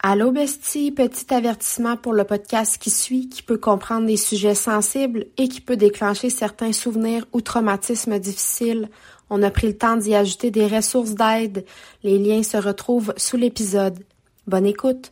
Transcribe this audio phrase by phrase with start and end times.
[0.00, 5.26] Allô bestie, petit avertissement pour le podcast qui suit, qui peut comprendre des sujets sensibles
[5.38, 8.90] et qui peut déclencher certains souvenirs ou traumatismes difficiles.
[9.28, 11.64] On a pris le temps d'y ajouter des ressources d'aide.
[12.04, 13.98] Les liens se retrouvent sous l'épisode.
[14.46, 15.10] Bonne écoute.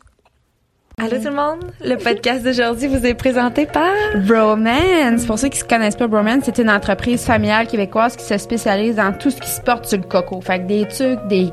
[0.98, 3.92] Allô tout le monde, le podcast d'aujourd'hui vous est présenté par
[4.26, 5.26] Bromance.
[5.26, 8.96] Pour ceux qui ne connaissent pas Bromance, c'est une entreprise familiale québécoise qui se spécialise
[8.96, 10.40] dans tout ce qui se porte sur le coco.
[10.40, 11.50] Fait que des trucs, des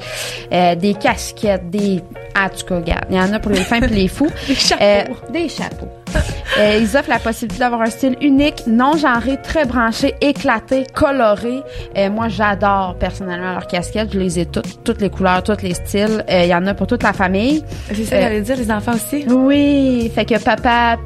[0.54, 2.02] euh, des casquettes, des
[2.36, 4.32] ah tu regarde, il y en a pour les fins et les fous.
[4.48, 4.82] des chapeaux.
[4.82, 5.90] Euh, des chapeaux.
[6.60, 11.62] Euh, ils offrent la possibilité d'avoir un style unique, non genré, très branché, éclaté, coloré.
[11.98, 14.14] Euh, moi, j'adore personnellement leurs casquettes.
[14.14, 16.24] Je les ai toutes, toutes les couleurs, tous les styles.
[16.30, 17.64] Euh, Il y en a pour toute la famille.
[17.92, 19.26] C'est ça, j'allais dire les enfants aussi.
[19.28, 20.98] Oui, fait que papa,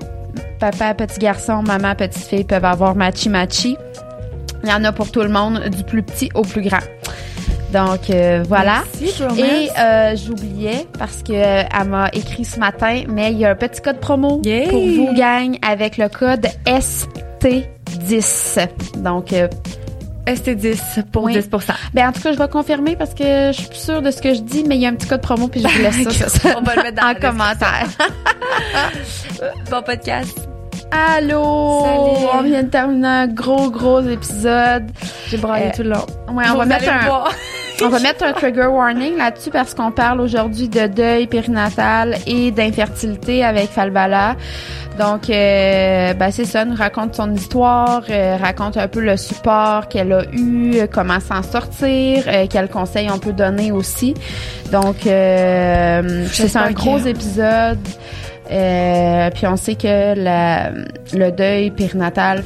[0.59, 3.77] papa, petit garçon, maman, petite fille peuvent avoir machi machi.
[4.63, 6.79] Il y en a pour tout le monde, du plus petit au plus grand.
[7.73, 8.83] Donc euh, voilà.
[9.01, 9.41] Merci.
[9.41, 13.51] Et euh, j'oubliais parce que euh, elle m'a écrit ce matin, mais il y a
[13.51, 18.67] un petit code promo pour vous gang avec le code ST10.
[18.97, 19.47] Donc euh,
[20.27, 21.33] ST10 pour Oui.
[21.33, 21.49] 10
[21.93, 24.21] ben en tout cas, je vais confirmer parce que je suis plus sûre de ce
[24.21, 26.03] que je dis, mais il y a un petit code promo puis je vous laisse
[26.09, 27.87] ça, ça, ça On va le mettre dans en commentaire.
[29.69, 30.47] Bon podcast.
[30.91, 31.83] Allô!
[31.83, 32.27] Salut.
[32.33, 34.85] On vient de terminer un gros, gros épisode.
[35.29, 36.05] J'ai braillé Euh, tout le long.
[36.33, 37.25] Ouais, on va, mettre un,
[37.85, 42.51] on va mettre un trigger warning là-dessus parce qu'on parle aujourd'hui de deuil périnatal et
[42.51, 44.35] d'infertilité avec Falbala.
[44.97, 49.89] Donc, euh, ben c'est ça, nous raconte son histoire, euh, raconte un peu le support
[49.89, 54.15] qu'elle a eu, euh, comment s'en sortir, euh, quels conseils on peut donner aussi.
[54.71, 57.77] Donc, euh, c'est un gros épisode.
[58.51, 60.71] Euh, puis on sait que la,
[61.13, 62.43] le deuil périnatal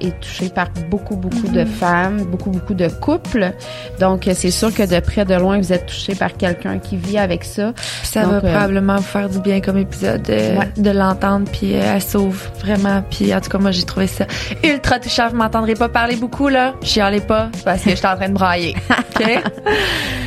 [0.00, 3.50] est touché par beaucoup, beaucoup de femmes, beaucoup, beaucoup de couples.
[3.98, 6.96] Donc, euh, c'est sûr que de près, de loin, vous êtes touché par quelqu'un qui
[6.96, 7.72] vit avec ça.
[7.74, 10.68] Puis ça Donc, va euh, probablement vous faire du bien comme épisode euh, Ouais.
[10.76, 14.24] de l'entendre puis euh, elle sauve vraiment puis en tout cas moi j'ai trouvé ça
[14.62, 18.28] ultra touchant vous m'entendrez pas parler beaucoup là chialez pas parce que j'étais en train
[18.28, 19.42] de brailler ok?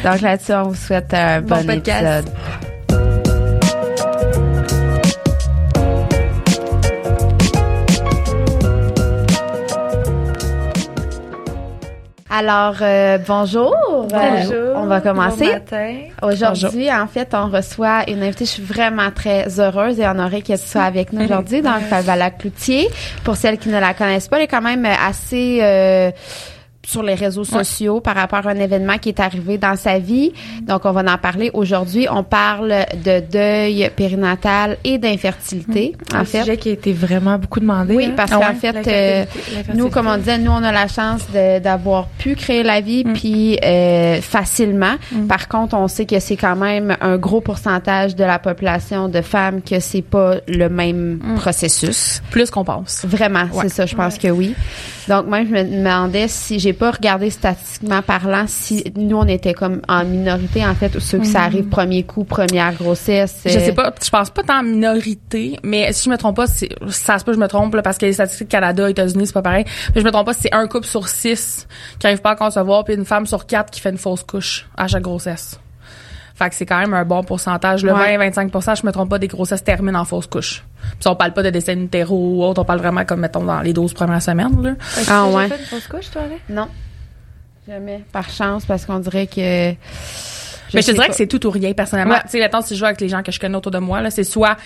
[0.03, 2.25] Donc, là-dessus, on vous souhaite un Bon bon, podcast.
[2.25, 2.70] épisode.
[12.41, 13.75] Alors, euh, bonjour.
[14.11, 15.45] Euh, on va commencer.
[15.45, 15.95] Bon matin.
[16.23, 18.45] Aujourd'hui, en fait, on reçoit une invitée.
[18.45, 22.31] Je suis vraiment très heureuse et honorée qu'elle soit avec nous aujourd'hui dans le Falvala
[22.31, 22.89] Cloutier.
[23.23, 26.09] Pour celles qui ne la connaissent pas, elle est quand même assez euh,
[26.83, 30.31] sur les réseaux sociaux par rapport à un événement qui est arrivé dans sa vie.
[30.63, 32.07] Donc, on va en parler aujourd'hui.
[32.09, 32.73] On parle
[33.05, 36.39] de deuil périnatal et d'infertilité, en un fait.
[36.39, 38.13] sujet qui a été vraiment beaucoup demandé Oui, hein?
[38.15, 38.55] parce Ah qu'en ouais?
[38.55, 39.25] fait, euh.
[39.75, 43.13] Nous, comme on disait, nous, on a la chance d'avoir pu créer la vie, Mm.
[43.13, 44.95] puis euh, facilement.
[45.27, 49.21] Par contre, on sait que c'est quand même un gros pourcentage de la population de
[49.21, 51.35] femmes que c'est pas le même Mm.
[51.35, 52.21] processus.
[52.31, 53.05] Plus qu'on pense.
[53.05, 54.55] Vraiment, c'est ça, je pense que oui.
[55.11, 59.53] Donc, même, je me demandais si, j'ai pas regardé statistiquement parlant, si nous, on était
[59.53, 63.41] comme en minorité, en fait, ou ceux que ça arrive premier coup, première grossesse.
[63.43, 66.37] Je euh, sais pas, je pense pas tant en minorité, mais si je me trompe
[66.37, 69.33] pas, ça se peut je me trompe, là, parce que les statistiques Canada, États-Unis, c'est
[69.33, 69.65] pas pareil.
[69.93, 71.67] Mais je me trompe pas, c'est un couple sur six
[71.99, 74.69] qui arrive pas à concevoir, puis une femme sur quatre qui fait une fausse couche
[74.77, 75.59] à chaque grossesse.
[76.41, 77.83] Fait que c'est quand même un bon pourcentage.
[77.83, 78.17] Le Ouais.
[78.17, 80.63] 20-25 je me trompe pas, des grossesses terminent en fausse couche.
[80.99, 83.61] Puis on parle pas de décès nutéro ou autre, on parle vraiment comme, mettons, dans
[83.61, 84.71] les 12 premières semaines, là.
[85.07, 85.47] Ah, ouais.
[85.47, 86.67] fait une fausse couche toi là Non.
[87.67, 88.03] Jamais.
[88.11, 89.35] Par chance, parce qu'on dirait que.
[89.69, 89.77] mais
[90.73, 91.07] je te dirais pas.
[91.09, 92.15] que c'est tout ou rien, personnellement.
[92.15, 92.21] Ouais.
[92.23, 94.01] Tu sais, mettons, si je joue avec les gens que je connais autour de moi,
[94.01, 94.57] là, c'est soit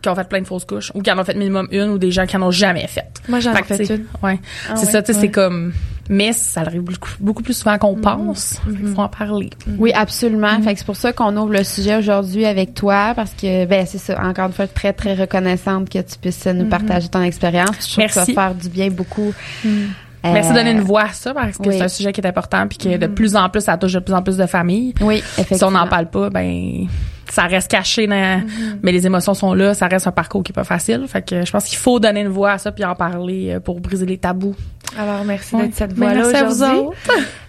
[0.00, 1.98] qui ont fait plein de fausses couches, ou qui en ont fait minimum une, ou
[1.98, 3.06] des gens qui en ont jamais fait.
[3.28, 4.38] moi j'en ai Fait fait une Ouais.
[4.70, 4.92] Ah c'est ouais?
[4.92, 5.24] ça, tu sais, Ouais.
[5.24, 5.72] c'est comme.
[6.10, 8.60] Mais ça arrive beaucoup, beaucoup plus souvent qu'on pense.
[8.68, 9.50] Il faut en parler.
[9.78, 10.60] Oui, absolument.
[10.62, 13.86] Fait que c'est pour ça qu'on ouvre le sujet aujourd'hui avec toi parce que ben
[13.86, 14.20] c'est ça.
[14.22, 17.76] Encore une fois, très très reconnaissante que tu puisses nous partager ton expérience.
[17.88, 18.34] Je trouve que ça va Merci.
[18.34, 19.32] faire du bien beaucoup.
[19.64, 21.74] Merci de Euh, donner une voix à ça parce que oui.
[21.78, 23.98] c'est un sujet qui est important puis que de plus en plus ça touche de
[23.98, 24.94] plus en plus de familles.
[25.02, 25.68] Oui, Si effectivement.
[25.68, 26.86] on n'en parle pas, ben
[27.34, 28.42] ça reste caché, dans-
[28.82, 29.74] mais les émotions sont là.
[29.74, 31.04] Ça reste un parcours qui est pas facile.
[31.08, 33.60] Fait que je pense qu'il faut donner une voix à ça puis en parler euh,
[33.60, 34.54] pour briser les tabous.
[34.98, 35.62] alors merci Ouais.
[35.62, 36.88] d'être cette voix là aujourd'hui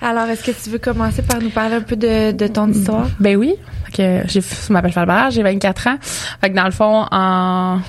[0.01, 3.07] alors est-ce que tu veux commencer par nous parler un peu de, de ton histoire?
[3.19, 3.53] Ben oui.
[3.85, 5.97] Fait que je m'appelle Falbert, j'ai 24 ans.
[6.41, 7.79] Fait que dans le fond, en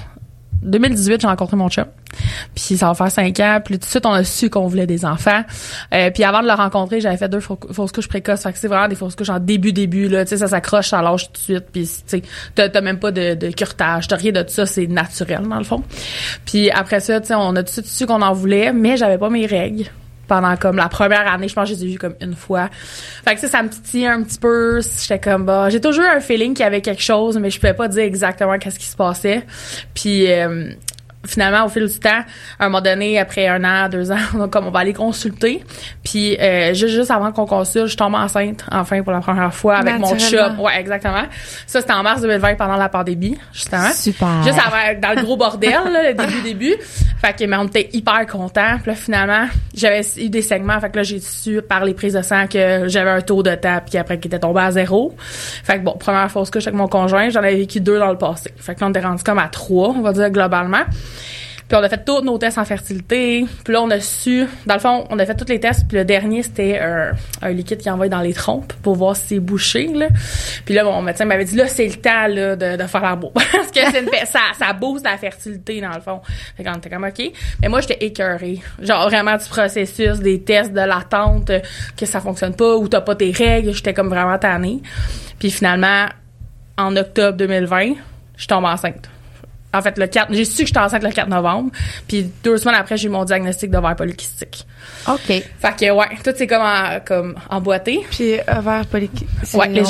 [0.62, 1.86] 2018, j'ai rencontré mon chum.
[2.54, 3.60] Puis ça va faire 5 ans.
[3.64, 5.42] Puis tout de suite, on a su qu'on voulait des enfants.
[5.94, 8.42] Euh, puis avant de le rencontrer, j'avais fait deux fausses couches précoces.
[8.42, 10.08] Fait que c'est vraiment des fausses couches en début, début.
[10.08, 11.64] Là, tu sais, ça s'accroche, ça lâche tout de suite.
[11.72, 12.22] Puis tu sais,
[12.54, 14.66] t'as, même pas de, de curtage, t'as rien de ça.
[14.66, 15.82] C'est naturel dans le fond.
[16.44, 18.96] Puis après ça, tu sais, on a tout de suite su qu'on en voulait, mais
[18.96, 19.86] j'avais pas mes règles.
[20.26, 22.68] Pendant comme la première année, je pense que je les ai vus comme une fois.
[23.24, 24.80] Fait que ça, ça me titillait un petit peu.
[24.80, 27.58] J'étais comme bah, j'ai toujours eu un feeling qu'il y avait quelque chose, mais je
[27.58, 29.44] pouvais pas dire exactement qu'est-ce qui se passait.
[29.94, 30.70] Puis euh,
[31.26, 32.22] finalement, au fil du temps,
[32.58, 35.64] à un moment donné, après un an, deux ans, donc comme on va aller consulter.
[36.04, 39.76] Puis euh, juste, juste avant qu'on consulte, je tombe enceinte, enfin, pour la première fois,
[39.76, 40.58] avec mon chum.
[40.60, 41.24] Ouais, exactement.
[41.66, 43.90] Ça, c'était en mars 2020, pendant la pandémie, justement.
[43.92, 44.42] Super.
[44.42, 46.74] Juste avant, dans le gros bordel, là, le début, début.
[47.20, 48.78] Fait que, mais on était hyper contents.
[48.82, 50.78] Puis là, finalement, j'avais eu des segments.
[50.80, 53.54] Fait que là, j'ai su par les prises de sang que j'avais un taux de
[53.54, 55.14] temps, puis après, qui était tombé à zéro.
[55.18, 58.18] Fait que bon, première fausse couche avec mon conjoint, j'en avais vécu deux dans le
[58.18, 58.52] passé.
[58.56, 60.84] Fait que là, on était rendu comme à trois, on va dire, globalement.
[61.68, 63.44] Puis on a fait tous nos tests en fertilité.
[63.64, 65.88] Puis là, on a su, dans le fond, on a fait tous les tests.
[65.88, 69.40] Puis le dernier, c'était un, liquide qui envoie dans les trompes pour voir si c'est
[69.40, 69.90] bouché.
[70.64, 73.32] Puis là, mon médecin m'avait dit, là, c'est le temps de, faire la beau.
[73.34, 73.80] Parce que
[74.26, 76.20] ça, ça booste la fertilité, dans le fond.
[76.56, 77.32] Fait qu'on était comme, OK.
[77.60, 78.60] Mais moi, j'étais écœurée.
[78.80, 81.50] Genre, vraiment, du processus, des tests, de l'attente,
[81.96, 83.72] que ça fonctionne pas, ou t'as pas tes règles.
[83.72, 84.82] J'étais comme vraiment tannée.
[85.40, 86.06] Puis finalement,
[86.78, 87.94] en octobre 2020,
[88.36, 89.08] je tombe enceinte.
[89.76, 91.70] En fait, le 4, j'ai su que j'étais enceinte le 4 novembre.
[92.08, 94.66] Puis deux semaines après, j'ai eu mon diagnostic d'ovaire polykystique.
[95.08, 95.26] OK.
[95.26, 95.44] Fait
[95.78, 98.04] que, ouais, tout c'est comme, en, comme emboîté.
[98.10, 99.28] Puis ovaire polykystique.
[99.54, 99.82] Ouais, les.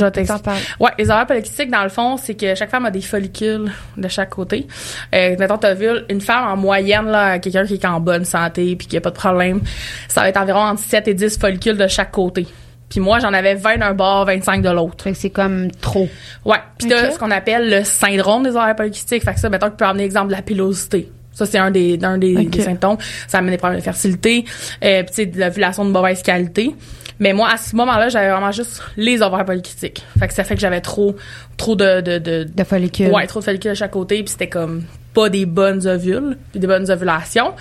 [0.80, 4.08] Ouais, les ovaires polykystiques, dans le fond, c'est que chaque femme a des follicules de
[4.08, 4.66] chaque côté.
[5.14, 8.76] Euh, mettons, t'as vu une femme en moyenne, là, quelqu'un qui est en bonne santé
[8.76, 9.60] puis qui a pas de problème,
[10.08, 12.46] ça va être environ entre 7 et 10 follicules de chaque côté.
[12.88, 15.02] Puis moi, j'en avais 20 d'un bord, 25 de l'autre.
[15.02, 16.08] Fait que c'est comme trop.
[16.44, 16.58] Ouais.
[16.78, 17.12] Puis t'as Ok.
[17.14, 19.24] ce qu'on appelle le syndrome des ovaires polykystiques.
[19.24, 21.10] Fait que ça, mettons, que tu peux amener l'exemple de la pilosité.
[21.32, 22.96] Ça, c'est un des, un des, symptômes.
[23.28, 24.44] Ça amène des problèmes de fertilité,
[24.82, 26.74] euh, puis sais, de l'ovulation de mauvaise qualité.
[27.18, 30.02] Mais moi, à ce moment-là, j'avais vraiment juste les ovaires polykystiques.
[30.18, 31.16] Fait que ça fait que j'avais trop,
[31.58, 33.10] trop de, de, de, De follicules.
[33.10, 36.60] Ouais, trop de follicules de chaque côté, puis c'était comme pas des bonnes ovules, puis
[36.60, 37.52] des bonnes ovulations.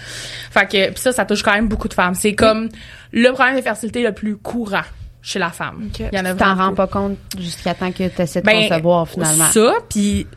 [0.51, 2.15] Fait que puis ça, ça touche quand même beaucoup de femmes.
[2.15, 2.69] C'est comme
[3.11, 4.83] le problème de fertilité le plus courant
[5.25, 5.89] chez la femme.
[5.89, 6.07] Ok.
[6.11, 8.45] Il y en a Tu t'en rends pas compte jusqu'à temps que tu essaies de
[8.45, 9.49] Ben, concevoir, finalement.
[9.51, 10.27] Ça, puis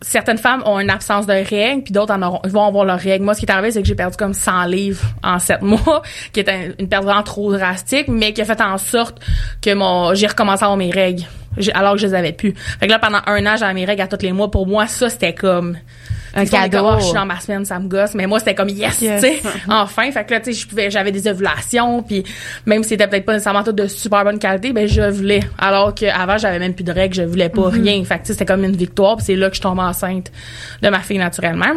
[0.00, 3.22] certaines femmes ont une absence de règles, puis d'autres en auront, vont avoir leurs règles.
[3.22, 6.02] Moi, ce qui est arrivé, c'est que j'ai perdu comme 100 livres en 7 mois,
[6.32, 9.18] qui était une perte vraiment trop drastique, mais qui a fait en sorte
[9.60, 11.24] que mon j'ai recommencé à avoir mes règles,
[11.74, 12.54] alors que je les avais plus.
[12.54, 14.50] Fait que là, pendant un an, j'avais mes règles à tous les mois.
[14.50, 15.76] Pour moi, ça, c'était comme...
[16.34, 16.98] Un des cadeau.
[16.98, 18.14] je suis dans ma semaine, ça me gosse.
[18.14, 19.20] Mais moi, c'était comme yes, Yes.
[19.20, 19.42] tu sais.
[19.68, 22.24] enfin, fait que là, tu sais, je pouvais, j'avais des ovulations, puis
[22.66, 25.40] même si c'était peut-être pas nécessairement tout de super bonne qualité, ben je voulais.
[25.58, 28.02] Alors qu'avant, j'avais même plus de règles, je voulais pas rien.
[28.04, 29.16] Fait que tu sais, c'était comme une victoire.
[29.16, 30.30] Puis c'est là que je tombe enceinte
[30.82, 31.74] de ma fille naturellement.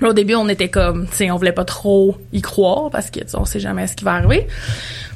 [0.00, 3.08] Là, au début, on était comme, tu sais, on voulait pas trop y croire parce
[3.10, 4.46] que tu sais, on sait jamais ce qui va arriver.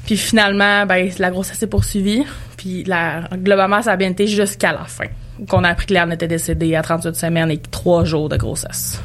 [0.06, 2.25] Puis finalement, ben la grossesse s'est poursuivie.
[2.56, 5.06] Puis la, globalement, ça a bien été jusqu'à la fin.
[5.49, 9.00] Qu'on a appris que Léane était décédée à 38 semaines et 3 jours de grossesse.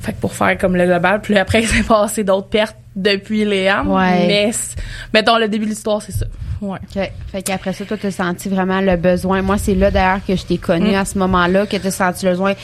[0.00, 3.44] Fait que pour faire comme le global, puis après, il s'est passé d'autres pertes depuis
[3.44, 3.86] Léane.
[3.88, 4.26] Ouais.
[4.26, 4.50] Mais,
[5.14, 6.26] mettons, le début de l'histoire, c'est ça.
[6.60, 6.78] Ouais.
[6.96, 7.10] OK.
[7.32, 9.42] Fait qu'après ça, toi, t'as senti vraiment le besoin.
[9.42, 10.96] Moi, c'est là, d'ailleurs, que je t'ai connue Mm.
[10.96, 12.54] à ce moment-là, que t'as senti le besoin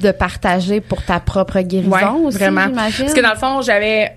[0.00, 2.66] de partager pour ta propre guérison Ouais, aussi, vraiment.
[2.74, 4.12] Parce que dans le fond, j'avais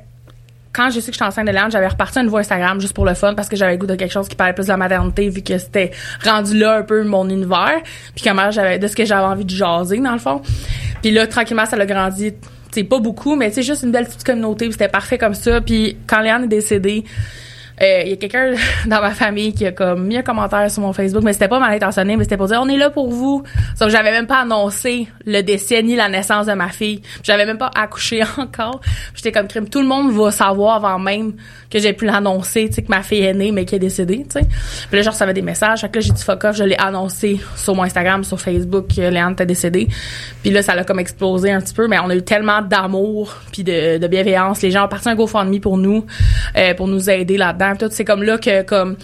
[0.73, 3.05] quand j'ai su que j'étais enceinte de Léane, j'avais reparti un nouveau Instagram juste pour
[3.05, 4.77] le fun parce que j'avais le goût de quelque chose qui parlait plus de la
[4.77, 5.91] maternité vu que c'était
[6.23, 7.81] rendu là un peu mon univers.
[8.15, 10.41] Puis comment j'avais de ce que j'avais envie de jaser dans le fond.
[11.01, 12.33] Puis là tranquillement ça l'a grandi,
[12.71, 15.61] c'est pas beaucoup mais c'est juste une belle petite communauté, c'était parfait comme ça.
[15.61, 17.03] Puis quand Léane est décédée,
[17.81, 18.53] euh, il y a quelqu'un
[18.87, 21.59] dans ma famille qui a comme mis un commentaire sur mon Facebook, mais c'était pas
[21.59, 23.43] mal intentionné, mais c'était pour dire on est là pour vous.
[23.75, 27.01] Sauf que j'avais même pas annoncé le décès ni la naissance de ma fille.
[27.23, 28.81] J'avais même pas accouché encore.
[29.13, 29.69] J'étais comme crime.
[29.69, 31.33] Tout le monde va savoir avant même
[31.69, 34.25] que j'ai pu l'annoncer, tu sais, que ma fille est née mais qui est décédée,
[34.29, 34.47] tu sais.
[34.89, 35.81] Puis là, je recevais des messages.
[35.81, 38.87] Fait que là, j'ai dit fuck off, je l'ai annoncé sur mon Instagram, sur Facebook
[38.95, 39.87] que Léane était décédée.
[40.41, 43.35] Puis là, ça l'a comme explosé un petit peu, mais on a eu tellement d'amour
[43.51, 44.61] puis de, de bienveillance.
[44.61, 46.05] Les gens ont parti un GoFundMe pour nous,
[46.55, 47.66] euh, pour nous aider là-dedans.
[47.91, 48.97] C'est comme là que comme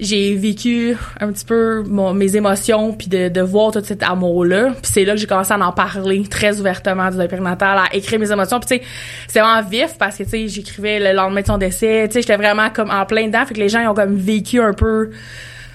[0.00, 1.82] j'ai vécu un petit peu
[2.14, 5.26] mes émotions puis de, de voir tout cet amour là puis c'est là que j'ai
[5.26, 7.28] commencé à en parler très ouvertement du deuil
[7.60, 8.60] à écrire mes émotions.
[8.60, 8.80] Puis
[9.26, 12.06] c'est vraiment vif parce que tu sais j'écrivais le lendemain de son décès.
[12.06, 13.44] Tu sais j'étais vraiment comme en plein dedans.
[13.44, 15.10] Fait que les gens ont comme vécu un peu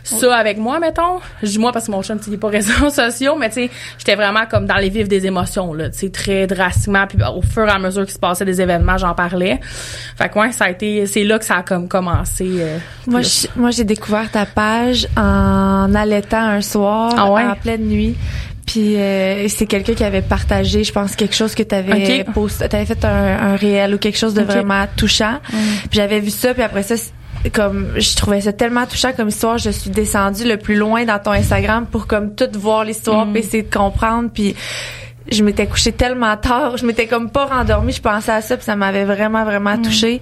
[0.03, 2.89] ça avec moi mettons je dis moi parce que mon chum il est pas réseaux
[2.93, 6.09] sociaux mais tu sais j'étais vraiment comme dans les vifs des émotions là tu sais
[6.09, 9.59] très drastiquement puis au fur et à mesure qu'il se passait des événements j'en parlais
[10.17, 13.21] fait que ouais ça a été c'est là que ça a comme commencé euh, Moi,
[13.21, 17.43] je- moi, j'ai découvert ta page en allaitant un soir, Ah ouais?
[17.43, 18.15] en pleine nuit.
[18.65, 22.33] Puis euh, c'est quelqu'un qui avait partagé, je pense, quelque chose que tu avais Ok.
[22.33, 25.39] posté, t'avais fait un, un réel ou quelque chose de vraiment touchant.
[25.49, 26.95] Puis j'avais vu ça, puis après ça,
[27.51, 31.19] comme je trouvais ça tellement touchant comme histoire, je suis descendue le plus loin dans
[31.19, 33.31] ton Instagram pour comme tout voir l'histoire, Mm.
[33.33, 34.55] puis essayer de comprendre, puis
[35.31, 38.65] je m'étais couchée tellement tard, je m'étais comme pas rendormie, je pensais à ça puis
[38.65, 39.81] ça m'avait vraiment vraiment Mm.
[39.81, 40.21] touchée.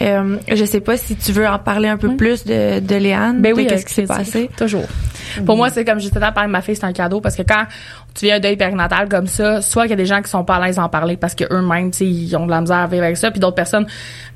[0.00, 3.40] Euh, je sais pas si tu veux en parler un peu plus de, de Léane,
[3.40, 4.50] Ben oui, qu'est-ce avec qui s'est passé?
[4.56, 4.86] Toujours.
[5.46, 7.42] Pour moi, c'est comme j'étais là parler de ma fille, c'est un cadeau parce que
[7.42, 7.64] quand
[8.14, 10.42] tu vis un deuil périnatal comme ça, soit qu'il y a des gens qui sont
[10.44, 12.86] pas à l'aise d'en parler parce que eux-mêmes, tu ils ont de la misère à
[12.88, 13.86] vivre avec ça, puis d'autres personnes,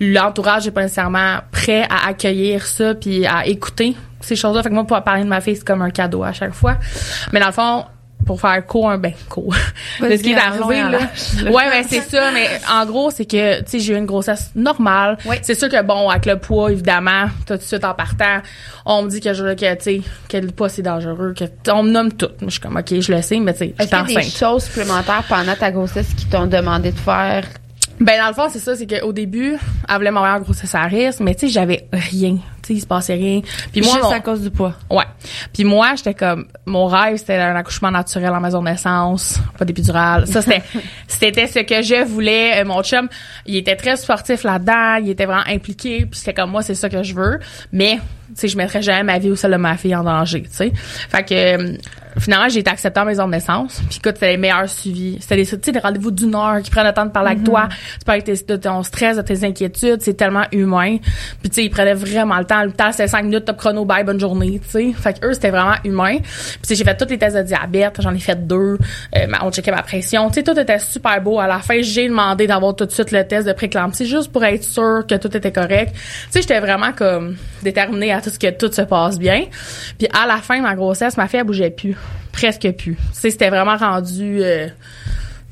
[0.00, 4.62] l'entourage est pas nécessairement prêt à accueillir ça puis à écouter ces choses-là.
[4.62, 6.76] Fait que moi, pour parler de ma fille, c'est comme un cadeau à chaque fois.
[7.32, 7.84] Mais dans le fond,
[8.24, 9.54] pour faire court, un ben court.
[10.00, 10.98] de ce qui est arrivé là.
[11.50, 14.50] Ouais, ben c'est ça, mais en gros, c'est que tu sais, j'ai eu une grossesse
[14.54, 15.18] normale.
[15.26, 15.36] Oui.
[15.42, 18.40] C'est sûr que bon, avec le poids évidemment, tout de suite en partant,
[18.86, 21.82] on me dit que je que tu sais, que le poids c'est dangereux, que on
[21.82, 22.30] me nomme tout.
[22.42, 24.36] Je suis comme OK, je le sais, mais tu sais, qu'il y a des enceinte.
[24.36, 27.44] choses supplémentaires pendant ta grossesse qui t'ont demandé de faire?
[28.00, 29.56] Ben dans le fond, c'est ça, c'est qu'au début,
[29.88, 32.38] elle voulait m'envoyer en grossesse à risque, mais tu sais, j'avais rien,
[32.70, 33.40] il se passait rien.
[33.72, 34.74] Puis moi, Juste mon- à cause du poids.
[34.90, 35.04] Ouais.
[35.52, 39.64] Puis moi, j'étais comme mon rêve, c'était un accouchement naturel en maison de naissance, pas
[39.64, 40.26] d'épidurale.
[40.26, 40.62] Ça c'était
[41.08, 42.60] c'était ce que je voulais.
[42.60, 43.08] Euh, Mon chum,
[43.46, 46.88] il était très sportif là-dedans, il était vraiment impliqué, puis c'était comme moi, c'est ça
[46.88, 47.38] que je veux.
[47.72, 47.98] Mais
[48.34, 50.72] sais, je mettrais jamais ma vie ou celle de ma fille en danger, tu sais.
[50.74, 51.76] Fait que euh,
[52.18, 53.80] finalement, j'ai été acceptée en maison de naissance.
[53.88, 55.18] Puis écoute, c'était les meilleurs suivis.
[55.20, 57.44] C'était des, tu sais, des rendez-vous d'une heure qui prennent le temps de parler avec
[57.44, 57.68] toi.
[57.98, 60.00] Tu parles de ton stress, de tes inquiétudes.
[60.00, 60.98] C'est tellement humain.
[61.40, 62.62] Puis tu sais, ils prenaient vraiment le temps.
[62.62, 64.92] Le temps, c'était cinq minutes, top chrono, bye, bonne journée, tu sais.
[64.92, 66.18] Fait que eux, c'était vraiment humain.
[66.18, 68.00] Puis j'ai fait tous les tests de diabète.
[68.00, 68.78] J'en ai fait deux.
[69.16, 70.28] Euh, on checkait ma pression.
[70.28, 71.38] Tu sais, tout était super beau.
[71.38, 74.44] À la fin, j'ai demandé d'avoir tout de suite le test de préclampsie juste pour
[74.44, 75.94] être sûr que tout était correct.
[75.94, 76.00] Tu
[76.30, 79.44] sais, j'étais vraiment comme déterminée à tout ce que tout se passe bien.
[79.98, 81.96] Puis à la fin de ma grossesse, ma fille, elle bougeait plus.
[82.32, 82.94] Presque plus.
[82.96, 84.38] Tu sais, c'était vraiment rendu...
[84.42, 84.68] euh,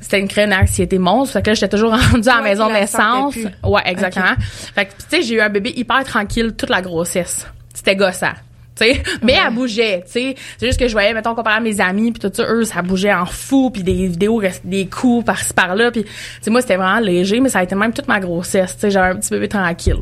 [0.00, 1.34] c'était une créée une anxiété monstre.
[1.34, 3.36] Fait que là, j'étais toujours rendue à la Ouais, maison de naissance.
[3.62, 4.34] Ouais, exactement.
[4.74, 7.46] Fait que, tu sais, j'ai eu un bébé hyper tranquille toute la grossesse.
[7.72, 8.32] C'était gossant.
[8.74, 10.02] Tu sais, mais elle bougeait.
[10.06, 12.80] C'est juste que je voyais, mettons, comparé à mes amis, puis tout ça, eux, ça
[12.80, 16.04] bougeait en fou, puis des vidéos, des coups par-ci, par-là, puis,
[16.46, 19.16] moi, c'était vraiment léger, mais ça a été même toute ma grossesse, tu j'avais un
[19.16, 20.00] petit bébé tranquille.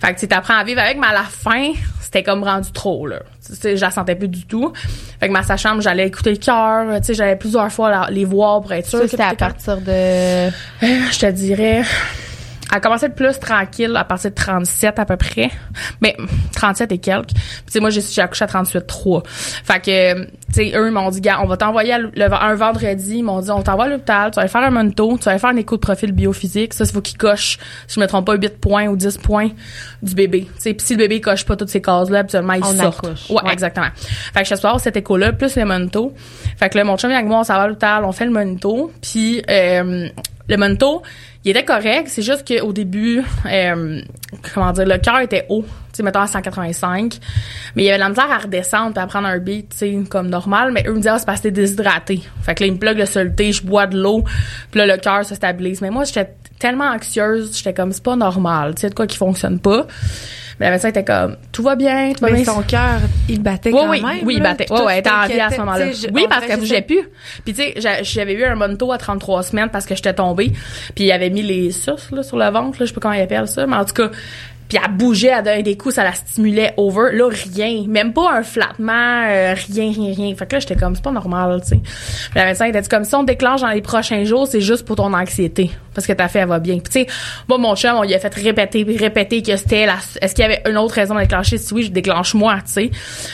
[0.00, 3.06] Fait que, tu t'apprends à vivre avec, mais à la fin, c'était comme rendu trop,
[3.06, 3.20] là.
[3.46, 4.72] Tu sais, je la sentais plus du tout.
[5.18, 8.60] Fait que ma sage-femme, j'allais écouter le cœur, tu j'allais plusieurs fois la- les voir
[8.60, 10.50] pour être sûre c'était à partir de...
[10.82, 11.82] je te dirais
[12.72, 15.50] a commencé de plus tranquille à partir de 37 à peu près.
[16.00, 16.16] Mais
[16.56, 17.26] 37 et quelques.
[17.28, 17.34] Puis
[17.66, 19.22] tu sais moi j'ai accouché à 38 3.
[19.26, 22.54] Fait que tu sais eux ils m'ont dit gars, on va t'envoyer à le, un
[22.54, 25.24] vendredi, ils m'ont dit on t'envoie à l'hôpital, tu vas aller faire un monito, tu
[25.24, 28.00] vas aller faire un écho de profil biophysique, ça il faut qu'il coche si je
[28.00, 29.50] me trompe pas 8 points ou 10 points
[30.02, 30.48] du bébé.
[30.56, 33.00] Tu sais puis si le bébé coche pas toutes ces cases là, habituellement il sort.
[33.04, 33.52] Ouais, Ouais.
[33.52, 33.88] exactement.
[33.96, 36.14] Fait que je suis cet écho là plus le monito.
[36.58, 38.24] Fait que là mon chum vient avec moi, on s'en va à l'hôpital, on fait
[38.24, 40.08] le monito, puis euh,
[40.48, 41.02] le monito
[41.44, 44.00] il était correct, c'est juste qu'au début, euh,
[44.54, 47.18] comment dire, le cœur était haut, tu sais, mettons à 185,
[47.74, 49.98] mais il y avait la misère à redescendre puis à prendre un beat, tu sais,
[50.08, 52.22] comme normal, mais eux me disaient, ah, c'est parce que t'es déshydraté.
[52.42, 54.22] Fait que là, ils me plug le soluté, je bois de l'eau,
[54.70, 55.80] puis là, le cœur se stabilise.
[55.80, 59.16] Mais moi, j'étais tellement anxieuse, j'étais comme, c'est pas normal, tu sais, de quoi qui
[59.16, 59.86] fonctionne pas.
[60.60, 62.52] Mais la médecin était comme, tout va bien, tout va Mais bien.
[62.52, 64.18] son cœur, il battait Oui, quand oui, même.
[64.24, 64.66] oui, il battait.
[64.66, 65.86] Toi, Ouais, elle était en vie à ce moment-là.
[66.12, 67.02] Oui, parce qu'elle que bougeait plus.
[67.44, 70.52] Puis tu sais, j'a- j'avais eu un monto à 33 semaines parce que j'étais tombée.
[70.94, 73.14] Puis il avait mis les suces là, sur le ventre, là, je sais pas comment
[73.14, 74.10] il appelle ça, mais en tout cas,
[74.72, 77.14] puis elle bougeait, elle donnait des coups, ça la stimulait over.
[77.14, 77.84] Là, rien.
[77.86, 80.34] Même pas un flattement, euh, rien, rien, rien.
[80.34, 81.80] Fait que là, j'étais comme, c'est pas normal, tu sais.
[82.34, 85.12] La médecin était comme, si on déclenche dans les prochains jours, c'est juste pour ton
[85.12, 85.70] anxiété.
[85.94, 86.78] Parce que ta fille, elle va bien.
[86.78, 87.06] Puis tu sais,
[87.50, 90.46] moi, mon chum, on lui a fait répéter, répéter que c'était la, est-ce qu'il y
[90.46, 91.58] avait une autre raison de déclencher?
[91.58, 92.90] Si oui, je déclenche moi, tu sais.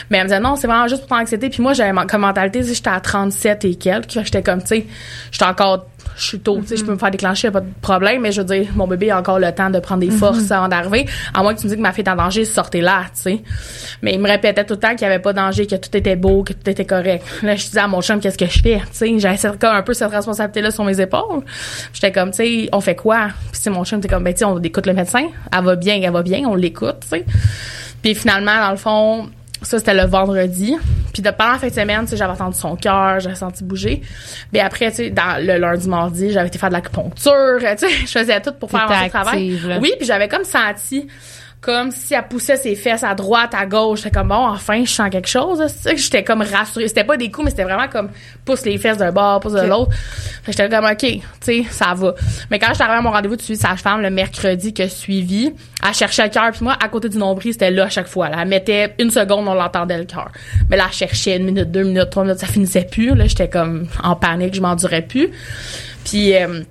[0.09, 1.49] Mais elle me disait, non, c'est vraiment juste pour ton anxiété.
[1.49, 4.11] Puis moi, j'avais comme mentalité, j'étais à 37 et quelques.
[4.11, 4.85] J'étais comme, tu sais,
[5.31, 5.85] j'étais encore
[6.15, 8.21] je suis tôt, tu sais, je peux me faire déclencher, y a pas de problème,
[8.21, 10.67] mais je veux dire, mon bébé a encore le temps de prendre des forces avant
[10.67, 13.21] d'arriver, à moins que tu me dises que ma fille est en danger, sortez-la, tu
[13.21, 13.43] sais.
[14.01, 15.95] Mais il me répétait tout le temps qu'il y avait pas de danger, que tout
[15.95, 17.25] était beau, que tout était correct.
[17.43, 19.81] Là, je disais à mon chum, qu'est-ce que je fais, tu sais, j'avais comme un
[19.81, 21.43] peu cette responsabilité-là sur mes épaules.
[21.93, 23.29] J'étais comme, tu sais, on fait quoi?
[23.51, 26.11] Puis mon chum était comme, ben, tu on écoute le médecin, elle va bien, elle
[26.11, 27.25] va bien, on l'écoute, tu sais.
[28.01, 29.29] Puis finalement, dans le fond,
[29.61, 30.75] ça, c'était le vendredi.
[31.13, 33.63] Puis de, pendant la fin de semaine, tu sais, j'avais entendu son cœur, j'avais senti
[33.63, 34.01] bouger.
[34.53, 37.57] Mais après, tu sais, dans le lundi, mardi, j'avais été faire de l'acupuncture.
[37.79, 39.59] Tu sais, je faisais tout pour faire le travail.
[39.65, 39.79] là.
[39.79, 41.07] Oui, puis j'avais comme senti
[41.61, 43.99] comme si elle poussait ses fesses à droite, à gauche.
[43.99, 45.61] J'étais comme, bon, enfin, je sens quelque chose.
[45.67, 46.87] C'est J'étais comme rassurée.
[46.87, 48.09] C'était pas des coups, mais c'était vraiment comme
[48.45, 49.91] pousse les fesses d'un bord, pousse de l'autre.
[50.43, 52.15] Fait que J'étais comme, OK, tu sais, ça va.
[52.49, 55.51] Mais quand j'étais arrivée à mon rendez-vous de suivi sage-femme le mercredi que suivi,
[55.85, 56.49] elle cherchait le cœur.
[56.51, 58.29] Puis moi, à côté du nombril, c'était là à chaque fois.
[58.29, 58.37] Là.
[58.41, 60.31] Elle mettait une seconde, on l'entendait le cœur.
[60.69, 63.13] Mais là, elle cherchait une minute, deux minutes, trois minutes, ça finissait plus.
[63.15, 65.29] Là, j'étais comme en panique, je m'endurais plus.
[66.05, 66.35] Puis...
[66.35, 66.61] euh,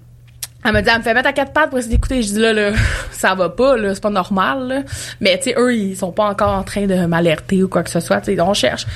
[0.65, 2.23] elle me dit, elle me fait mettre à quatre pattes pour essayer d'écouter.
[2.23, 2.73] Je dis là, là,
[3.13, 4.83] ça va pas, là, c'est pas normal, là.
[5.21, 7.91] Mais, tu sais, eux, ils sont pas encore en train de m'alerter ou quoi que
[7.91, 8.87] ce soit, tu sais, on cherche.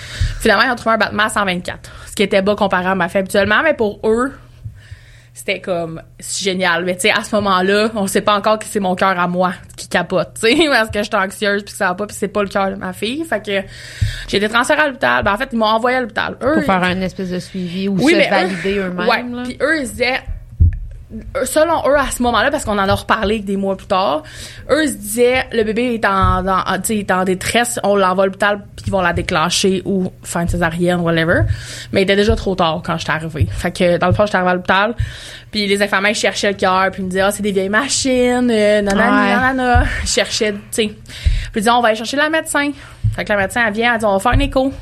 [0.41, 1.91] Finalement, ils ont trouvé un battement à 124.
[2.09, 4.33] Ce qui était bas comparé à ma fille habituellement, mais pour eux,
[5.35, 8.67] c'était comme c'est génial mais tu sais à ce moment-là on sait pas encore que
[8.67, 11.73] c'est mon cœur à moi qui capote tu sais parce que je suis anxieuse puis
[11.73, 13.67] que ça va pas puis c'est pas le cœur de ma fille fait que
[14.29, 16.65] j'ai été transférée à l'hôpital ben en fait ils m'ont envoyé à l'hôpital eux Pour
[16.65, 19.09] faire un espèce de suivi ou oui, se mais valider eux-mêmes.
[19.09, 19.43] ouais là.
[19.45, 20.21] puis eux ils disaient
[21.45, 24.23] selon eux à ce moment-là parce qu'on en a reparlé des mois plus tard
[24.71, 28.63] eux se disaient le bébé est en, en- est en détresse on l'envoie à l'hôpital
[28.77, 31.41] puis ils vont la déclencher ou faire une césarienne whatever.
[31.93, 33.47] Mais il était déjà trop tard quand j'étais arrivée.
[33.51, 34.95] Fait que dans le fond j'étais arrivée à l'hôpital
[35.51, 38.51] puis les infirmières cherchaient le cœur puis ils me disaient ah c'est des vieilles machines
[38.51, 39.29] euh, nanana Ouais.
[39.37, 40.87] nanana ils cherchaient tu sais.
[40.87, 40.97] Puis
[41.57, 42.71] ils disaient on va aller chercher la médecin
[43.15, 44.73] fait que la médecin elle vient elle dit on va faire un écho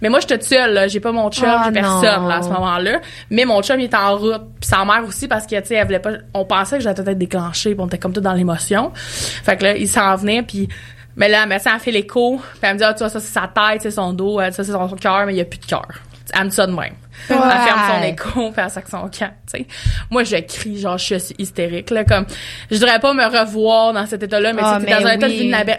[0.00, 0.88] mais moi, j'étais toute seule, là.
[0.88, 3.00] J'ai pas mon chum, Ah, j'ai personne, là, à ce moment-là.
[3.30, 4.42] Mais mon chum, il était en route.
[4.60, 6.12] Puis sa mère aussi, parce que, tu sais, elle voulait pas...
[6.34, 8.92] On pensait que j'allais peut-être déclencher, puis on était comme tout dans l'émotion.
[8.94, 10.68] Fait que là, il s'en venait, puis...
[11.16, 13.20] Mais là, la médecin a fait l'écho, puis elle me dit, ah, tu vois, ça,
[13.20, 15.40] c'est sa tête, c'est son dos, elle dit, ça, c'est son cœur, mais il y
[15.40, 15.86] a plus de cœur.
[16.32, 16.94] Elle me dit ça de même.
[17.28, 18.10] Elle ferme son Ouais.
[18.10, 19.66] écho, puis elle sac son camp, tu sais.
[20.10, 22.24] Moi, je crie, genre, je suis hystérique, là, comme...
[22.70, 25.28] Je voudrais pas me revoir dans cet état-là, mais Ah, c'était dans mais un état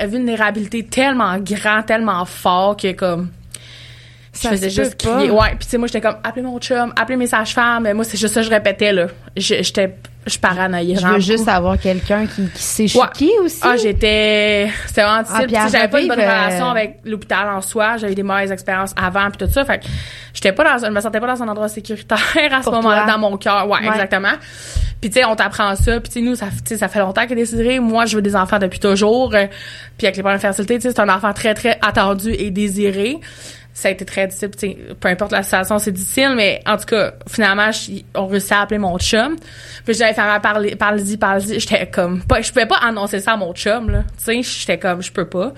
[0.06, 3.30] de vulnérabilité tellement grand, tellement fort que, comme
[4.34, 5.16] je Ça faisais se juste pas.
[5.16, 5.30] crier.
[5.32, 8.04] Ouais, puis tu sais moi j'étais comme appelez mon chum, appelez mes sages-femmes, mais moi
[8.06, 9.08] c'est juste ça que je répétais là.
[9.36, 9.96] Je- J'étais
[10.28, 10.98] je paranoïais.
[11.02, 13.28] Je veux juste avoir quelqu'un qui, qui sait Ouais.
[13.44, 13.60] aussi.
[13.64, 15.58] Ah, j'étais c'était vraiment difficile.
[15.58, 18.52] Ah, j'avais pas une bonne euh, relation avec l'hôpital en soi, j'avais eu des mauvaises
[18.52, 19.86] expériences avant puis tout ça, fait que
[20.34, 22.20] j'étais pas dans je me sentais pas dans un endroit sécuritaire
[22.52, 23.68] à ce moment-là dans mon cœur.
[23.68, 23.88] Ouais, Ouais.
[23.88, 24.34] exactement.
[25.02, 27.00] Puis tu sais on t'apprend ça, puis tu sais nous ça tu sais ça fait
[27.00, 29.30] longtemps que désiré, moi je veux des enfants depuis toujours.
[29.32, 32.52] puis avec les problèmes de fertilité, tu sais c'est un enfant très très attendu et
[32.52, 33.18] désiré
[33.74, 34.96] ça a été très difficile.
[35.00, 37.70] Peu importe la situation, c'est difficile, mais en tout cas, finalement,
[38.16, 39.36] on réussit à appeler mon chum.
[39.86, 41.60] Puis j'avais fait parler, parle-y, parle-y.
[41.60, 44.04] J'étais comme, pas, je pouvais pas annoncer ça à mon chum, là.
[44.18, 45.54] Tu sais, j'étais comme, je peux pas.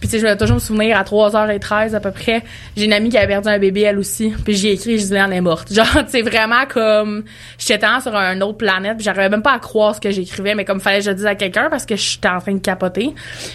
[0.00, 2.42] Puis tu sais, je vais toujours me souvenir, à 3h13 à peu près,
[2.76, 4.32] j'ai une amie qui avait perdu un bébé, elle aussi.
[4.44, 5.72] Puis j'ai écrit, je disais, elle est morte.
[5.72, 7.24] Genre, tu sais, vraiment comme,
[7.58, 10.54] j'étais tellement sur une autre planète, puis j'arrivais même pas à croire ce que j'écrivais,
[10.54, 12.60] mais comme fallait que je le dise à quelqu'un parce que j'étais en train de
[12.60, 13.14] capoter.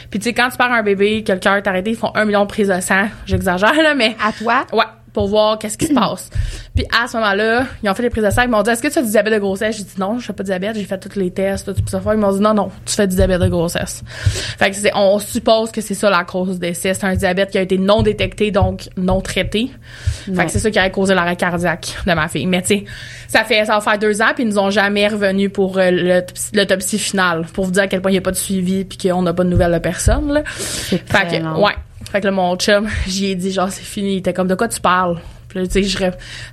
[0.10, 2.12] Puis tu sais, quand tu perds un bébé, que le cœur est arrêté, ils font
[2.16, 3.08] un million de prises de sang.
[3.26, 4.66] J'exagère, là, À toi?
[4.74, 4.84] Ouais,
[5.14, 6.30] pour voir qu'est-ce qui se passe.
[6.76, 8.82] Puis à ce moment-là, ils ont fait les prises de sang, ils m'ont dit "Est-ce
[8.82, 9.78] que tu as du diabète de grossesse?
[9.78, 12.02] J'ai dit non, je fais pas de diabète, j'ai fait tous les tests, tout ça
[12.12, 15.20] Ils m'ont dit "Non non, tu fais du diabète de grossesse." Fait que c'est on
[15.20, 18.02] suppose que c'est ça la cause du décès, c'est un diabète qui a été non
[18.02, 19.70] détecté donc non traité.
[20.36, 22.48] Fait que c'est ça qui a causé l'arrêt cardiaque de ma fille.
[22.48, 22.86] Mais tu sais,
[23.28, 25.92] ça fait ça va faire deux ans puis ils nous ont jamais revenu pour euh,
[26.54, 28.98] l'autopsie- finale pour vous dire à quel point il y a pas de suivi puis
[28.98, 30.42] qu'on n'a pas de nouvelles de personne là.
[30.46, 30.98] Fait
[31.30, 31.64] que, long.
[31.64, 31.74] ouais.
[32.14, 34.14] Fait que là, mon chum, j'y ai dit, genre, c'est fini.
[34.14, 35.20] Il était comme, de quoi tu parles?
[35.54, 35.98] Tu sais, je,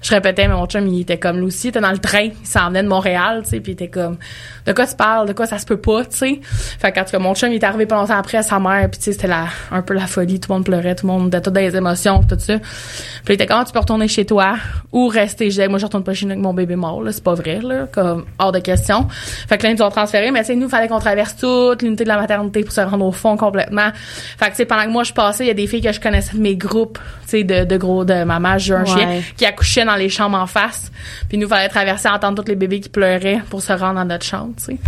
[0.02, 2.28] je répétais, mais mon chum, il était comme, lui aussi, il était dans le train.
[2.40, 4.18] Il s'en venait de Montréal, tu sais, puis il était comme,
[4.66, 5.28] de quoi tu parles?
[5.28, 6.40] De quoi ça se peut pas, tu sais?
[6.42, 8.88] Fait qu'en tout cas, mon chum, il est arrivé pas longtemps après à sa mère,
[8.90, 10.40] puis tu sais, c'était la, un peu la folie.
[10.40, 12.58] Tout le monde pleurait, tout le monde était tout dans les émotions, tout ça.
[12.58, 14.56] Puis il était comment tu peux retourner chez toi
[14.92, 15.50] ou rester?
[15.50, 17.12] Je moi, je retourne pas chez nous avec mon bébé mort, là.
[17.12, 17.86] C'est pas vrai, là.
[17.92, 19.08] Comme, hors de question.
[19.10, 21.82] Fait que là, ils nous ont transféré, mais tu sais, nous, fallait qu'on traverse toute
[21.82, 23.90] l'unité de la maternité pour se rendre au fond complètement.
[24.38, 25.92] Fait que, tu sais, pendant que moi, je passais, il y a des filles que
[25.92, 28.89] je connaissais de mes groupes, tu sais, de, de gros, de un Ouais.
[28.94, 30.90] Chien, qui accouchaient dans les chambres en face.
[31.28, 34.24] Puis nous, fallait traverser, entendre tous les bébés qui pleuraient pour se rendre dans notre
[34.24, 34.78] chambre, tu sais.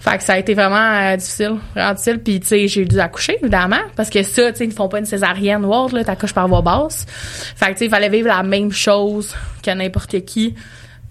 [0.00, 2.18] Fait que ça a été vraiment euh, difficile, vraiment difficile.
[2.18, 4.88] Puis, tu sais, j'ai dû accoucher, évidemment, parce que ça, tu sais, ils ne font
[4.88, 7.04] pas une césarienne ou autre, là, t'accouches par voie basse.
[7.08, 10.54] Fait que, tu sais, il fallait vivre la même chose que n'importe qui,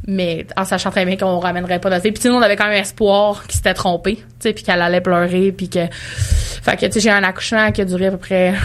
[0.07, 2.11] mais en sachant très bien qu'on ramènerait pas notre fille.
[2.11, 5.01] Puis, nous, on avait quand même espoir qu'il s'était trompé, tu sais, puis qu'elle allait
[5.01, 5.85] pleurer, puis que...
[5.91, 8.55] Fait que, tu sais, j'ai eu un accouchement qui a duré à peu près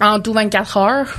[0.00, 1.14] en tout 24 heures,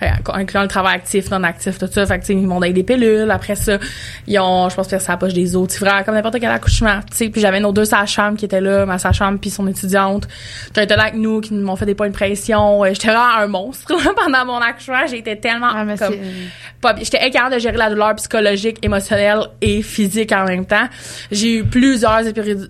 [0.00, 2.04] incluant le travail actif, non actif, tout ça.
[2.06, 3.30] Fait que, ils m'ont donné des pilules.
[3.30, 3.78] Après ça,
[4.26, 7.00] ils ont, je pense, fait sa poche des sais, vraiment, comme n'importe quel accouchement.
[7.10, 10.28] Tu sais, puis j'avais nos deux sages-femmes qui étaient là, ma sage-femme puis son étudiante,
[10.74, 12.84] qui étaient là avec nous, qui m'ont fait des points de pression.
[12.84, 15.04] Euh, J'étais vraiment un monstre pendant mon accouchement.
[15.10, 16.14] Été tellement Ah, comme
[16.80, 16.94] pas.
[17.00, 20.88] J'étais incapable de gérer la douleur psychologique, émotionnelle et physique en même temps.
[21.30, 22.20] J'ai eu plusieurs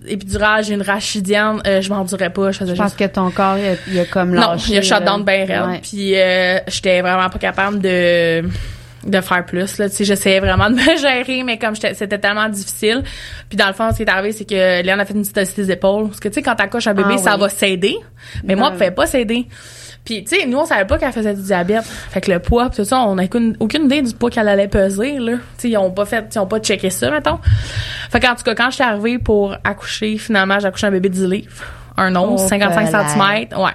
[0.07, 2.51] épidurales, j'ai une rachidienne, euh, je m'en dirais pas.
[2.51, 4.65] Je faisais Je pense juste que ton corps, il a, il a comme non, lâché.
[4.69, 4.99] il y a shut là.
[5.01, 5.79] down bien.
[5.81, 8.43] Puis euh, j'étais vraiment pas capable de
[9.05, 12.49] de faire plus là tu sais j'essayais vraiment de me gérer mais comme c'était tellement
[12.49, 13.03] difficile
[13.47, 15.55] puis dans le fond ce qui est arrivé c'est que Léon a fait une cytosis
[15.55, 17.41] des épaules parce que tu sais quand t'accouches un bébé Ah ça oui.
[17.41, 17.95] va s'aider
[18.43, 18.71] mais moi Ouais.
[18.73, 19.47] elle pouvait pas s'aider
[20.03, 22.69] puis tu sais nous on savait pas qu'elle faisait du diabète fait que le poids
[22.69, 25.39] pis tout ça on n'a aucune, aucune idée du poids qu'elle allait peser là tu
[25.57, 27.39] sais ils ont pas fait ils ont pas checké ça mettons
[28.09, 31.13] fait qu'en tout cas quand j'étais arrivée pour accoucher finalement j'ai accouché un bébé de
[31.13, 31.51] 10 livres
[31.97, 33.47] un once Oh, 55 palais.
[33.49, 33.71] cm Ouais.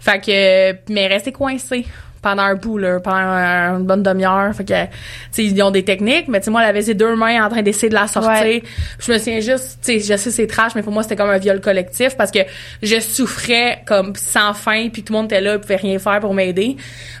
[0.00, 1.86] Fait que, mais rester coincé.
[2.22, 4.54] Pendant un bout, là, pendant un- une bonne demi-heure.
[4.54, 4.88] Fait que, tu
[5.30, 7.48] sais, ils ont des techniques, mais tu sais, moi, elle avait ses deux mains en
[7.48, 8.30] train d'essayer de la sortir.
[8.30, 8.62] Ouais.
[8.98, 11.30] Je me souviens juste, tu sais, je sais c'est trash, mais pour moi, c'était comme
[11.30, 12.40] un viol collectif parce que
[12.82, 16.34] je souffrais comme sans fin, puis tout le monde était là, pouvait rien faire pour
[16.34, 16.76] m'aider.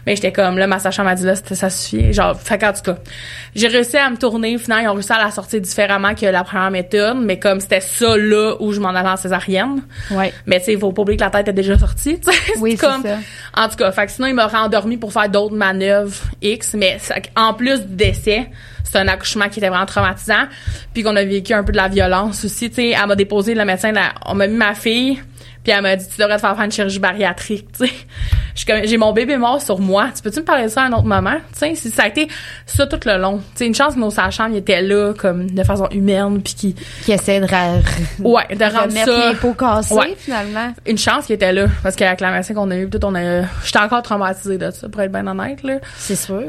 [0.06, 2.12] Mais j'étais comme, là, ma sage-femme m'a dit, là, c'était- ça suffit.
[2.12, 2.96] Genre, fait qu'en tout cas,
[3.54, 4.56] j'ai réussi à me tourner.
[4.58, 7.80] Finalement, ils ont réussi à la sortir différemment que la première méthode, mais comme c'était
[7.80, 9.82] ça, là, où je m'en allais en césarienne.
[10.10, 10.32] Ouais.
[10.46, 12.38] Mais tu sais, il faut pas oublier que la tête est déjà sortie, tu sais.
[12.58, 12.98] Oui, c'est ça.
[13.56, 14.58] En tout cas, fait que sinon, il m'aurait
[14.96, 16.98] pour faire d'autres manœuvres X, mais
[17.36, 18.50] en plus du décès,
[18.84, 20.46] c'est un accouchement qui était vraiment traumatisant,
[20.92, 22.88] puis qu'on a vécu un peu de la violence aussi, tu sais.
[22.90, 23.92] Elle m'a déposé, le médecin,
[24.26, 25.22] on m'a mis ma fille,
[25.62, 27.92] puis elle m'a dit, tu devrais te faire faire une chirurgie bariatrique, tu sais.
[28.84, 31.04] J'ai mon bébé mort sur moi, tu peux-tu me parler de ça à un autre
[31.04, 31.74] moment, tu sais.
[31.74, 32.28] Si Ça a été
[32.66, 33.38] ça tout le long.
[33.38, 36.74] Tu sais, une chance que nos sages-femmes étaient là, comme, de façon humaine, puis qui,
[37.04, 37.46] Qui essaie de,
[38.22, 40.14] ouais, de rendre ça les pots cassés, Ouais.
[40.18, 40.72] finalement.
[40.86, 43.42] une chance qu'il était là parce qu'avec la médecin qu'on a eu tout on a
[43.64, 46.42] j'étais encore traumatisée de ça pour être bien honnête là C'est sûr.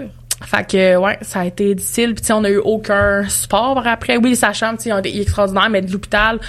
[0.46, 3.84] Fait que ouais ça a été difficile puis tu sais on a eu aucun support
[3.86, 6.40] après oui les sages-femmes tu sais ils ont été extraordinaires mais de l'hôpital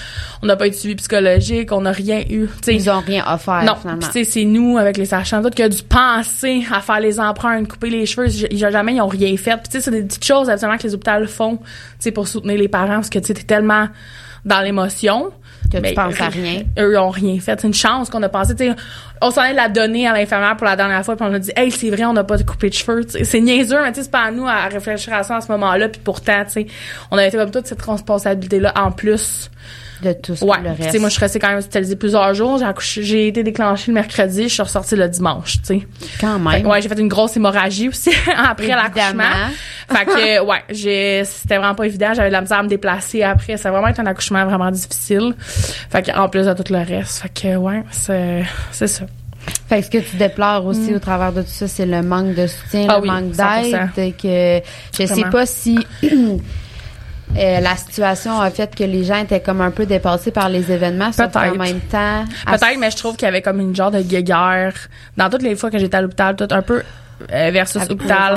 [0.42, 3.00] on n'a pas eu de suivi psychologique on n'a rien eu tu sais Ils ont
[3.00, 5.83] rien offert, non, puis tu sais, c'est nous avec les sages-femmes d'autres qui a dû
[5.83, 8.28] penser à faire les empreintes, couper les cheveux.
[8.28, 9.57] J- Jamais ils ont rien fait.
[9.59, 11.64] Puis tu sais, c'est des petites choses absolument que les hôpitaux font, tu
[11.98, 13.88] sais, pour soutenir les parents parce que tu sais, t'es tellement
[14.44, 15.31] dans l'émotion.
[15.72, 16.62] Que tu Mais penses à rien.
[16.78, 17.58] Eux ont rien fait.
[17.58, 18.54] C'est une chance qu'on a pensé.
[18.54, 18.76] Tu sais,
[19.22, 21.50] on s'en est la donner à l'infirmière pour la dernière fois, puis on a dit,
[21.56, 23.04] hey, c'est vrai, on n'a pas de coupé de cheveux.
[23.06, 25.50] Tu C'est niaiseux, mais tu c'est pas à nous à réfléchir à ça à ce
[25.52, 25.88] moment-là.
[25.88, 26.66] Puis pourtant, tu
[27.11, 29.50] on avait fait comme toute cette responsabilité-là en plus.
[30.02, 30.58] De tout ce Ouais.
[30.62, 30.90] le reste.
[30.90, 32.58] sais, moi, je suis restée quand même hospitalisée plusieurs jours.
[32.58, 35.86] J'ai accouché, j'ai été déclenchée le mercredi, je suis ressortie le dimanche, tu sais.
[36.20, 36.62] Quand Fait même.
[36.62, 39.22] que, ouais, j'ai fait une grosse hémorragie aussi après l'accouchement.
[39.88, 42.12] Fait que, ouais, j'ai, c'était vraiment pas évident.
[42.14, 43.56] J'avais de la misère à me déplacer après.
[43.56, 45.34] Ça a vraiment été un accouchement vraiment difficile.
[45.90, 47.22] Fait que, en plus de tout le reste.
[47.22, 49.04] Fait que, ouais, c'est, c'est ça.
[49.68, 52.34] Fait que ce que tu déplores aussi au travers de tout ça, c'est le manque
[52.34, 52.90] de soutien, Mm.
[52.90, 53.94] Ah le oui, manque 100%.
[53.96, 54.60] d'aide, que
[55.02, 55.78] je sais pas si
[57.37, 60.71] euh, la situation a fait que les gens étaient comme un peu dépassés par les
[60.71, 61.33] événements, Peut-être.
[61.33, 64.75] qu'en même temps, Peut-être, mais je trouve qu'il y avait comme une genre de guéguerre
[65.16, 66.83] dans toutes les fois que j'étais à l'hôpital, tout un peu
[67.33, 68.37] euh, versus Avec hôpital.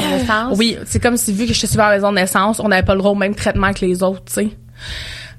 [0.55, 2.83] Oui, c'est comme si vu que je suis à la maison de naissance, on n'avait
[2.85, 4.49] pas le droit au même traitement que les autres, tu sais.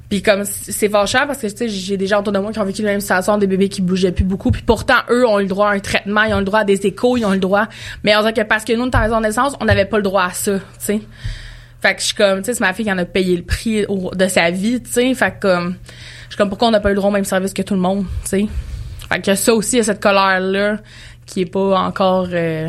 [0.09, 2.61] Puis comme c'est fâchant parce que tu sais j'ai des gens autour de moi qui
[2.61, 5.41] ont vécu la même situation, des bébés qui bougeaient plus beaucoup, puis pourtant eux ont
[5.41, 7.33] eu le droit à un traitement, ils ont le droit à des échos, ils ont
[7.33, 7.67] le droit.
[8.05, 9.65] Mais on dirait que parce que nous on était à la maison de naissance, on
[9.65, 11.01] n'avait pas le droit à ça, tu sais.
[11.81, 13.43] Fait que je suis comme, tu sais, c'est ma fille qui en a payé le
[13.43, 15.15] prix de sa vie, tu sais.
[15.15, 17.53] Fait que je suis comme, pourquoi on n'a pas eu le droit au même service
[17.53, 18.47] que tout le monde, tu sais?
[19.09, 20.79] Fait que ça aussi, il y a cette colère-là
[21.27, 22.69] qui est pas encore euh,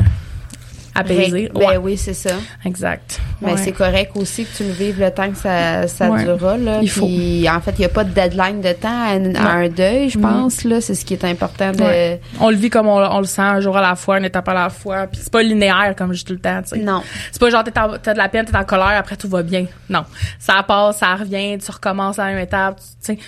[0.94, 1.50] apaisée.
[1.54, 2.30] Ben Ouais, oui, c'est ça.
[2.64, 3.20] exact.
[3.40, 3.56] Mais Ouais.
[3.58, 6.24] c'est correct aussi que tu le vives le temps que ça, ça Ouais.
[6.24, 6.56] durera.
[6.56, 6.78] Là.
[6.82, 7.06] Il faut.
[7.06, 9.68] Puis, en fait, il n'y a pas de deadline de temps à, un- à un
[9.68, 10.64] deuil, je pense.
[10.64, 10.80] là.
[10.80, 11.82] C'est ce qui est important de...
[11.82, 12.20] Ouais.
[12.40, 14.48] On le vit comme on, on le sent, un jour à la fois, une étape
[14.48, 15.06] à la fois.
[15.06, 16.78] Puis c'est pas linéaire, comme je dis tout le temps, tu sais.
[16.78, 17.02] Non.
[17.32, 19.42] C'est pas genre t'es en- t'as de la peine, t'es en colère, après tout va
[19.42, 19.66] bien.
[19.88, 20.04] Non.
[20.38, 23.18] Ça passe, ça revient, tu recommences à même étape, tu sais.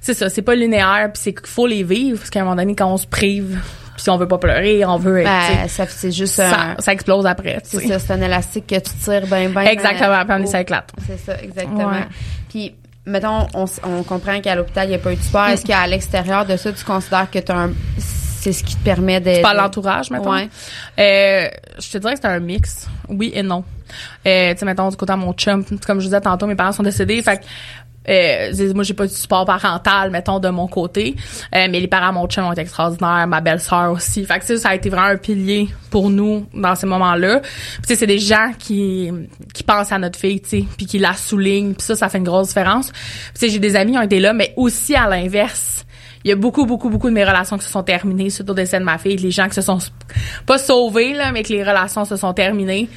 [0.00, 2.56] C'est ça, c'est pas linéaire, puis c'est qu'il faut les vivre, parce qu'à un moment
[2.56, 3.58] donné, quand on se prive,
[3.94, 6.48] puis si on veut pas pleurer, on veut être, tu Ben, ça, c'est juste ça,
[6.48, 6.80] un...
[6.80, 9.62] ça explose après, tu C'est ça, c'est un élastique que tu tires bien, bien.
[9.62, 10.90] Exactement, puis on ça éclate.
[11.06, 11.90] C'est ça, exactement.
[11.90, 12.06] Ouais.
[12.48, 12.74] Puis,
[13.06, 15.46] mettons, on, on comprend qu'à l'hôpital, il n'y a pas eu de sport.
[15.46, 19.20] Est-ce qu'à l'extérieur de ça, tu considères que t'as un, c'est ce qui te permet
[19.20, 19.40] de...
[19.40, 20.32] Pas l'entourage, mettons?
[20.32, 20.48] Ouais.
[20.98, 22.88] Euh, je te dirais que c'est un mix.
[23.08, 23.64] Oui et non.
[24.26, 26.72] Euh, tu sais, mettons, du côté de mon chum, comme je disais tantôt, mes parents
[26.72, 27.40] sont décédés, fait
[28.08, 31.16] euh, moi j'ai pas de support parental mettons de mon côté
[31.54, 34.44] Euh, mais les parents de mon chum ont été extraordinaires ma belle-sœur aussi fait que
[34.44, 37.48] ça, ça a été vraiment un pilier pour nous dans ces moments-là tu
[37.86, 39.10] sais c'est des gens qui
[39.52, 42.18] qui pensent à notre fille tu sais puis qui la soulignent puis ça ça fait
[42.18, 43.00] une grosse différence tu
[43.34, 45.84] sais j'ai des amis qui ont été là mais aussi à l'inverse
[46.24, 48.54] il y a beaucoup, beaucoup, beaucoup de mes relations qui se sont terminées suite au
[48.54, 49.16] décès de ma fille.
[49.18, 49.78] Les gens qui se sont
[50.46, 52.88] pas sauvés, là, mais que les relations se sont terminées.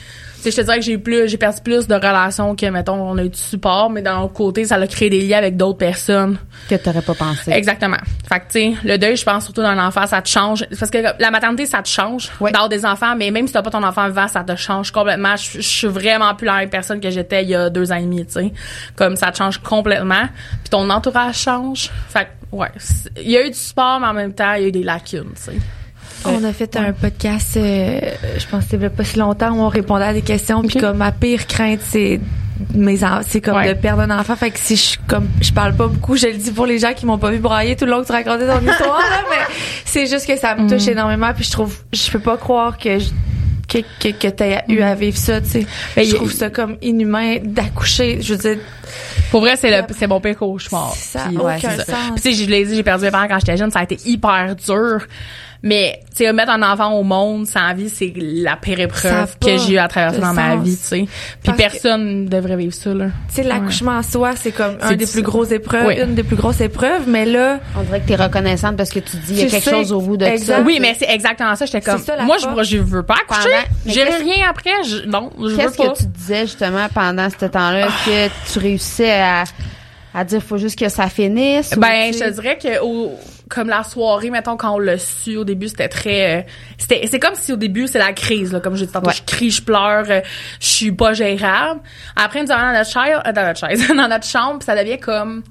[0.45, 3.23] Je te dirais que j'ai plus, j'ai perdu plus de relations que, mettons, on a
[3.23, 6.37] eu du support, mais d'un autre côté, ça a créé des liens avec d'autres personnes.
[6.69, 7.51] Que t'aurais pas pensé.
[7.51, 7.97] Exactement.
[8.29, 10.65] Fait que, tu sais, le deuil, je pense, surtout d'un enfant, ça te change.
[10.79, 12.29] Parce que la maternité, ça te change.
[12.39, 12.51] Ouais.
[12.51, 15.35] D'avoir des enfants, mais même si t'as pas ton enfant vivant, ça te change complètement.
[15.35, 17.97] Je, je suis vraiment plus la même personne que j'étais il y a deux ans
[17.97, 18.53] et demi, tu sais.
[18.95, 20.27] Comme ça te change complètement.
[20.61, 21.89] Puis ton entourage change.
[22.09, 22.71] Fait que, ouais.
[23.17, 24.83] Il y a eu du sport, mais en même temps, il y a eu des
[24.83, 25.57] lacunes, tu sais.
[26.25, 27.99] On a fait un podcast, euh,
[28.37, 30.61] je pense que c'était pas si longtemps, où on répondait à des questions.
[30.61, 30.81] Puis Ok.
[30.81, 32.19] comme ma pire crainte, c'est
[32.73, 33.69] mes c'est comme Ouais.
[33.73, 34.35] de perdre un enfant.
[34.35, 36.93] Fait que si je comme je parle pas beaucoup, je le dis pour les gens
[36.93, 39.53] qui m'ont pas vu brailler tout le long que tu racontais ton histoire là, mais
[39.85, 41.31] c'est juste que ça me touche énormément.
[41.35, 43.09] Puis je trouve, je peux pas croire que je,
[43.67, 45.39] que que, que t'aies eu à vivre ça.
[45.39, 48.19] Tu sais, Ben, je trouve ça comme inhumain d'accoucher.
[48.21, 48.57] Je veux dire,
[49.29, 50.93] Pour vrai, c'est le, c'est mon pire cauchemar.
[50.95, 51.85] ça Puis, ouais, aucun sens.
[51.85, 53.83] Puis, tu sais, je l'ai dit, j'ai perdu mes parents quand j'étais jeune, ça a
[53.83, 55.05] été hyper dur.
[55.63, 59.57] Mais, tu sais, mettre un enfant au monde sans vie, c'est la pire épreuve que
[59.57, 61.05] j'ai eu à traverser dans ma vie, tu sais.
[61.43, 63.05] Puis personne ne devrait vivre ça, là.
[63.29, 65.95] Tu sais, l'accouchement en soi, c'est comme un C'est des plus grosses épreuves, Oui.
[65.99, 69.17] une des plus grosses épreuves, mais là, On dirait que t'es reconnaissante parce que tu
[69.17, 70.57] dis il y a quelque sais, chose au bout de exact.
[70.57, 70.61] ça.
[70.61, 71.65] Oui, mais c'est exactement ça.
[71.65, 73.49] J'étais comme, ça, moi, je, je veux pas accoucher.
[73.85, 74.71] J'ai qu'est-ce- rien après.
[74.85, 75.89] Je, non, je veux Qu'est-ce pas.
[75.89, 77.87] que tu disais justement pendant ce temps-là?
[78.05, 79.43] Que tu réussissais à,
[80.13, 81.71] à dire faut juste que ça finisse?
[81.77, 83.11] Ben, je te dirais que au,
[83.49, 86.39] comme la soirée, mettons, quand on l'a su, au début, c'était très...
[86.39, 86.41] euh,
[86.77, 88.59] c'était C'est comme si au début, c'est la crise, là.
[88.59, 89.13] Comme je dis tantôt, Ouais.
[89.15, 90.21] je crie, je pleure, euh,
[90.59, 91.81] je suis pas gérable.
[92.15, 94.75] Après, nous allons dans notre chaise, euh, dans notre chaise, dans notre chambre, puis ça
[94.75, 95.43] devient comme...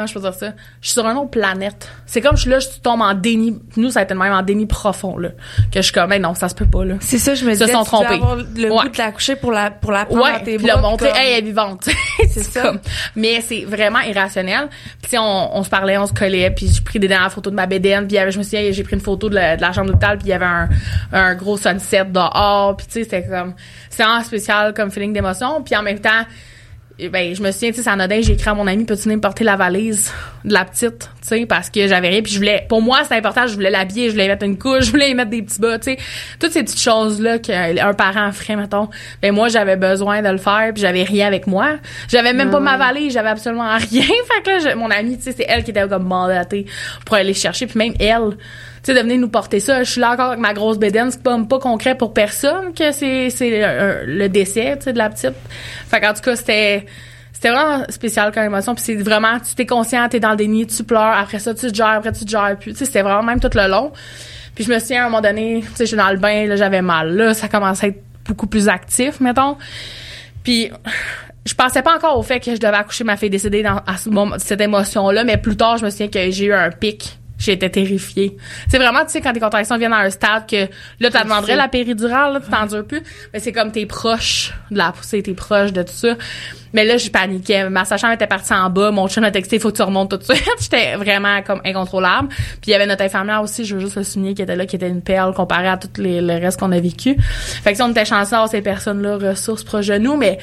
[0.00, 0.46] Comment je peux dire ça?
[0.80, 1.88] Je suis sur une autre planète.
[2.06, 3.58] C'est comme je suis là, je tombe en déni.
[3.76, 5.28] Nous, ça a été même en déni profond, là.
[5.70, 6.94] Que je suis comme, ben non, ça se peut pas, là.
[7.00, 8.14] c'est ça, je me Se disais, sont tu trompés.
[8.14, 8.68] avoir le Ouais.
[8.68, 10.76] goût de l'accoucher pour la, pour la prendre Ouais, dans tes puis bras.
[10.76, 11.88] le montrer, comme- hey, elle est vivante.
[12.30, 12.62] c'est ça.
[12.62, 12.80] comme,
[13.14, 14.68] mais c'est vraiment irrationnel.
[15.02, 17.56] Puis on, on se parlait, on se collait, puis j'ai pris des dernières photos de
[17.56, 19.88] ma bédaine, puis je me souviens, j'ai pris une photo de la, de la chambre
[19.88, 20.68] d'hôpital, puis il y avait un,
[21.12, 23.54] un gros sunset dehors, puis tu sais, c'était comme,
[23.90, 26.24] c'est vraiment spécial comme feeling d'émotion, puis en même temps,
[27.08, 29.16] ben je me souviens tu sais c'est anodin j'ai écrit à mon ami peux-tu venir
[29.16, 30.12] me porter la valise
[30.44, 33.14] de la petite tu sais parce que j'avais rien puis je voulais pour moi c'était
[33.16, 35.42] important je voulais l'habiller je voulais y mettre une couche je voulais y mettre des
[35.42, 35.98] petits bas tu sais.
[36.38, 38.88] Toutes ces petites choses là qu'un parent ferait mettons
[39.22, 41.76] ben moi j'avais besoin de le faire puis j'avais rien avec moi.
[42.08, 44.02] J'avais même pas ma valise j'avais absolument rien.
[44.02, 46.66] Fait que là je- mon amie tu sais c'est elle qui était comme mandatée
[47.06, 48.36] pour aller chercher puis même elle
[48.82, 49.82] tu sais, de venir nous porter ça.
[49.82, 51.10] Je suis là encore avec ma grosse bédaine.
[51.10, 55.10] C'est pas, pas concret pour personne que c'est, c'est le décès, tu sais, de la
[55.10, 55.34] petite.
[55.88, 56.86] Fait qu'en tout cas, c'était,
[57.32, 58.74] c'était vraiment spécial comme émotion.
[58.74, 61.16] Puis c'est vraiment, tu t'es conscient, t'es dans le déni, tu pleures.
[61.16, 62.56] Après ça, tu te gères, après tu te gères.
[62.58, 63.92] Puis, tu sais, c'était vraiment même tout le long.
[64.54, 66.46] Puis je me souviens, à un moment donné, tu sais, je suis dans le bain,
[66.46, 67.14] là, j'avais mal.
[67.14, 69.56] Là, ça commençait à être beaucoup plus actif, mettons.
[70.42, 70.70] Puis
[71.46, 73.96] je pensais pas encore au fait que je devais accoucher ma fille décédée dans à
[73.96, 77.19] ce moment, cette émotion-là, mais plus tard, je me souviens que j'ai eu un pic.
[77.40, 78.36] J'étais terrifiée.
[78.68, 80.68] C'est vraiment, tu sais, quand tes contractions viennent à un stade que
[81.00, 83.02] là, tu demanderais la péridurale, là, tu t'endures plus.
[83.32, 86.16] Mais c'est comme t'es proche de la poussée, t'es proche de tout ça.
[86.74, 87.70] Mais là, je paniquais.
[87.70, 88.90] Ma sage-femme était partie en bas.
[88.90, 90.44] Mon chum m'a texté, faut que tu remontes tout de suite.
[90.60, 92.28] J'étais vraiment comme incontrôlable.
[92.28, 94.66] Puis il y avait notre infirmière aussi, je veux juste le souligner, qui était là,
[94.66, 97.16] qui était une perle comparée à tout les, le reste qu'on a vécu.
[97.18, 100.38] Fait que si on était chanceux ces personnes-là ressources proches de nous, mais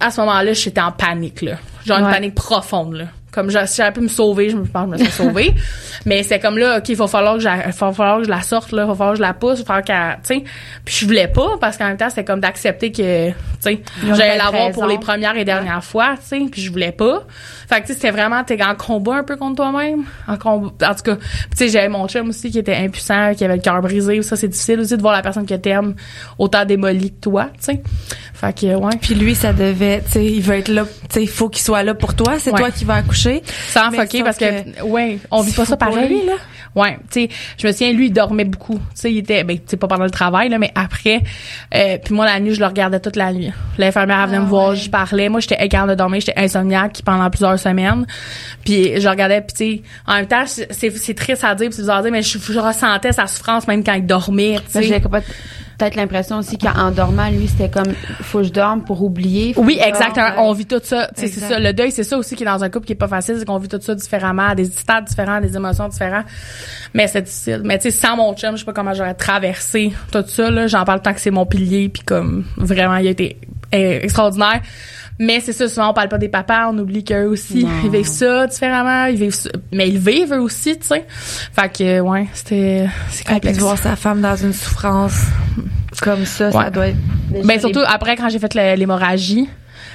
[0.00, 1.56] à ce moment-là, j'étais en panique, là.
[1.86, 3.06] Genre une panique profonde, là.
[3.34, 5.54] Comme je- si j'avais pu me sauver, je me pense que je me suis sauvée.
[6.06, 8.70] mais c'est comme là, OK, il va falloir que je, falloir que je la sorte,
[8.72, 8.82] là.
[8.84, 10.44] Il va falloir que je la pousse, il va falloir qu'elle, tu sais.
[10.84, 13.82] Puis je voulais pas, parce qu'en même temps, c'était comme d'accepter que, tu sais,
[14.14, 16.40] j'allais l'avoir pour les premières et dernières fois, tu sais.
[16.50, 17.24] Puis je voulais pas.
[17.68, 20.04] Fait que, tu sais, c'était vraiment, t'es en combat un peu contre toi-même.
[20.28, 21.16] En combat, en tout cas.
[21.16, 21.22] Tu
[21.56, 24.22] sais, j'avais mon chum aussi qui était impuissant, qui avait le cœur brisé.
[24.22, 25.94] Ça, c'est difficile aussi de voir la personne que t'aimes
[26.38, 27.82] autant démolie que toi, tu sais.
[28.46, 28.92] Fait que, ouais.
[29.00, 31.62] Puis lui, ça devait, tu sais, il veut être là, tu sais, il faut qu'il
[31.62, 32.34] soit là pour toi.
[32.38, 32.58] C'est Ouais.
[32.60, 33.42] toi qui vas accoucher.
[33.68, 36.08] Sans sauf parce que, ouais, on vit pas ça pareil.
[36.08, 36.32] lui, là.
[36.74, 38.74] Ouais, tu sais, je me souviens lui il dormait beaucoup.
[38.78, 41.22] Tu sais, il était ben tu sais pas pendant le travail là, mais après
[41.72, 43.52] euh, puis moi la nuit, je le regardais toute la nuit.
[43.78, 44.76] L'infirmière venait Ah me voir, ouais.
[44.76, 45.28] je parlais.
[45.28, 48.04] Moi, j'étais incapable de dormir, j'étais insomniaque pendant plusieurs semaines.
[48.64, 51.82] Puis je regardais puis tu sais, en même temps, c'est triste à dire, puis c'est
[51.82, 55.00] bizarre à dire, mais je, je ressentais sa souffrance même quand il dormait, tu sais.
[55.78, 59.54] Peut-être l'impression aussi qu'en dormant, lui, c'était comme faut que je dorme pour oublier.
[59.56, 60.28] Oui, exactement.
[60.30, 60.40] dorme.
[60.46, 61.08] On vit tout ça.
[61.14, 61.48] C'est Exact.
[61.48, 61.58] ça.
[61.60, 63.44] Le deuil, c'est ça aussi qui est dans un couple qui est pas facile, c'est
[63.44, 66.26] qu'on vit tout ça différemment, à des stades différents, des émotions différentes.
[66.94, 67.62] Mais c'est difficile.
[67.64, 70.50] Mais tu sais, sans mon chum, je sais pas comment j'aurais traversé tout ça.
[70.50, 73.38] Là, j'en parle tant que c'est mon pilier, puis comme vraiment, il a été
[73.74, 74.60] euh, extraordinaire.
[75.18, 77.70] Mais c'est ça, souvent on parle pas des papas, on oublie qu'eux aussi, Non.
[77.84, 81.06] ils vivent ça différemment, ils vivent ça, mais ils vivent eux aussi, tu sais.
[81.08, 83.56] Fait que ouais, c'était c'est complexe.
[83.58, 85.20] de voir sa femme dans une souffrance
[86.02, 86.70] comme ça, ça Ouais.
[86.72, 86.96] doit être.
[87.44, 89.48] Ben surtout après quand j'ai fait l'hémorragie,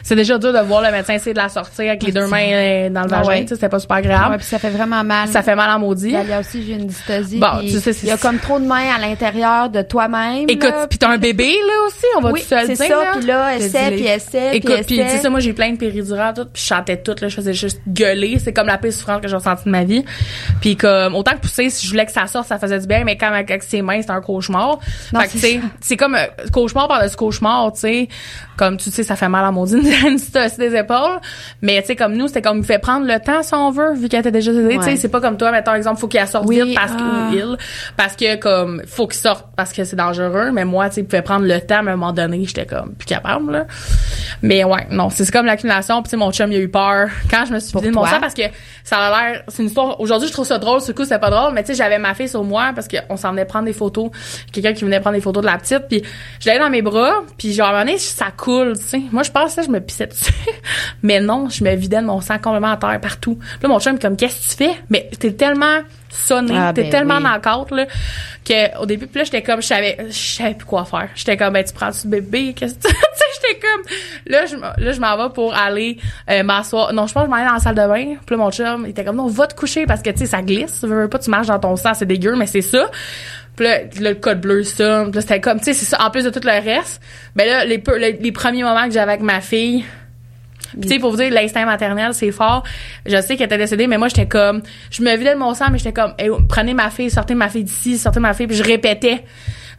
[0.03, 2.47] c'est déjà dur de voir le médecin essayer de la sortir avec les deux mains
[2.51, 3.41] euh, dans le Ah vagin, ouais.
[3.41, 4.31] tu sais, c'était pas super agréable.
[4.31, 5.27] Ouais, puis ça fait vraiment mal.
[5.29, 6.15] Ça fait mal en maudit.
[6.23, 7.39] Il y a aussi, j'ai une dystosie.
[7.39, 10.45] Bon, tu sais, c'est- il y a comme trop de mains à l'intérieur de toi-même.
[10.49, 13.03] Écoute, puis t'as un bébé là aussi, on va oui, tout seul c'est dire ça.
[13.03, 13.11] là.
[13.17, 15.77] Puis là, essaie, puis essaie, puis Écoute, puis tu sais ça, moi j'ai plein de
[15.77, 18.93] péridurales tout, puis je chantais tout là, je faisais juste gueuler, c'est comme la pire
[18.93, 20.03] souffrance que j'ai ressentie de ma vie.
[20.61, 23.03] Puis comme autant que pousser, si je voulais que ça sorte, ça faisait du bien,
[23.03, 24.79] mais quand avec ses mains, c'est un cauchemar.
[25.13, 28.07] Non, fait que tu c'est sais, c'est comme euh, cauchemar par-dessus cauchemar, tu sais.
[28.57, 30.17] Comme tu sais, ça fait mal à mon une
[30.57, 31.19] des épaules,
[31.61, 33.93] mais tu sais comme nous, c'était comme il fait prendre le temps si on veut,
[33.93, 34.95] vu qu'elle était déjà décédée, tu sais, Ouais.
[34.95, 37.57] c'est pas comme toi, mettons exemple, faut qu'il sorte Oui, vite parce que ah.
[37.95, 41.05] parce que comme faut qu'il sorte parce que c'est dangereux, mais moi tu sais, il
[41.05, 43.65] pouvait prendre le temps mais à un moment donné, j'étais comme plus capable là.
[44.41, 47.45] Mais ouais, non, c'est c'est comme l'accumulation, puis mon chum il a eu peur quand
[47.45, 48.43] je me suis vidé de mon sang parce que
[48.83, 51.29] ça a l'air c'est une histoire aujourd'hui, je trouve ça drôle, ce coup c'était pas
[51.29, 53.73] drôle, mais tu sais j'avais ma fille sur moi parce qu'on s'en venait prendre des
[53.73, 54.09] photos,
[54.51, 56.01] quelqu'un qui venait prendre des photos de la petite, puis
[56.39, 59.01] je l'avais dans mes bras, puis genre à un moment donné, ça coule, tu sais.
[59.11, 60.33] Moi je pensais que je me pissais dessus.
[61.03, 63.39] mais non, je me vidais de mon sang complètement à terre partout.
[63.61, 64.77] Là mon chum comme qu'est-ce que tu fais?
[64.89, 66.53] Mais t'es tellement sonné.
[66.55, 67.23] Ah, T'es ben tellement oui.
[67.23, 67.85] dans le cadre, là,
[68.45, 71.09] que au début, puis là, j'étais comme, je savais, je savais plus quoi faire.
[71.15, 72.53] J'étais comme, ben, tu prends-tu le bébé?
[72.55, 72.89] Qu'est-ce que tu...
[72.89, 73.81] sais, j'étais comme,
[74.27, 75.97] là, je, là, je m'en vais pour aller
[76.29, 76.93] euh, m'asseoir.
[76.93, 78.15] Non, je pense que je m'en allais dans la salle de bain.
[78.25, 80.25] Puis là, mon chum, il était comme, non, va te coucher parce que, tu sais,
[80.25, 80.79] ça glisse.
[80.79, 82.89] Tu veux pas, tu marches dans ton sang, c'est dégueu, mais c'est ça.
[83.55, 85.03] Puis là, là, le code bleu, ça.
[85.03, 87.01] Puis là, c'était comme, tu sais, c'est ça, en plus de tout le reste.
[87.35, 89.83] Ben là, les, les, les premiers moments que j'avais avec ma fille,
[90.81, 92.63] tu sais, pour vous dire, l'instinct maternel, c'est fort.
[93.05, 95.65] Je sais qu'elle était décédée, mais moi, j'étais comme, je me vidais de mon sang,
[95.71, 98.55] mais j'étais comme, Hey, prenez ma fille, sortez ma fille d'ici, sortez ma fille, puis
[98.55, 99.23] je répétais.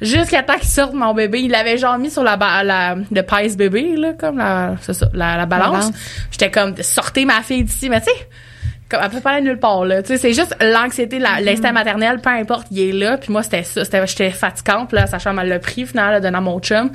[0.01, 1.41] Jusqu'à temps qu'il sorte mon bébé.
[1.41, 4.95] Il l'avait genre mis sur la, ba- la, le pèse bébé, là, comme la, c'est
[4.95, 5.71] ça, la, la balance.
[5.91, 5.93] Balance.
[6.31, 8.29] J'étais comme, sortez ma fille d'ici, mais tu sais,
[8.91, 10.03] comme, elle peut pas aller nulle part, là.
[10.03, 13.17] Tu sais, c'est juste l'anxiété, la- l'instinct maternel, peu importe, il est là.
[13.19, 13.85] Puis moi, c'était ça.
[13.85, 16.91] C'était, j'étais fatigante, là, sachant mal le prix, finalement, là, donnant mon chum.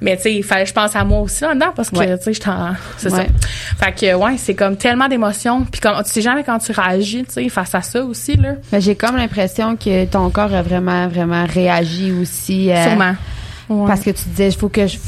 [0.00, 2.16] Mais tu sais, il fallait, je pense à moi aussi là-dedans, parce que, Ouais.
[2.18, 3.26] tu sais, j'étais en, c'est Ouais.
[3.78, 3.86] ça.
[3.86, 5.64] Fait que, ouais, c'est comme tellement d'émotions.
[5.64, 8.50] Puis comme, tu sais jamais quand tu réagis, tu sais, face à ça aussi, là.
[8.72, 12.70] Mais j'ai comme l'impression que ton corps a vraiment, vraiment réagi aussi.
[12.70, 13.14] euh, Sûrement.
[13.68, 13.86] Ouais.
[13.88, 14.98] Parce que tu disais, faut que je,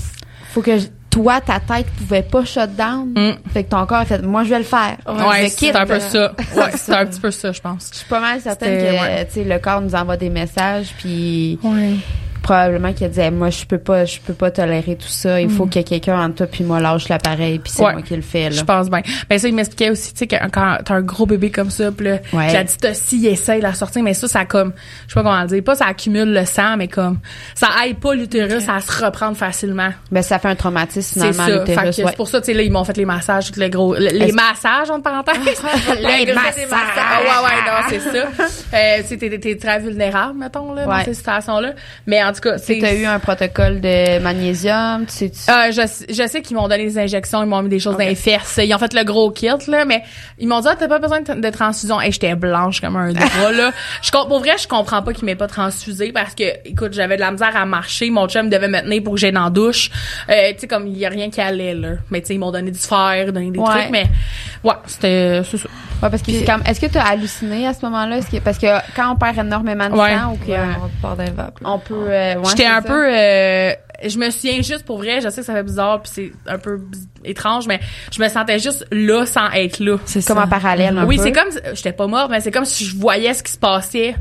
[0.53, 3.11] faut que je- toi, ta tête pouvait pas shut down.
[3.17, 3.51] Mm.
[3.53, 4.97] Fait que ton corps a fait, moi, je vais le faire.
[5.07, 6.33] Ouais, c'est un peu ça.
[6.57, 7.91] Ouais, c'est un petit peu ça, je pense.
[7.93, 9.27] Je suis pas mal certaine que, ouais.
[9.27, 11.97] tu sais, le corps nous envoie des messages, puis Ouais.
[12.43, 15.41] Probablement dit, Hey, moi, je peux pas, je peux pas tolérer tout ça.
[15.41, 17.87] Il faut que quelqu'un entre toi puis moi lâche l'appareil, puis c'est Mm.
[17.87, 17.93] Ouais.
[17.95, 18.57] moi qui le fais, là.
[18.57, 19.01] Je pense bien.
[19.29, 22.05] Ben ça, il m'expliquait aussi, tu sais, quand t'as un gros bébé comme ça, pis
[22.05, 22.67] là, Ouais.
[22.81, 24.73] t'as si, il essaye de la sortir, mais ça, ça comme,
[25.07, 27.19] je sais pas comment le dire, pas ça accumule le sang, mais comme,
[27.55, 29.91] ça aille pas l'utérus à se reprendre facilement.
[30.11, 31.47] Ben, ça fait un traumatisme, C'est finalement, ça.
[31.47, 31.97] Fait que l'utérus.
[31.97, 32.13] c'est ouais.
[32.17, 34.35] pour ça, tu sais, là, ils m'ont fait les massages, le gros, le- les Est-ce-
[34.35, 35.37] massages, entre parenthèses.
[35.45, 36.67] Les Le gros massages.
[36.97, 38.47] Ah, ouais, ouais, non, c'est ça.
[38.75, 41.73] Euh, tu sais, t'es, très vulnérable, mettons, là, dans ces situations-là.
[42.07, 42.85] Mais en tout cas, Tu c'est.
[42.85, 45.39] as eu un protocole de magnésium, tu sais, tu...
[45.49, 48.01] Ah, je, je sais qu'ils m'ont donné des injections, ils m'ont mis des choses Ok.
[48.01, 48.59] dans les fesses.
[48.63, 50.03] Ils ont fait le gros kit, là, mais
[50.39, 52.01] ils m'ont dit, ah, t'as pas besoin de, de transfusion.
[52.01, 53.73] Et j'étais blanche comme un drap, là.
[54.03, 57.21] Je, pour vrai, je comprends pas qu'ils m'aient pas transfusé parce que, écoute, j'avais de
[57.21, 58.11] la misère à marcher.
[58.11, 59.91] Mon chum devait me tenir pour que j'aille dans la douche.
[60.29, 61.91] Euh, tu sais, comme, il y a rien qui allait, là.
[62.11, 63.67] Mais tu sais, ils m'ont donné du fer, donné des Ouais.
[63.69, 64.07] trucs, mais,
[64.65, 65.69] ouais, c'était, c'est ça.
[66.03, 68.21] Ouais, parce que c'est comme, est-ce que tu as halluciné à ce moment-là?
[68.43, 70.17] Parce que quand on perd énormément de Ouais.
[70.17, 71.59] sang ou que, Ouais, on part d'un vape.
[71.63, 72.89] on peut, euh, ouais, J'étais un ça.
[72.89, 73.73] peu euh,
[74.09, 76.59] je me souviens juste pour vrai, je sais que ça fait bizarre puis c'est un
[76.59, 76.81] peu
[77.25, 77.81] étrange mais
[78.13, 79.99] je me sentais juste là sans être là.
[80.07, 80.45] C'est comme ça.
[80.45, 81.25] en parallèle un Oui, peu.
[81.25, 84.15] c'est comme j'étais pas morte mais c'est comme si je voyais ce qui se passait.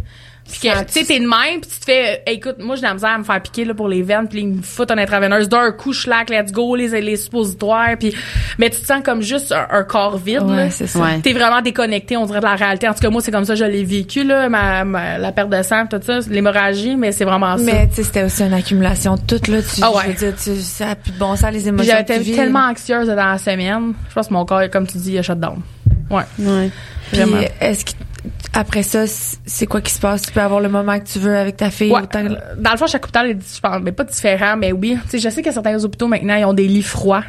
[0.52, 2.82] Puis que tu sais t'es de même puis tu te fais hey, écoute, moi j'ai
[2.82, 4.92] de la misère à me faire piquer là pour les veines puis ils me foutent
[4.92, 8.16] un intraveineuse d'un coup schlack, let's go les les suppositoires puis
[8.58, 10.56] mais tu te sens comme juste un, un corps vide là.
[10.66, 11.00] Ouais, c'est ça.
[11.00, 11.20] Ouais.
[11.22, 12.88] T'es vraiment déconnecté, on dirait de la réalité.
[12.90, 15.32] En tout cas, moi, c'est comme ça que je l'ai vécu, là, ma, ma- la
[15.32, 17.64] perte de sang, tout ça, l'hémorragie, mais c'est vraiment ça.
[17.64, 19.62] Mais tu sais, c'était aussi une accumulation de tout là.
[19.62, 20.04] Tu, Ah ouais.
[20.06, 21.96] Je veux dire, tu, ça a plus de bon sens les émotions.
[22.20, 22.36] Vis.
[22.36, 23.94] tellement anxieuse dans la semaine.
[24.10, 25.62] Je pense que mon corps, comme tu dis, il a shut down.
[26.10, 26.24] Ouais.
[26.40, 26.70] Ouais.
[27.12, 27.38] Puis Vraiment.
[27.62, 27.92] est-ce que
[28.54, 30.24] après ça, c'est quoi qui se passe?
[30.24, 31.92] Tu peux avoir le moment que tu veux avec ta fille.
[31.92, 32.02] Ouais.
[32.02, 34.98] autant Euh, Dans le fond, chaque hôpital est, je pense, mais pas différent, mais oui.
[35.04, 37.24] Tu sais, je sais que certains hôpitaux maintenant, ils ont des lits froids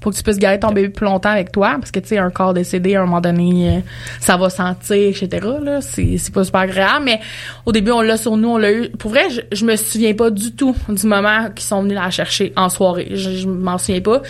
[0.00, 2.18] pour que tu puisses garder ton bébé plus longtemps avec toi, parce que tu sais,
[2.18, 3.80] un corps décédé, à un moment donné, euh,
[4.20, 5.28] ça va sentir, etc.
[5.62, 7.04] Là, c'est c'est pas super agréable.
[7.06, 7.20] Mais
[7.64, 8.90] au début, on l'a sur nous, on l'a eu.
[8.90, 12.10] Pour vrai, je, je me souviens pas du tout du moment qu'ils sont venus la
[12.10, 13.08] chercher en soirée.
[13.12, 14.20] Je, je m'en souviens pas.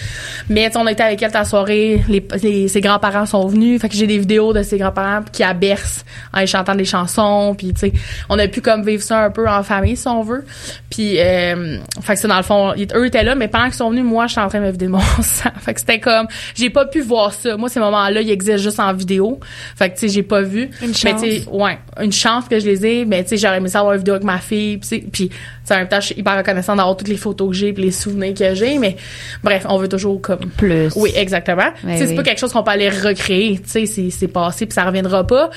[0.48, 3.96] Mais on était avec elle ta soirée, les, les- ses grands-parents sont venus, fait que
[3.96, 6.04] j'ai des vidéos de ses grands-parents qui la bercent
[6.34, 7.92] en les chantant des chansons, puis tu sais,
[8.28, 10.44] on a pu comme vivre ça un peu en famille si on veut.
[10.90, 13.74] Puis euh, fait que c'est dans le fond, ils- eux étaient là, mais pendant qu'ils
[13.74, 15.50] sont venus, moi j'étais en train de me vider de mon sang.
[15.60, 17.56] Fait que c'était comme j'ai pas pu voir ça.
[17.56, 19.38] Moi ces moments-là, ils existent juste en vidéo.
[19.76, 20.70] Fait que tu sais, j'ai pas vu.
[20.82, 21.22] Une Mais chance.
[21.22, 23.78] tu sais, ouais, une chance que je les ai, mais tu sais, j'aurais aimé ça
[23.80, 24.78] avoir une vidéo avec ma fille,
[25.12, 25.30] puis
[25.70, 27.90] en même temps, je suis hyper reconnaissante d'avoir toutes les photos que j'ai puis les
[27.90, 28.96] souvenirs que j'ai, mais
[29.42, 30.92] bref, on veut toujours comme Plus.
[30.96, 31.70] oui, exactement.
[31.82, 32.14] Sais, c'est oui.
[32.16, 33.58] pas quelque chose qu'on peut aller recréer.
[33.58, 35.50] Tu sais, c'est, c'est passé puis ça reviendra pas.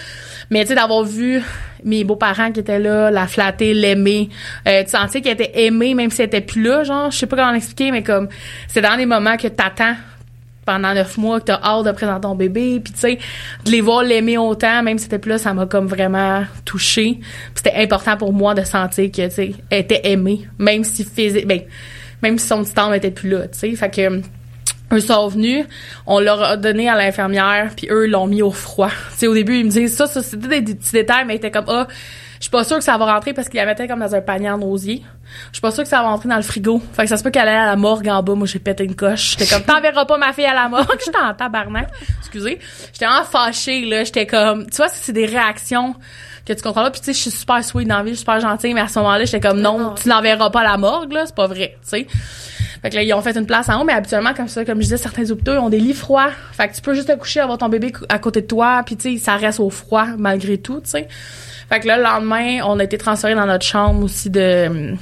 [0.49, 1.41] Mais tu sais, d'avoir vu
[1.83, 4.29] mes beaux-parents qui étaient là, la flatter, l'aimer,
[4.67, 7.27] euh, tu sentais qu'elle était aimée même si elle était plus là, genre, je sais
[7.27, 8.27] pas comment l'expliquer, mais comme,
[8.67, 9.95] c'est dans les moments que t'attends
[10.67, 13.19] pendant neuf mois, que t'as hâte de présenter ton bébé, puis tu sais,
[13.65, 17.19] de les voir l'aimer autant, même si c'était plus ça m'a comme vraiment touchée.
[17.55, 21.47] C'était important pour moi de sentir que, tu sais, elle était aimée, même si physique,
[21.47, 21.61] ben,
[22.21, 23.75] même si son petit temps était plus là, tu sais.
[23.75, 24.21] Fait que,
[24.93, 25.65] eux sont venus,
[26.05, 28.91] on leur a donné à l'infirmière, puis eux l'ont mis au froid.
[29.11, 31.37] Tu sais, au début, ils me disent ça, ça c'était des petits détails, mais ils
[31.37, 31.87] étaient comme ah,
[32.39, 34.21] je suis pas sûre que ça va rentrer parce qu'ils la mettaient comme dans un
[34.21, 35.03] panier en osier.
[35.47, 36.81] Je suis pas sûre que ça va entrer dans le frigo.
[36.93, 38.35] Fait que ça se peut qu'elle aille à la morgue en bas.
[38.35, 39.35] Moi, j'ai pété une coche.
[39.37, 40.99] J'étais comme, t'enverras pas ma fille à la morgue.
[41.05, 41.89] J'étais en tabarnak.
[42.19, 42.59] Excusez.
[42.93, 44.03] J'étais vraiment fâchée, là.
[44.03, 45.95] J'étais comme, tu vois, c'est des réactions
[46.45, 46.91] que tu contrôles pas.
[46.91, 48.81] Puis tu sais, je suis super sweet dans la vie, je suis super gentille, mais
[48.81, 51.25] à ce moment-là, j'étais comme, non, tu n'enverras pas à la morgue, là.
[51.25, 52.07] C'est pas vrai, tu sais.
[52.81, 54.77] Fait que là, ils ont fait une place en haut, mais habituellement, comme ça, comme
[54.77, 56.29] je disais, certains hôpitaux, ils ont des lits froids.
[56.51, 58.95] Fait que tu peux juste te coucher, avoir ton bébé à côté de toi, puis
[58.95, 61.07] tu sais, ça reste au froid, malgré tout, tu sais.
[61.69, 64.95] Fait que là, le lendemain, on a été transférés dans notre chambre aussi de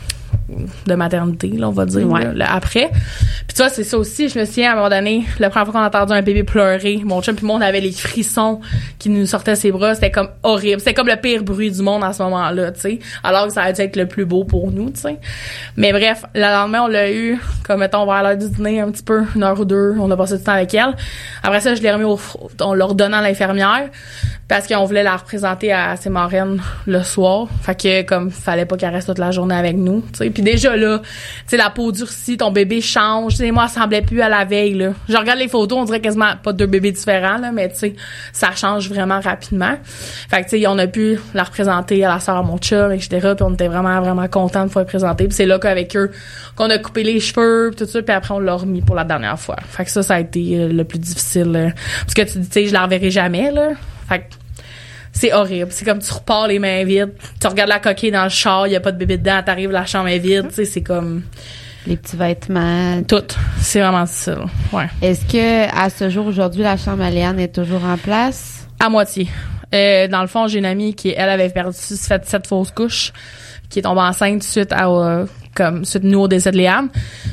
[0.86, 2.34] de maternité, là, on va dire, Ouais.
[2.34, 2.90] là, après.
[2.92, 5.66] Puis tu vois, c'est ça aussi, je me souviens, à un moment donné, la première
[5.66, 8.60] fois qu'on a entendu un bébé pleurer, mon chum puis moi, on avait les frissons
[9.00, 10.80] qui nous sortaient ses bras, c'était comme horrible.
[10.80, 13.00] C'était comme le pire bruit du monde à ce moment-là, tu sais.
[13.24, 15.18] Alors que ça a dû être le plus beau pour nous, tu sais.
[15.78, 19.04] Mais bref, le lendemain, on l'a eu, comme mettons, vers l'heure du dîner, un petit
[19.04, 20.96] peu, une heure ou deux, on a passé du temps avec elle.
[21.42, 22.20] Après ça, je l'ai remis au,
[22.62, 23.90] on l'a redonné à l'infirmière,
[24.48, 27.48] parce qu'on voulait la représenter à ses marraines le soir.
[27.64, 30.30] Fait que, comme, fallait pas qu'elle reste toute la journée avec nous, tu sais.
[30.36, 31.02] Puis déjà, là,
[31.48, 34.76] tu la peau durcit, ton bébé change, sais, moi, elle semblait plus à la veille,
[34.76, 34.94] là.
[35.10, 37.96] Je regarde les photos, on dirait quasiment pas deux bébés différents, là, mais tu
[38.34, 39.76] ça change vraiment rapidement.
[40.30, 43.34] Fait que, tu on a pu la représenter à la sœur mon chum, etc.
[43.36, 45.28] Puis on était vraiment, vraiment contents de pouvoir la présenter.
[45.32, 46.12] C'est là qu'avec eux,
[46.56, 49.04] qu'on a coupé les cheveux, puis tout ça, puis après, on l'a remis pour la
[49.04, 49.58] dernière fois.
[49.68, 51.56] Fait que ça, ça a été euh, le plus difficile.
[51.56, 51.70] euh,
[52.02, 53.70] parce que tu dis, tu je la reverrai jamais, là.
[54.08, 54.26] Fait que
[55.16, 55.68] c'est horrible.
[55.72, 57.14] C'est comme tu repars les mains vides.
[57.40, 59.72] Tu regardes la coquille dans le char, il y a pas de bébé dedans, t'arrives,
[59.72, 60.50] la chambre est vide.
[60.50, 61.24] Tu sais, c'est comme
[61.88, 63.02] Les petits vêtements.
[63.04, 63.24] tout.
[63.60, 64.36] C'est vraiment ça.
[64.74, 64.88] Ouais.
[65.02, 68.68] Est-ce que à ce jour aujourd'hui la chambre à Léane est toujours en place?
[68.80, 69.30] À moitié.
[69.74, 73.14] Euh, dans le fond, j'ai une amie qui, elle, avait perdu, fait sept fausses couches,
[73.70, 76.90] qui est tombée enceinte suite à, euh, comme, suite nous au décès de Léane.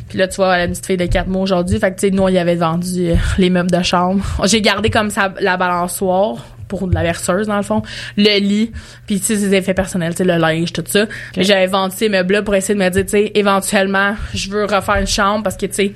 [0.08, 1.78] Puis là, tu vois, elle a une petite fille de quatre mois aujourd'hui.
[1.80, 4.24] Fait que, tu sais, nous, on y avait vendu euh, les meubles de chambre.
[4.44, 6.36] J'ai gardé comme ça la balançoire
[6.78, 7.82] pour de la verseuse, dans le fond,
[8.16, 8.72] le lit,
[9.06, 11.06] puis tu sais, ses effets personnels, tu sais, le linge, tout ça.
[11.36, 14.64] Mais j'avais vendu ces meubles-là pour essayer de me dire, tu sais, éventuellement, je veux
[14.64, 15.92] refaire une chambre parce que, tu sais,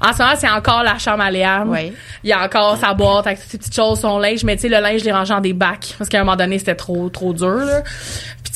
[0.00, 1.64] en ce moment, c'est encore la chambre à.
[1.66, 1.92] Oui.
[2.24, 4.62] Il y a encore sa boîte avec toutes ces petites choses, son linge, mais tu
[4.62, 5.94] sais, le linge, je l'ai rangé en des bacs.
[5.96, 7.82] Parce qu'à un moment donné, c'était trop, trop dur, là.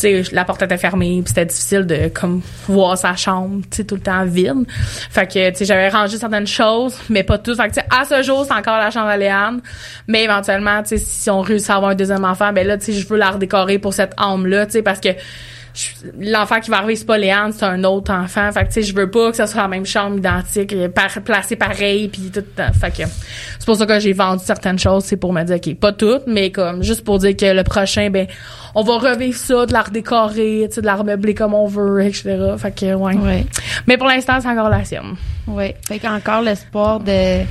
[0.01, 3.79] Tu sais, la porte était fermée, puis c'était difficile de, comme, voir sa chambre, tu
[3.79, 4.65] sais, tout le temps vide.
[5.11, 7.57] Fait que, tu sais, j'avais rangé certaines choses, mais pas toutes.
[7.57, 9.61] Fait que, tu à ce jour, c'est encore la chambre à Léane.
[10.07, 12.87] Mais éventuellement, tu sais, si on réussit à avoir un deuxième enfant, ben là, tu
[12.87, 15.11] sais, je veux la redécorer pour cette âme-là, tu sais, parce que
[16.19, 18.51] l'enfant qui va arriver c'est pas Léane c'est un autre enfant.
[18.53, 20.89] Fait que tu sais je veux pas que ce soit la même chambre identique euh,
[20.89, 23.09] par, placé pareil puis tout fait que
[23.59, 26.27] c'est pour ça que j'ai vendu certaines choses c'est pour me dire ok pas toutes
[26.27, 28.27] mais comme juste pour dire que le prochain ben
[28.75, 32.03] on va revivre ça de la redécorer tu sais de la remeubler comme on veut
[32.03, 33.47] etc fait que ouais.
[33.87, 35.17] Mais pour l'instant c'est encore la sienne.
[35.47, 35.75] Oui.
[35.87, 37.45] Fait qu'encore l'espoir de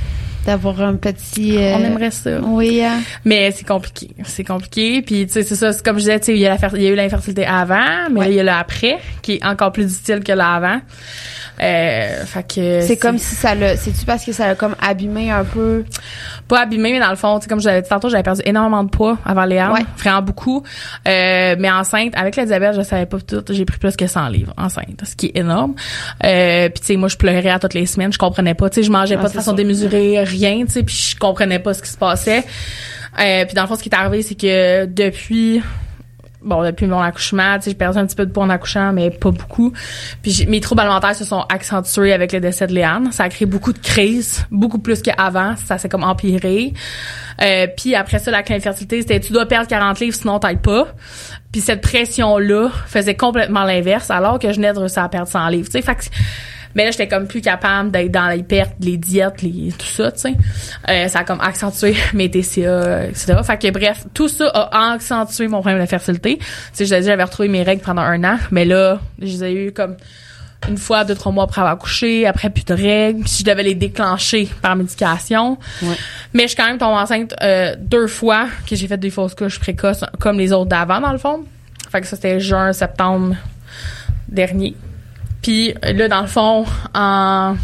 [0.46, 1.56] d'avoir un petit.
[1.56, 2.82] euh, on aimerait ça Oui.
[2.84, 3.00] hein.
[3.24, 4.08] Mais c'est compliqué.
[4.24, 5.02] C'est compliqué.
[5.02, 5.72] Puis, tu sais, c'est ça.
[5.72, 6.94] c'est Comme je disais, tu sais, il y, a la fer- il y a eu
[6.94, 10.32] l'infertilité avant, mais là, il y a le après, qui est encore plus difficile que
[10.32, 10.80] l'avant.
[11.62, 12.80] Euh, fait que...
[12.80, 13.76] C'est comme si ça l'a.
[13.76, 15.84] C'est-tu parce que ça l'a comme abîmé un peu?
[16.48, 18.40] Pas abîmé, mais dans le fond, tu sais, comme je l'avais dit tantôt, j'avais perdu
[18.46, 19.72] énormément de poids avant Léa.
[19.72, 19.80] Ouais.
[19.98, 20.62] Vraiment beaucoup.
[21.06, 23.42] Euh, mais enceinte, avec le diabète, je savais pas tout.
[23.50, 25.74] J'ai pris plus que 100 livres enceinte, ce qui est énorme.
[26.24, 28.12] Euh, puis, tu sais, moi, je pleurais à toutes les semaines.
[28.12, 28.70] Je comprenais pas.
[28.70, 29.56] Tu sais, je mangeais Ah, pas de c'est façon sûr.
[29.56, 32.44] démesurée, rien, tu sais, puis je comprenais pas ce qui se passait.
[33.18, 35.62] Euh, puis dans le fond, ce qui est arrivé, c'est que depuis
[36.42, 38.92] bon depuis mon accouchement, tu sais, j'ai perdu un petit peu de poids en accouchant,
[38.92, 39.72] mais pas beaucoup.
[40.22, 43.12] Puis mes troubles alimentaires se sont accentués avec le décès de Léane.
[43.12, 45.54] Ça a créé beaucoup de crises, beaucoup plus qu'avant.
[45.56, 46.72] Ça s'est comme empiré.
[47.42, 50.88] Euh, puis après ça, la infertilité, c'était tu dois perdre 40 livres, sinon t'ailles pas.
[51.52, 55.48] Puis cette pression-là faisait complètement l'inverse, alors que je venais de réussir à perdre 100
[55.48, 55.66] livres.
[55.66, 56.02] Tu sais, fait que
[56.74, 60.12] mais là, j'étais comme plus capable d'être dans les pertes, les diètes, les, tout ça,
[60.12, 60.34] tu sais.
[60.88, 63.38] Euh, ça a comme accentué mes TCA, etc.
[63.44, 66.38] Fait que bref, tout ça a accentué mon problème de fertilité.
[66.38, 69.52] Tu sais, je j'avais retrouvé mes règles pendant un an, mais là, je les ai
[69.52, 69.96] eu comme
[70.68, 73.62] une fois, deux, trois mois après avoir accouché, après plus de règles, puis je devais
[73.62, 75.58] les déclencher par médication.
[75.82, 75.94] Ouais.
[76.34, 79.34] Mais je suis quand même tombée enceinte euh, deux fois que j'ai fait des fausses
[79.34, 81.44] couches précoces, comme les autres d'avant, dans le fond.
[81.90, 83.36] Fait que ça, c'était juin, septembre
[84.28, 84.76] dernier.
[85.42, 86.64] Puis là, dans le fond,
[86.94, 87.56] en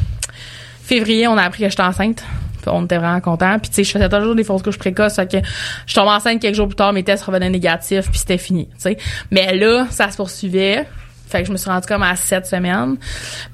[0.83, 2.24] février, on a appris que j'étais enceinte.
[2.68, 3.59] On était vraiment contents.
[3.61, 5.14] Puis tu sais, je faisais toujours des fausses couches précoces.
[5.14, 5.39] Fait que
[5.87, 8.66] je tombais enceinte quelques jours plus tard, mes tests revenaient négatifs, puis c'était fini.
[8.66, 8.97] Tu sais.
[9.31, 10.87] Mais là, ça se poursuivait.
[11.29, 12.97] Fait que je me suis rendue comme à sept semaines.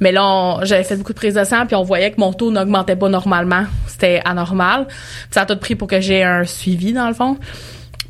[0.00, 2.50] Mais là, j'avais fait beaucoup de prises de sang, puis on voyait que mon taux
[2.50, 3.64] n'augmentait pas normalement.
[3.86, 4.86] C'était anormal.
[5.30, 7.38] Ça a tout pris pour que j'ai un suivi, dans le fond.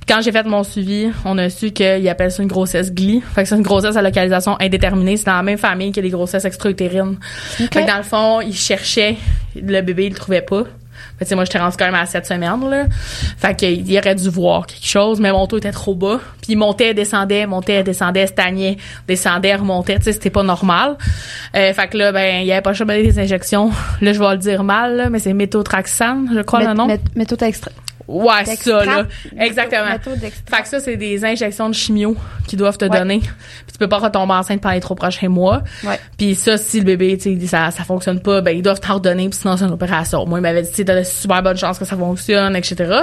[0.09, 3.23] Quand j'ai fait mon suivi, on a su qu'ils appellent ça une grossesse glie.
[3.35, 5.17] Fait que c'est une grossesse à localisation indéterminée.
[5.17, 7.19] C'est dans la même famille que les grossesses extra-utérines.
[7.57, 9.17] Fait que dans le fond, ils cherchaient
[9.55, 10.65] le bébé, ils le trouvaient pas.
[11.19, 12.87] Fait que, moi, j'étais rendue quand même à 7 semaines, là.
[13.39, 16.19] Fait qu'il il aurait dû voir quelque chose, mais mon taux était trop bas.
[16.41, 18.77] Puis il montait, descendait, montait, descendait, stagnait,
[19.07, 19.99] descendait, remontait.
[19.99, 20.97] Tu sais, c'était pas normal.
[21.55, 23.71] Euh, fait que là, ben, il y avait pas donner des injections.
[24.01, 26.89] Là, je vais le dire mal, là, mais c'est méthotrexane, je crois le nom.
[26.89, 27.71] Mét- extra.
[28.09, 29.07] Ouais, ça, là.
[29.39, 29.85] Exactement.
[30.47, 32.99] Fait que ça, c'est des injections de chimio qu'ils doivent te Ouais.
[32.99, 33.21] donner.
[33.21, 35.63] Puis tu peux pas retomber enceinte pendant les trois prochains mois.
[35.85, 35.99] Ouais.
[36.19, 38.95] Puis ça, si le bébé, tu sais, ça, ça fonctionne pas, ben, ils doivent t'en
[38.95, 40.27] redonner, puis sinon, c'est une opération.
[40.27, 43.03] Moi, il m'avait dit, tu t'as de super bonnes chances que ça fonctionne, etc.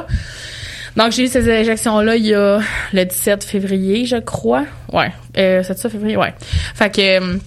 [0.96, 2.60] Donc, j'ai eu ces injections-là il y a
[2.94, 4.66] le 17 février, je crois.
[4.92, 5.12] Ouais.
[5.38, 6.18] Euh, c'est ça, février?
[6.18, 6.34] Ouais.
[6.76, 7.38] Fait que, euh,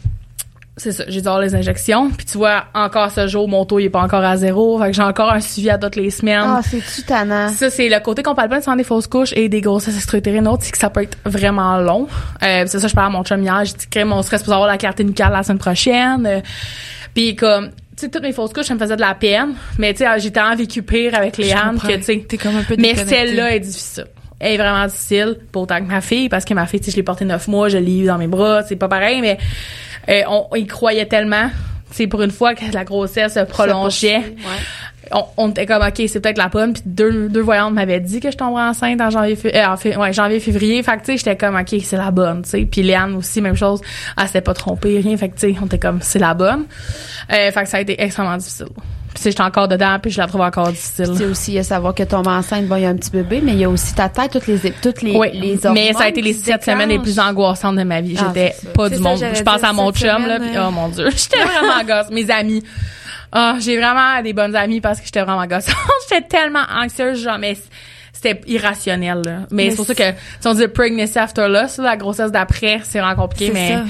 [0.83, 2.11] c'est ça, j'ai dû avoir les injections.
[2.11, 4.81] Puis tu vois, encore ce jour, mon taux, il est pas encore à zéro.
[4.81, 6.43] Fait que j'ai encore un suivi à toutes les semaines.
[6.45, 7.49] Ah, c'est-tu tannant?
[7.51, 10.49] Ça, c'est le côté qu'on parle pas nécessairement des fausses couches et des grossesses extra-utérines
[10.49, 12.09] autres, c'est que ça peut être vraiment long.
[12.43, 14.55] Euh, c'est ça, je parlais à mon chum hier, j'ai dit que on serait supposé
[14.55, 16.27] avoir la carte nucléaire la semaine prochaine.
[16.27, 16.41] Euh,
[17.15, 19.55] puis comme, tu sais, toutes mes fausses couches, ça me faisait de la peine.
[19.79, 21.89] Mais tu sais, j'ai tellement vécu pire avec Léane comprends.
[21.89, 24.07] que, tu sais, T'es comme un peu mais celle-là est difficile.
[24.43, 26.91] Elle est vraiment difficile, pas autant que ma fille, parce que ma fille, tu sais,
[26.91, 29.39] je l'ai portée neuf mois, je l'ai eu dans mes bras, c'est pas pareil, mais
[30.09, 31.49] euh, on, y croyait tellement.
[31.93, 34.23] C'est pour une fois que la grossesse se prolongeait.
[35.13, 38.19] On, on était comme ok c'est peut-être la bonne puis deux deux voyantes m'avaient dit
[38.21, 40.83] que je tomberais enceinte en janvier fé- euh, en fé- ouais, janvier février.
[40.83, 42.65] Fait que tu sais j'étais comme ok c'est la bonne tu sais.
[42.65, 43.81] Puis Léane aussi même chose.
[44.19, 45.15] Elle s'était pas trompée rien.
[45.19, 46.65] Fait que tu sais on était comme c'est la bonne.
[47.31, 48.67] Euh, fait que ça a été extrêmement difficile
[49.15, 51.63] puis j'étais encore dedans puis je la trouve encore difficile sais aussi, il y a
[51.63, 53.69] savoir que tomber enceinte, bon, il y a un petit bébé, mais il y a
[53.69, 56.33] aussi ta tête, toutes les, toutes les, oui, les hormones mais ça a été les
[56.33, 58.17] sept semaines les plus angoissantes de ma vie.
[58.19, 59.25] Ah, J'étais c'est pas C'est du ça, monde.
[59.35, 62.11] Je pense à mon chum là, puis oh mon dieu, j'étais vraiment gosse.
[62.11, 62.63] Mes amis,
[63.33, 65.75] ah, j'ai vraiment des bonnes amies parce que j'étais vraiment gossante.
[66.09, 67.57] j'étais tellement anxieuse, genre mais
[68.13, 69.23] c'était irrationnel.
[69.25, 69.33] Là.
[69.51, 70.11] Mais, Mais c'est pour ça que
[70.41, 73.47] si on dit pregnancy after loss, là, la grossesse d'après, c'est vraiment compliqué.
[73.47, 73.85] C'est Mais ça.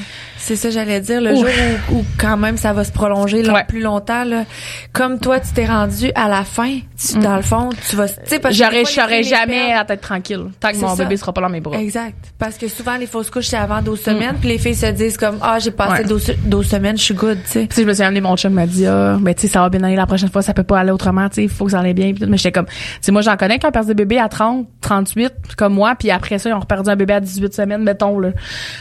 [0.44, 1.20] C'est ça, j'allais dire.
[1.20, 1.46] Le jour
[1.92, 3.64] où, où quand même ça va se prolonger là, Ouais.
[3.68, 4.44] plus longtemps, là,
[4.92, 8.08] comme toi, tu t'es rendu à la fin, tu, dans le fond, tu vas...
[8.08, 9.76] tu sais, parce que j'aurais, les jamais perdent.
[9.78, 11.04] la tête tranquille tant que mon ça.
[11.04, 11.76] bébé sera pas dans mes bras.
[11.78, 12.16] Exact.
[12.38, 15.16] Parce que souvent, les fausses couches, c'est avant 12 semaines, puis les filles se disent
[15.16, 16.08] comme, ah, j'ai passé Ouais.
[16.08, 17.66] 12, 12 semaines, je suis good, tu sais.
[17.66, 19.68] Puis, je me suis amené mon chum m'a dit ah ben tu sais ça va
[19.68, 21.70] bien aller la prochaine fois ça peut pas aller autrement tu sais il faut que
[21.72, 22.28] ça aille bien Puis tout.
[22.30, 24.66] mais j'étais comme tu sais moi j'en connais qui ont perdu des bébés à 30
[24.80, 28.18] 38 comme moi puis après ça ils ont perdu un bébé à 18 semaines mettons
[28.18, 28.30] là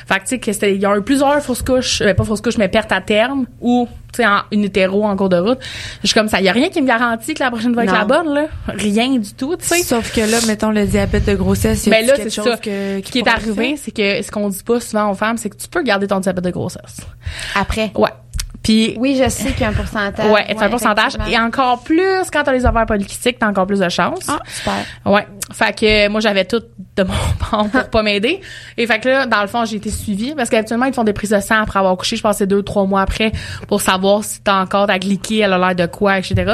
[0.07, 2.57] fait que tu sais il y a eu plusieurs fausses couches euh, pas fausses couches
[2.57, 5.59] mais pertes à terme ou tu sais en une hétéro en cours de route
[6.01, 7.83] je suis comme ça il y a rien qui me garantit que la prochaine va
[7.83, 7.97] être Non.
[7.99, 11.35] la bonne là rien du tout tu sais Sauf que là, mettons, le diabète de
[11.35, 12.57] grossesse, mais là, quelque c'est chose ça.
[12.57, 15.49] que, Ce qui est arrivé, c'est que ce qu'on dit pas souvent aux femmes, c'est
[15.49, 16.97] que tu peux garder ton diabète de grossesse.
[17.55, 17.91] Après?
[17.95, 18.09] Ouais.
[18.63, 20.29] Puis Oui, je sais qu'il y a un pourcentage.
[20.31, 21.13] Ouais, c'est un pourcentage.
[21.29, 24.27] Et encore plus, quand t'as les ovaires polykystiques, t'as encore plus de chance.
[24.27, 24.85] Ah, super.
[25.05, 25.27] Ouais.
[25.51, 26.61] Fait que moi, j'avais tout
[26.95, 27.13] de mon
[27.51, 28.39] bord pour pas m'aider.
[28.77, 30.33] Et fait que là, dans le fond, j'ai été suivie.
[30.35, 32.15] Parce qu'habituellement, ils te font des prises de sang après avoir couché.
[32.15, 33.31] Je passais deux, trois mois après
[33.67, 36.35] pour savoir si t'as encore ta glyquée, elle a l'air de quoi, etc.
[36.35, 36.45] Puis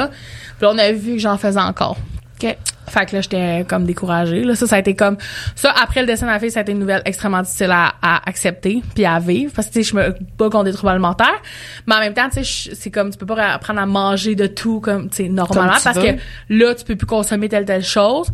[0.62, 1.96] là, on a vu que j'en faisais encore.
[2.42, 2.56] OK.
[2.88, 4.44] Fait que là, j'étais comme découragée.
[4.44, 5.16] Là, ça, ça a été comme
[5.54, 5.72] ça.
[5.82, 8.28] Après le décès de ma fille, ça a été une nouvelle extrêmement difficile à, à
[8.28, 11.40] accepter puis à vivre parce que tu sais, je me bats contre des troubles alimentaires,
[11.86, 14.46] mais en même temps, tu sais, c'est comme tu peux pas apprendre à manger de
[14.46, 16.12] tout comme tu sais normalement Comme tu parce veux.
[16.12, 16.18] que
[16.50, 18.28] là, tu peux plus consommer telle telle chose.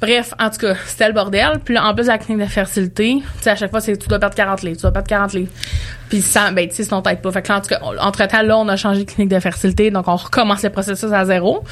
[0.00, 1.60] Bref, en tout cas, c'était le bordel.
[1.64, 3.96] Puis là, en plus de la clinique de fertilité, tu sais, à chaque fois, c'est
[3.96, 5.52] tu dois perdre 40 livres, tu dois perdre 40 livres.
[6.08, 7.30] Puis ça, ben, tu sais, sinon t'aides pas.
[7.30, 9.38] Fait que là, en tout cas, entre temps, là, on a changé de clinique de
[9.38, 11.62] fertilité, donc on recommence le processus à zéro.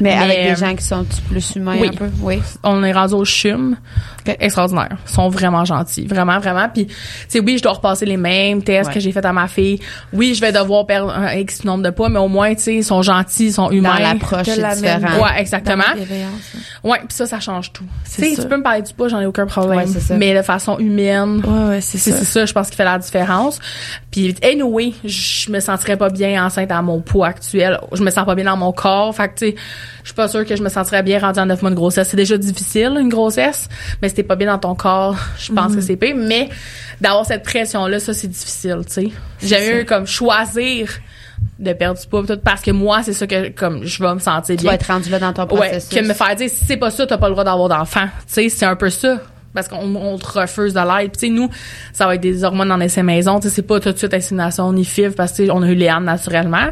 [0.00, 1.88] Mais, Mais, avec euh, des gens qui sont plus humains oui.
[1.88, 2.08] un peu.
[2.20, 2.40] Oui.
[2.62, 3.76] on est rendu au CHUM.
[4.40, 4.96] Extraordinaire.
[5.08, 6.06] Ils sont vraiment gentils.
[6.06, 6.68] Vraiment, vraiment.
[6.68, 6.94] Puis, tu
[7.28, 8.94] sais, oui, je dois repasser les mêmes tests Ouais.
[8.94, 9.78] que j'ai fait à ma fille.
[10.12, 12.74] Oui, je vais devoir perdre un X nombre de poids, mais au moins, tu sais,
[12.74, 13.98] ils sont gentils, ils sont Dans humains.
[14.00, 15.22] l'approche, De c'est la différent.
[15.22, 15.84] Ouais, exactement.
[16.82, 16.90] Dans.
[16.90, 17.84] Ouais, puis ça, ça change tout.
[18.04, 19.78] Tu sais, tu peux me parler du poids, j'en ai aucun problème.
[19.78, 20.14] Ouais, c'est ça.
[20.16, 22.10] Mais de façon humaine, Ouais, ouais, c'est ça.
[22.16, 23.60] c'est ça, je pense, qui fait la différence.
[24.10, 27.78] Puis, anyway, je me sentirais pas bien enceinte à mon poids actuel.
[27.92, 29.14] Je me sens pas bien dans mon corps.
[29.14, 29.54] Fait que, tu sais,
[30.02, 32.08] je suis pas sûre que je me sentirais bien rendue à 9 mois de grossesse.
[32.08, 33.68] C'est déjà difficile, une grossesse.
[34.02, 35.76] Mais si t'es pas bien dans ton corps, je pense Mhm.
[35.76, 36.14] que c'est pire.
[36.16, 36.48] Mais
[37.00, 39.10] d'avoir cette pression-là, ça, c'est difficile, tu sais.
[39.60, 39.64] Ça.
[39.80, 40.88] eu comme choisir
[41.58, 44.18] de perdre du poids tout, parce que moi, c'est ça que, comme, je vais me
[44.18, 44.70] sentir Tu bien.
[44.70, 45.88] vas être rendu là dans ton Ouais, processus.
[45.98, 48.06] que me faire dire si c'est pas ça, t'as pas le droit d'avoir d'enfant.
[48.26, 49.18] Tu sais, c'est un peu ça.
[49.56, 51.10] Parce qu'on on te refuse de l'aide.
[51.10, 51.50] Puis tu sais, nous,
[51.92, 53.40] ça va être des hormones en essai maison.
[53.40, 55.74] Tu sais, c'est pas tout de suite insémination ni FIV parce que on a eu
[55.74, 56.68] Léane naturellement.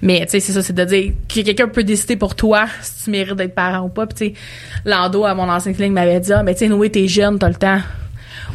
[0.00, 3.04] Mais tu sais, c'est ça, c'est de dire que quelqu'un peut décider pour toi si
[3.04, 4.06] tu mérites d'être parent ou pas.
[4.06, 4.40] Puis tu sais,
[4.86, 7.48] Lando, à mon ancienne clinique, m'avait dit, ah, mais tu sais, Noé, t'es jeune, t'as
[7.48, 7.80] le temps.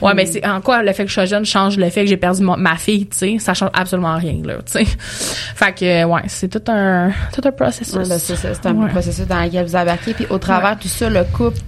[0.02, 2.08] Ouais, mais c'est en quoi le fait que je sois jeune change le fait que
[2.08, 4.86] j'ai perdu ma fille, tu sais, ça change absolument rien là, tu sais.
[4.86, 7.94] Fait que ouais, c'est tout un tout un processus.
[7.96, 8.90] Ouais, ben, c'est ça, c'est un Ouais.
[8.90, 10.14] processus dans lequel vous embarquez.
[10.14, 11.60] Puis au travers de tout ça, le couple,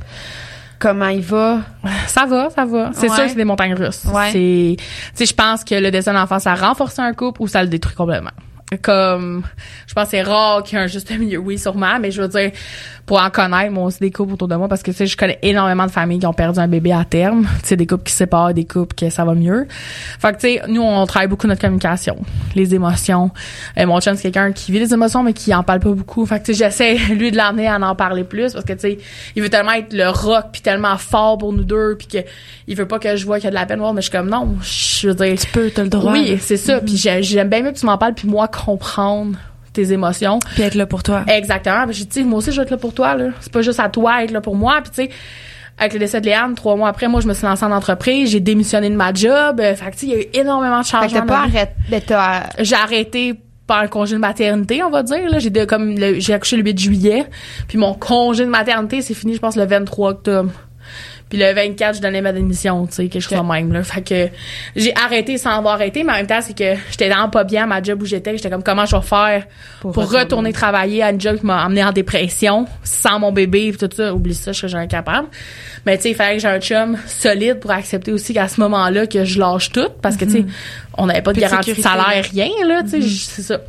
[0.79, 1.59] comment il va?
[2.07, 2.91] Ça va, ça va.
[2.93, 3.15] C'est Ouais.
[3.15, 4.05] sûr que c'est des montagnes russes.
[4.05, 4.31] Ouais.
[4.31, 7.61] C'est, tu sais, je pense que le dessin d'enfant, ça renforce un couple ou ça
[7.63, 8.31] le détruit complètement.
[8.81, 9.43] Comme
[9.87, 11.37] je pense c'est rare qu'il y ait un juste milieu.
[11.37, 12.51] Oui sûrement mais je veux dire
[13.05, 15.15] pour en connaître moi aussi des couples autour de moi parce que tu sais je
[15.15, 17.47] connais énormément de familles qui ont perdu un bébé à terme.
[17.61, 19.67] Tu sais des couples qui se séparent des couples que ça va mieux.
[20.19, 22.17] Fait que tu sais nous on travaille beaucoup notre communication
[22.55, 23.31] les émotions.
[23.77, 26.25] Euh, mon chum c'est quelqu'un qui vit les émotions mais qui en parle pas beaucoup.
[26.25, 28.79] Fait que tu sais j'essaie lui de l'amener à en parler plus parce que tu
[28.79, 28.97] sais
[29.37, 32.17] il veut tellement être le rock puis tellement fort pour nous deux puis que
[32.67, 34.11] il veut pas que je vois qu'il y a de la peine mais je suis
[34.11, 37.47] comme non je veux dire tu peux t'as le droit oui c'est ça puis j'aime
[37.47, 39.37] bien mieux que tu m'en parles puis moi comprendre
[39.73, 40.39] tes émotions.
[40.55, 41.23] Puis être là pour toi.
[41.27, 41.85] Exactement.
[41.85, 43.29] Puis j'ai dit, moi aussi, je vais être là pour toi, là.
[43.39, 44.79] C'est pas juste à toi être là pour moi.
[44.81, 45.09] Puis tu sais,
[45.77, 48.31] avec le décès de Léane, trois mois après, moi, je me suis lancée en entreprise.
[48.31, 49.59] J'ai démissionné de ma job.
[49.59, 51.07] Euh, fait que tu sais, il y a eu énormément de changements.
[51.07, 53.35] Fait que t'as pas arrêté, J'ai arrêté
[53.67, 55.29] par un congé de maternité, on va dire.
[55.29, 55.39] Là.
[55.39, 57.25] J'ai de, comme j'ai accouché le 8 juillet.
[57.67, 60.51] Puis mon congé de maternité, c'est fini, je pense, le 23 octobre.
[61.29, 63.73] Puis le 24, je donnais ma démission, tu sais, quelque chose de même.
[63.73, 63.83] Là.
[63.83, 64.29] Fait que
[64.77, 67.63] j'ai arrêté sans avoir arrêté, mais en même temps, c'est que j'étais vraiment pas bien
[67.63, 68.37] à ma job où j'étais.
[68.37, 69.45] J'étais comme, comment je vais faire
[69.81, 70.53] pour, retourner.
[70.53, 74.13] travailler à une job qui m'a amené en dépression, sans mon bébé, tout ça?
[74.13, 75.27] Oublie ça, je serais jamais capable.
[75.85, 78.61] Mais tu sais, il fallait que j'ai un chum solide pour accepter aussi qu'à ce
[78.61, 79.89] moment-là, que je lâche tout.
[80.01, 80.95] Parce que, tu sais, mm-hmm.
[80.97, 83.29] on n'avait pas de garantie de salaire, rien, là, tu sais, mm-hmm.
[83.35, 83.59] c'est ça.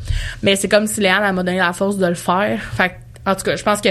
[0.45, 2.61] Mais c'est comme si Léane, elle m'a donné la force de le faire.
[2.77, 2.93] Fait
[3.27, 3.91] en tout cas, je pense que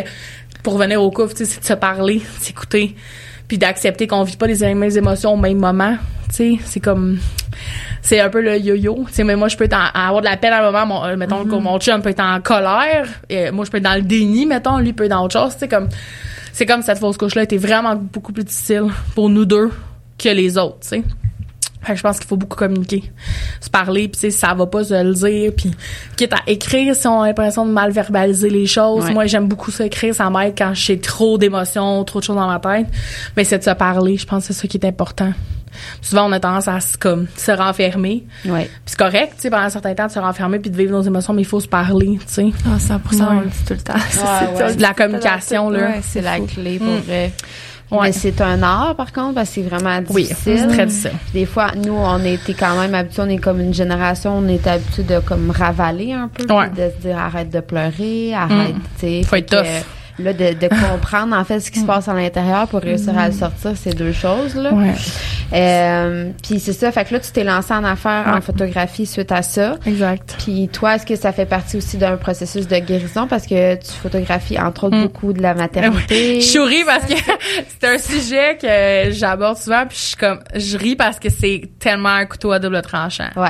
[0.63, 2.95] pour revenir au coup, tu sais, c'est de se parler, s'écouter
[3.47, 5.97] puis d'accepter qu'on vit pas les mêmes émotions au même moment
[6.29, 7.19] tu sais c'est comme
[8.01, 10.53] c'est un peu le yo-yo tu sais mais moi je peux avoir de la peine
[10.53, 11.61] à un moment mon, euh, mettons que mm-hmm.
[11.61, 14.79] mon chum peut être en colère et moi je peux être dans le déni mettons
[14.79, 15.87] lui peut être dans autre chose tu sais comme
[16.51, 19.71] c'est comme cette fausse couche là était vraiment beaucoup plus difficile pour nous deux
[20.17, 21.03] que les autres tu sais
[21.95, 23.11] je pense qu'il faut beaucoup communiquer,
[23.61, 25.71] se parler, puis ça va pas se le dire, puis
[26.15, 29.09] quitte à écrire si on a l'impression de mal verbaliser les choses.
[29.11, 32.47] Moi, j'aime beaucoup ça écrire, ça m'aide quand j'ai trop d'émotions, trop de choses dans
[32.47, 32.87] ma tête.
[33.35, 35.33] Mais c'est de se parler, je pense que c'est ça qui est important.
[36.01, 38.23] Souvent, on a tendance à se, comme, se renfermer.
[38.45, 38.65] Ouais.
[38.65, 40.91] Puis c'est correct, tu sais, pendant un certain temps, de se renfermer puis de vivre
[40.91, 42.45] nos émotions, mais il faut se parler, tu sais.
[42.65, 43.93] Ah, 100%, on le dit tout le temps.
[44.09, 46.01] c'est la communication, là.
[46.01, 46.87] c'est la clé pour...
[46.87, 47.31] Mm.
[47.91, 50.15] Mais c'est un art, par contre, parce que c'est vraiment difficile.
[50.15, 51.11] Oui, c'est très difficile.
[51.33, 54.65] Des fois, nous, on était quand même habitués, on est comme une génération, on est
[54.67, 58.81] habitué de comme ravaler un peu, de se dire arrête de pleurer, arrête, mm.
[58.99, 59.23] tu sais.
[59.23, 62.67] Faut être tough là de, de comprendre en fait ce qui se passe à l'intérieur
[62.67, 64.73] pour réussir à le sortir c'est deux choses là.
[64.73, 64.93] Ouais.
[65.53, 69.31] euh, puis c'est ça fait que là tu t'es lancé en affaires en photographie suite
[69.31, 69.75] à ça.
[69.85, 70.35] Exact.
[70.43, 73.27] Puis toi est-ce que ça fait partie aussi d'un processus de guérison?
[73.27, 75.03] Parce que tu photographies entre autres mm.
[75.03, 76.41] beaucoup de la maternité.
[76.57, 77.13] Je ris parce que
[77.79, 81.69] c'est un sujet que j'aborde souvent puis je suis comme je ris parce que c'est
[81.79, 83.29] tellement un couteau à double tranchant.
[83.35, 83.49] Ouais.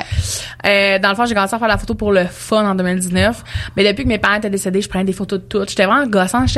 [0.65, 3.43] Euh, dans le fond j'ai commencé à faire la photo pour le fun en 2019
[3.75, 6.05] mais depuis que mes parents étaient décédés je prenais des photos de toutes j'étais vraiment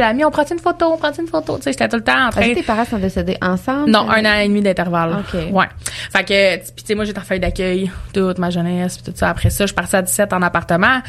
[0.01, 1.57] l'ami, on prend une photo, on prend une photo?
[1.57, 2.41] Tu sais, j'étais tout le temps en train.
[2.41, 3.89] Est-ce que tes parents sont décédés ensemble?
[3.89, 5.17] Non, un an et demi d'intervalle.
[5.19, 5.51] OK.
[5.51, 5.65] Ouais.
[6.11, 9.17] Fait que, puis tu sais, moi, j'étais en feuille d'accueil toute ma jeunesse, puis tout
[9.17, 9.29] ça.
[9.29, 10.99] Après ça, je partie à 17 en appartement.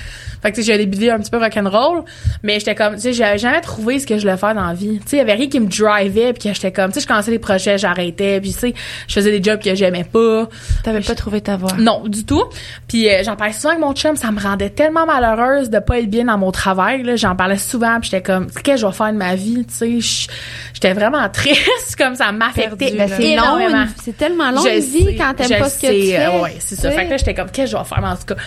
[0.43, 2.05] Fait que, tu sais, j'ai débuté un petit peu rock'n'roll,
[2.43, 4.75] mais j'étais comme, tu sais, j'avais jamais trouvé ce que je voulais faire dans la
[4.75, 4.99] vie.
[5.01, 7.01] Tu sais, il y avait rien qui me drivait, puis que j'étais comme, tu sais,
[7.01, 8.75] je commençais des projets, j'arrêtais, puis tu sais,
[9.09, 10.49] je faisais des jobs que j'aimais pas.
[10.83, 11.73] T'avais pas trouvé ta voie?
[11.79, 12.45] Non, du tout.
[12.89, 15.99] Puis euh, j'en parlais souvent avec mon chum, ça me rendait tellement malheureuse de pas
[15.99, 17.05] être bien dans mon travail.
[17.17, 19.65] J'en parlais souvent, puis j'étais comme, qu'est-ce que je vais faire de ma vie?
[19.67, 20.27] tu sais,
[20.75, 25.35] j'étais vraiment triste, comme ça m'affectait ben, c'est long, c'est tellement long une vie quand
[25.35, 26.41] t'aimes pas ce que tu fais.
[26.41, 26.91] ouais, c'est ça.
[26.91, 28.05] Fait que là, j'étais comme, qu'est-ce que je vais faire?
[28.05, 28.41] en tout cas,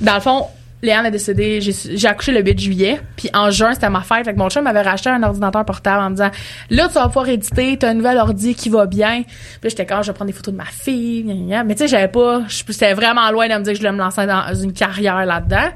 [0.00, 0.46] dans le fond,
[0.84, 4.24] Léane a décédé, j'ai accouché le 8 juillet, puis en juin, c'était ma fête.
[4.24, 6.30] Fait que mon chum m'avait racheté un ordinateur portable en me disant
[6.70, 9.22] "Là, tu vas pouvoir éditer, t'as un nouvel ordi qui va bien."
[9.60, 12.08] Puis j'étais comme je vais prendre des photos de ma fille, mais tu sais, j'avais
[12.08, 15.24] pas j'étais vraiment loin de me dire que je voulais me lancer dans une carrière
[15.24, 15.68] là-dedans.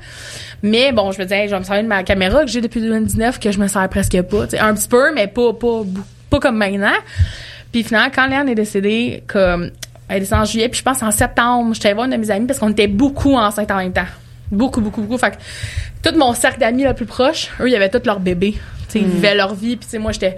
[0.65, 2.81] Mais bon, je me disais, je vais me servir de ma caméra que j'ai depuis
[2.81, 5.83] 2019 que je me sers presque pas, tu sais, un petit peu mais pas pas
[6.31, 6.97] pas comme maintenant.
[7.71, 9.71] Puis finalement, quand Léane est décédée comme
[10.09, 12.31] elle est décédée en juillet, puis je pense en septembre, j'étais voir une de mes
[12.33, 14.03] amies parce qu'on était beaucoup enceintes en même temps.
[14.51, 15.19] Beaucoup, beaucoup, beaucoup.
[15.19, 18.57] Fait que tout mon cercle d'amis le plus proche, eux, ils avaient tous leurs bébés.
[18.95, 19.11] Ils mm.
[19.11, 19.77] vivaient leur vie.
[19.77, 20.37] Puis moi, j'étais...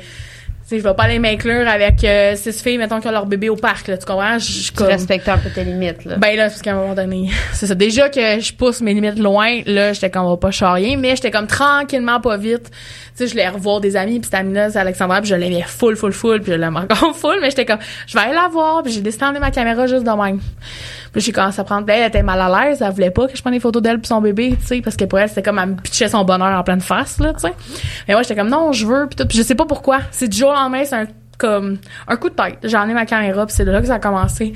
[0.71, 3.57] je vais pas aller m'inclure avec euh, six filles, mettons, qui ont leur bébé au
[3.57, 4.39] parc, là, tu comprends?
[4.39, 6.17] Je, tu respectes un peu tes limites, là.
[6.17, 7.75] Ben là, parce qu'à un moment donné, c'est ça.
[7.75, 11.17] Déjà que je pousse mes limites loin, là, j'étais comme, on va pas charrier, mais
[11.17, 12.71] j'étais comme tranquillement, pas vite.
[12.71, 15.97] Tu sais, je voulais revoir des amis, puis amie-là, c'est Alexandra, puis je l'aimais full,
[15.97, 18.83] full, full, puis je l'aime encore full, mais j'étais comme, je vais aller la voir,
[18.83, 20.41] puis j'ai décidé d'emmener ma caméra juste de même.
[21.13, 21.87] Puis j'ai commencé à prendre.
[21.87, 22.83] Ben, elle était mal à l'aise.
[22.83, 24.97] Elle voulait pas que je prenne des photos d'elle puis son bébé, tu sais, parce
[24.97, 27.41] que pour elle, c'était comme elle me pitchait son bonheur en pleine face, là, tu
[27.41, 27.53] sais.
[28.07, 29.27] Mais moi, j'étais comme, non, je veux, puis tout.
[29.27, 30.01] Puis je sais pas pourquoi.
[30.11, 31.07] C'est du jour au lendemain, c'est un
[31.39, 31.79] comme
[32.09, 32.59] un coup de tête.
[32.65, 34.53] J'en ai ma caméra, puis c'est de là que ça a commencé.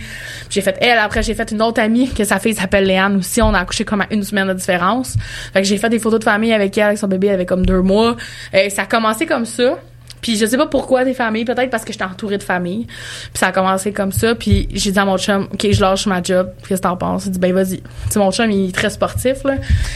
[0.50, 3.40] J'ai fait elle, après j'ai fait une autre amie que sa fille s'appelle Léane aussi.
[3.40, 5.16] On a accouché comme à une semaine de différence.
[5.52, 7.64] Fait que j'ai fait des photos de famille avec elle, avec son bébé, avec comme
[7.64, 8.16] deux mois.
[8.70, 9.78] Ça a commencé comme ça.
[10.20, 12.86] Puis je sais pas pourquoi des familles, peut-être parce que j'étais entourée de familles.
[12.86, 14.34] Puis ça a commencé comme ça.
[14.34, 16.52] Puis j'ai dit à mon chum, OK, je lâche ma job.
[16.66, 17.26] Qu'est-ce que t'en penses?
[17.26, 17.82] Il dit, ben vas-y.
[18.10, 19.54] Tu mon chum, il est très sportif, là.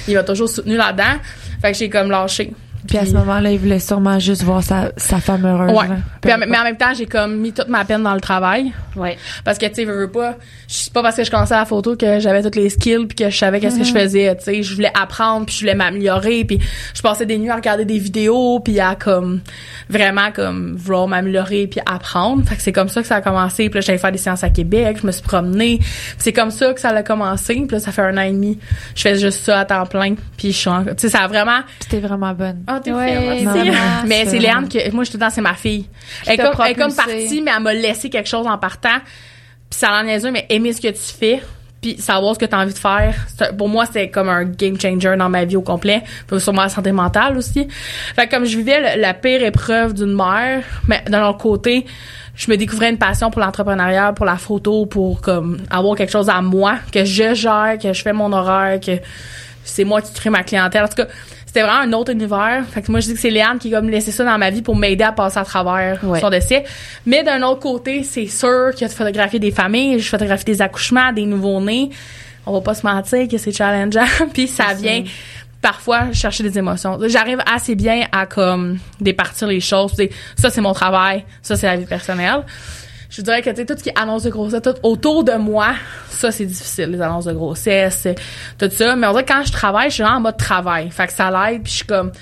[0.08, 1.20] Il m'a toujours soutenu là-dedans.
[1.62, 2.52] Fait que j'ai comme lâché.
[2.86, 5.72] Puis à ce moment-là, il voulait sûrement juste voir sa, sa femme heureuse.
[5.76, 5.86] Ouais.
[6.20, 8.72] Puis en- mais en même temps, j'ai comme mis toute ma peine dans le travail.
[8.94, 9.16] Ouais.
[9.44, 10.34] Parce que, tu sais, veux, veux pas,
[10.68, 13.16] c'est pas parce que je commençais à la photo que j'avais toutes les skills puis
[13.16, 14.62] que je savais qu'est-ce que je faisais, tu sais.
[14.62, 16.58] Je voulais apprendre puis je voulais m'améliorer puis
[16.94, 19.40] je passais des nuits à regarder des vidéos puis à comme,
[19.90, 22.46] vraiment comme, vouloir m'améliorer puis apprendre.
[22.48, 23.68] Fait que c'est comme ça que ça a commencé.
[23.68, 25.78] Puis là, j'allais faire des séances à Québec, je me suis promenée.
[25.78, 27.54] Puis c'est comme ça que ça a commencé.
[27.54, 28.58] Puis là, ça fait un an et demi.
[28.94, 31.28] Je fais juste ça à temps plein puis je suis en- tu sais, ça a
[31.28, 32.62] vraiment, Puis t'es vraiment bonne.
[32.66, 33.04] ah, t'es Ouais,
[34.06, 35.86] Mais c'est c'est Léane que, moi, je suis tout le temps, c'est ma fille.
[36.26, 37.18] Elle est comme, elle est comme propulsée.
[37.20, 38.98] partie, mais elle m'a laissé quelque chose en partant.
[39.70, 41.42] Puis ça en niaiseux, mais aimer ce que tu fais,
[41.82, 43.14] puis savoir ce que tu as envie de faire.
[43.58, 46.02] Pour moi, c'est comme un game changer dans ma vie au complet.
[46.26, 47.66] Puis sûrement la santé mentale aussi.
[48.14, 51.84] Fait que comme je vivais le- la pire épreuve d'une mère, mais d'un autre côté,
[52.34, 56.28] je me découvrais une passion pour l'entrepreneuriat, pour la photo, pour comme avoir quelque chose
[56.28, 58.92] à moi, que je gère, que je fais mon horaire, que
[59.64, 60.84] c'est moi qui crée ma clientèle.
[60.84, 61.06] En tout cas,
[61.56, 62.66] c'était vraiment un autre univers.
[62.70, 64.50] Fait que moi, je dis que c'est Léane qui a comme laissé ça dans ma
[64.50, 66.20] vie pour m'aider à passer à travers Ouais.
[66.20, 66.64] son décès.
[67.06, 70.44] Mais d'un autre côté, c'est sûr qu'il y a de photographier des familles, je photographie
[70.44, 71.88] des accouchements, des nouveaux-nés.
[72.44, 74.04] On va pas se mentir que c'est challengeant.
[74.34, 75.02] Puis ça vient
[75.62, 76.98] parfois chercher des émotions.
[77.06, 79.94] J'arrive assez bien à comme départir les choses.
[80.36, 81.24] Ça, c'est mon travail.
[81.40, 82.42] Ça, c'est la vie personnelle.
[83.08, 85.32] Je dirais que tu sais, tout ce qui est annonce de grossesse, tout autour de
[85.34, 85.68] moi,
[86.08, 88.06] ça c'est difficile, les annonces de grossesse,
[88.58, 88.96] tout ça.
[88.96, 90.90] Mais on dirait que quand je travaille, je suis vraiment en mode travail.
[90.90, 92.12] Fait que ça l'aide, puis je suis comme...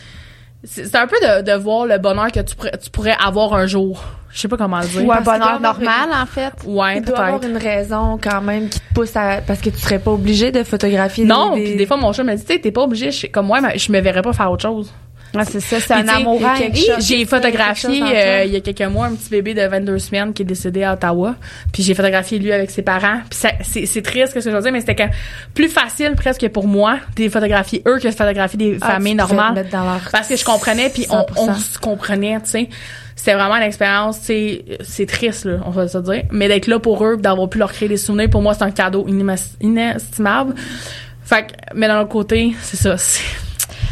[0.67, 3.67] C'est un peu de, de voir le bonheur que tu, pourrais- tu pourrais avoir un
[3.67, 4.03] jour.
[4.31, 5.05] Je sais pas comment le dire.
[5.07, 6.53] Ou un bonheur normal, en fait.
[6.65, 7.51] Ouais, Il doit avoir peut-être.
[7.51, 10.63] une raison quand même qui te pousse à parce que tu serais pas obligé de
[10.65, 13.11] photographier Non, des, puis des fois mon chat me dit, tu sais, t'es pas obligé,
[13.11, 14.91] je suis comme moi, mais je me verrais pas faire autre chose.
[15.37, 16.41] Ah, c'est ça, c'est un amour
[17.01, 20.43] J'ai photographié euh, il y a quelques mois un petit bébé de 22 semaines qui
[20.43, 21.35] est décédé à Ottawa.
[21.73, 23.21] Puis j'ai photographié lui avec ses parents.
[23.31, 25.11] Puis c'est c'est triste ce que je veux dire, mais c'était quand
[25.55, 29.55] plus facile presque pour moi de photographier eux que de photographier des Ah, familles normales.
[29.55, 31.27] mettre dans leur- Parce que je comprenais, puis on, 100%.
[31.37, 32.69] on se comprenait, tu sais.
[33.17, 36.25] C'était vraiment une expérience, tu sais, c'est triste, là, on va se dire.
[36.33, 38.73] Mais d'être là pour eux, d'avoir pu leur créer des souvenirs, pour moi, c'est un
[38.73, 39.07] cadeau
[39.61, 40.55] inestimable.
[41.25, 42.97] Fait que, mais d'un autre côté, c'est ça.
[42.99, 43.23] c'est-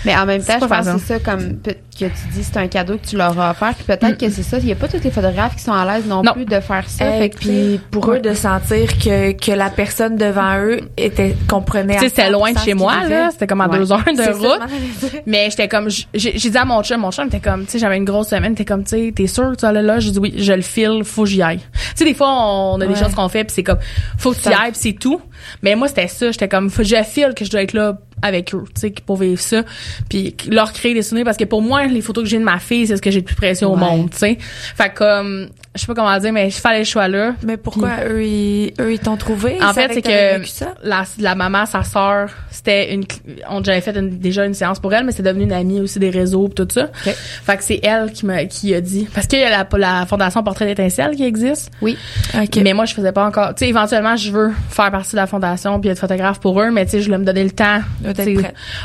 [0.04, 2.68] Mais en même temps, je pense que c'est ça, comme que tu dis, c'est un
[2.68, 3.74] cadeau que tu leur as offert.
[3.74, 4.58] Puis peut-être que c'est ça.
[4.58, 6.32] Il n'y a pas tous les photographes qui sont à l'aise non, Non.
[6.32, 7.04] plus de faire ça.
[7.12, 11.94] Fait que, puis pour eux de sentir que, que la personne devant eux était comprenait
[11.96, 13.30] Tu sais, c'était loin de chez moi, là.
[13.30, 13.78] C'était comme à Ouais.
[13.78, 14.60] deux heures de route.
[15.02, 15.06] je.
[15.26, 17.96] Mais j'étais comme, j'ai dit à mon chum, mon chum était comme, tu sais, j'avais
[17.98, 19.98] une grosse semaine, t'es comme, tu sais, t'es sûr tu allais là?
[20.00, 21.58] J'ai dit oui, je le file, faut que j'y aille.
[21.58, 23.78] Tu sais, des fois, on a des choses qu'on fait, puis c'est comme,
[24.18, 25.20] faut que tu y ailles, puis c'est tout.
[25.62, 28.64] Mais moi, c'était ça, j'étais comme, je file que je dois être là avec eux,
[28.74, 29.62] tu sais, pour vivre ça,
[30.08, 32.58] puis leur créer des souvenirs, parce que pour moi, les photos que j'ai de ma
[32.58, 33.80] fille, c'est ce que j'ai de plus précieux au Ouais.
[33.80, 34.38] monde, tu sais.
[34.40, 37.34] Fait que, comme, je sais pas comment dire, mais je fallait le choix là.
[37.44, 39.56] Mais pourquoi eux, ils, eux, ils t'ont trouvé?
[39.62, 43.04] En fait, c'est que la, la maman, sa sœur, c'était une,
[43.48, 45.98] on j'avais fait une- déjà une séance pour elle, mais c'est devenu une amie aussi
[45.98, 46.84] des réseaux tout ça.
[47.06, 47.14] Ok.
[47.14, 50.04] Fait que c'est elle qui m'a, qui a dit, parce qu'il y a la, la
[50.06, 51.70] fondation Portrait d'étincelle qui existe.
[51.80, 51.96] Oui.
[52.34, 52.56] OK.
[52.62, 55.26] Mais moi, je faisais pas encore, tu sais, éventuellement, je veux faire partie de la
[55.26, 57.80] fondation puis être photographe pour eux, mais tu sais, je voulais me donner le temps.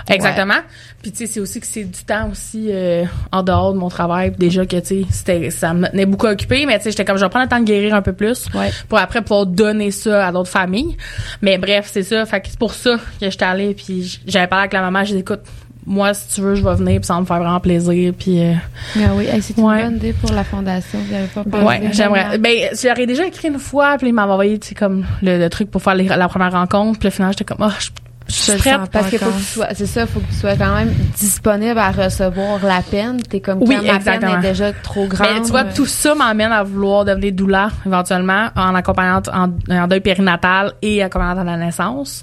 [0.09, 0.61] Exactement.
[1.01, 3.89] Puis tu sais, c'est aussi que c'est du temps aussi euh, en dehors de mon
[3.89, 4.31] travail.
[4.37, 7.17] Déjà que tu sais, c'était, ça me tenait beaucoup occupé, mais tu sais, j'étais comme,
[7.17, 8.71] je vais prendre le temps de guérir un peu plus Ouais.
[8.89, 10.95] pour après pouvoir donner ça à d'autres familles.
[11.41, 12.25] Mais bref, c'est ça.
[12.25, 15.03] Fait que c'est pour ça que j'étais allée puis j'avais parlé avec la maman.
[15.03, 15.41] J'ai dit, écoute,
[15.89, 18.13] moi, si tu veux, je vais venir puis ça va me faire vraiment plaisir.
[18.17, 18.53] Puis euh,
[18.95, 19.83] Mais oui, hey, c'est une Ouais.
[19.83, 20.99] bonne idée pour la fondation.
[20.99, 21.63] Vous avez pas pensé.
[21.65, 22.37] ouais, j'aimerais.
[22.37, 25.49] Ben, j'aurais déjà écrit une fois puis il m'avait envoyé, tu sais, comme le, le
[25.49, 26.99] truc pour faire les- la première rencontre.
[26.99, 27.87] Puis au final, j'étais comme, oh, je,
[28.29, 28.75] je le prête.
[28.75, 30.93] sens Parce que faut que tu sois, c'est ça, faut que tu sois quand même
[31.17, 33.21] disponible à recevoir la peine.
[33.21, 34.31] T'es comme Oui, quand ma exactement.
[34.33, 35.27] peine est déjà trop grande.
[35.33, 39.87] Mais tu vois, tout ça m'amène à vouloir devenir doula éventuellement en accompagnante en, en
[39.87, 42.21] deuil périnatal et accompagnante à la naissance.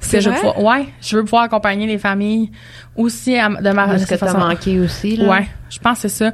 [0.00, 2.50] C'est je veux pouvoir, ouais, je veux pouvoir accompagner les familles
[2.96, 5.28] aussi à, de ma Parce de que t'as manqué aussi, là.
[5.28, 6.32] Ouais, je pense que c'est ça.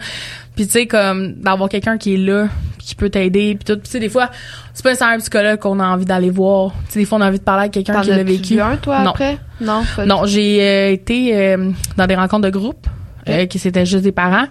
[0.56, 2.48] Puis tu sais comme d'avoir quelqu'un qui est là,
[2.90, 3.80] qui peut t'aider, puis tout.
[3.80, 4.30] Tu sais des fois,
[4.74, 6.72] c'est pas nécessairement un psychologue qu'on a envie d'aller voir.
[6.86, 8.54] Tu sais des fois on a envie de parler avec quelqu'un qui l'a vécu.
[8.54, 9.10] vu un, toi, Non.
[9.10, 9.38] après?
[9.60, 9.82] Non.
[9.96, 12.86] pas Non, j'ai euh, été euh, dans des rencontres de groupe.
[13.28, 14.46] euh, qui c'était juste des parents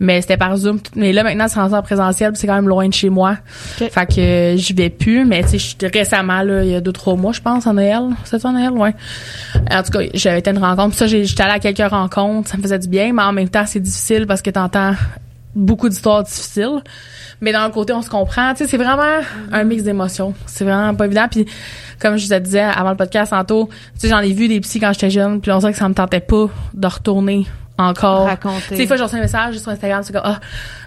[0.00, 2.92] mais c'était par Zoom mais là maintenant c'est en présentiel c'est quand même loin de
[2.92, 3.36] chez moi
[3.76, 7.14] fait que j'y vais plus mais tu sais récemment là il y a deux trois
[7.14, 8.70] mois je pense en Noël c'est en Noël?
[8.72, 8.92] Ouais
[9.70, 12.56] en tout cas j'avais été à une rencontre ça j'étais allée à quelques rencontres ça
[12.56, 14.94] me faisait du bien mais en même temps c'est difficile parce que t'entends
[15.58, 16.82] beaucoup d'histoires difficiles
[17.40, 20.94] mais d'un côté on se comprend tu sais c'est vraiment un mix d'émotions c'est vraiment
[20.94, 21.46] pas évident puis
[22.00, 24.80] comme je le disais avant le podcast tantôt tu sais j'en ai vu des psys
[24.80, 27.46] quand j'étais jeune puis on dirait que ça me tentait pas de retourner
[27.78, 28.26] encore.
[28.26, 28.60] Raconter.
[28.60, 30.40] Tu sais, des fois, j'ai reçu un message sur Instagram, c'est comme, ah,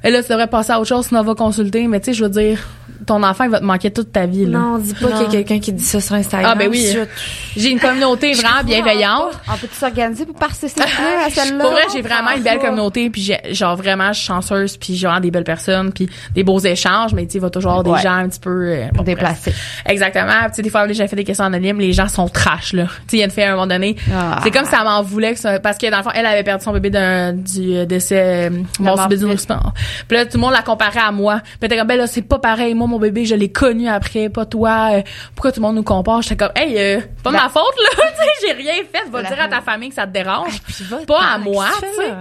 [0.03, 1.87] et là, tu devrais passer à autre chose, sinon on va consulter.
[1.87, 2.59] Mais tu sais, je veux dire,
[3.05, 4.57] ton enfant, il va te manquer toute ta vie, là.
[4.59, 6.51] Non, dis pas qu'il y a quelqu'un qui dit ça sur Instagram.
[6.53, 6.87] Ah, ben oui.
[6.93, 9.31] Je- J'ai une communauté vraiment bienveillante.
[9.51, 11.63] On peut s'organiser pour participer à celle-là?
[11.63, 14.95] Pour vrai, j'ai vraiment une belle communauté, puis j'ai, genre vraiment, je suis chanceuse, puis
[14.95, 17.71] j'ai vraiment des belles personnes, puis des beaux échanges, mais tu sais, il va toujours
[17.71, 18.01] avoir des Ouais.
[18.01, 19.03] gens un petit peu euh, bon.
[19.03, 19.53] Déplacés.
[19.85, 20.31] Exactement.
[20.47, 22.83] Tu sais, des fois, j'ai fait des questions anonymes, les gens sont trash, là.
[22.83, 23.95] Tu sais, il y a une fille à un moment donné.
[24.13, 24.39] Ah.
[24.43, 26.43] C'est comme si elle m'en voulait, que ça- parce que dans le fond, elle avait
[26.43, 29.25] perdu son bébé d'un, du euh, décès, euh, mort subit du.
[29.25, 31.39] Puis là, tout le monde la comparait à moi.
[31.43, 32.73] Puis elle était comme, ben là, c'est pas pareil.
[32.73, 34.89] Moi, mon bébé, je l'ai connu après, pas toi.
[34.93, 35.01] Euh,
[35.35, 36.21] Pourquoi tout le monde nous compare?
[36.21, 37.63] J'étais comme, hey, euh, pas ma faute,
[37.97, 38.03] là.
[38.11, 39.09] tu sais, j'ai rien fait.
[39.09, 40.61] Va dire à ta famille que ça te dérange.
[40.61, 42.11] Puis va, pas à moi, tu sais.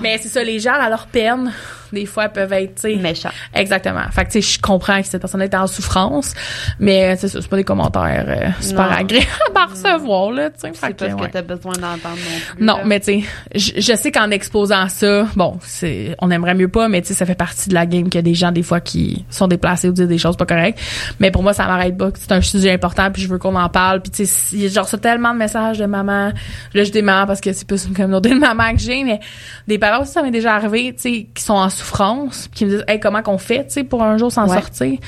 [0.00, 1.52] Mais c'est ça, les gens, à leur peine,
[1.94, 2.96] des fois, peuvent être, tu sais.
[2.96, 3.30] Méchant.
[3.54, 4.04] Exactement.
[4.12, 6.34] Fait que tu sais, je comprends que cette personne est en souffrance,
[6.78, 8.96] mais c'est ça, c'est pas des commentaires euh, super Non.
[8.96, 10.72] agréables à recevoir là, tu sais.
[10.74, 12.64] C'est que, pas ce que t'as besoin d'entendre non plus.
[12.64, 12.84] Non, là.
[12.84, 13.24] mais tu sais,
[13.54, 17.14] je, je sais qu'en exposant ça, bon, c'est, on aimerait mieux pas, mais tu sais,
[17.14, 19.46] ça fait partie de la game qu'il y a des gens des fois qui sont
[19.48, 20.78] déplacés ou disent des choses pas correctes.
[21.20, 22.10] Mais pour moi, ça m'arrête pas.
[22.14, 24.02] C'est un sujet important, puis je veux qu'on en parle.
[24.02, 26.32] Puis tu sais, genre ça tellement de messages de maman.
[26.74, 29.20] Là, je dis maman parce que c'est plus une communauté de maman que j'ai, mais
[29.68, 32.64] des parents aussi, ça m'est déjà arrivé, tu sais, qui sont en souffrance, puis qui
[32.66, 34.56] me disent, hey, comment qu'on fait, tu sais, pour un jour s'en Ouais.
[34.60, 34.98] sortir?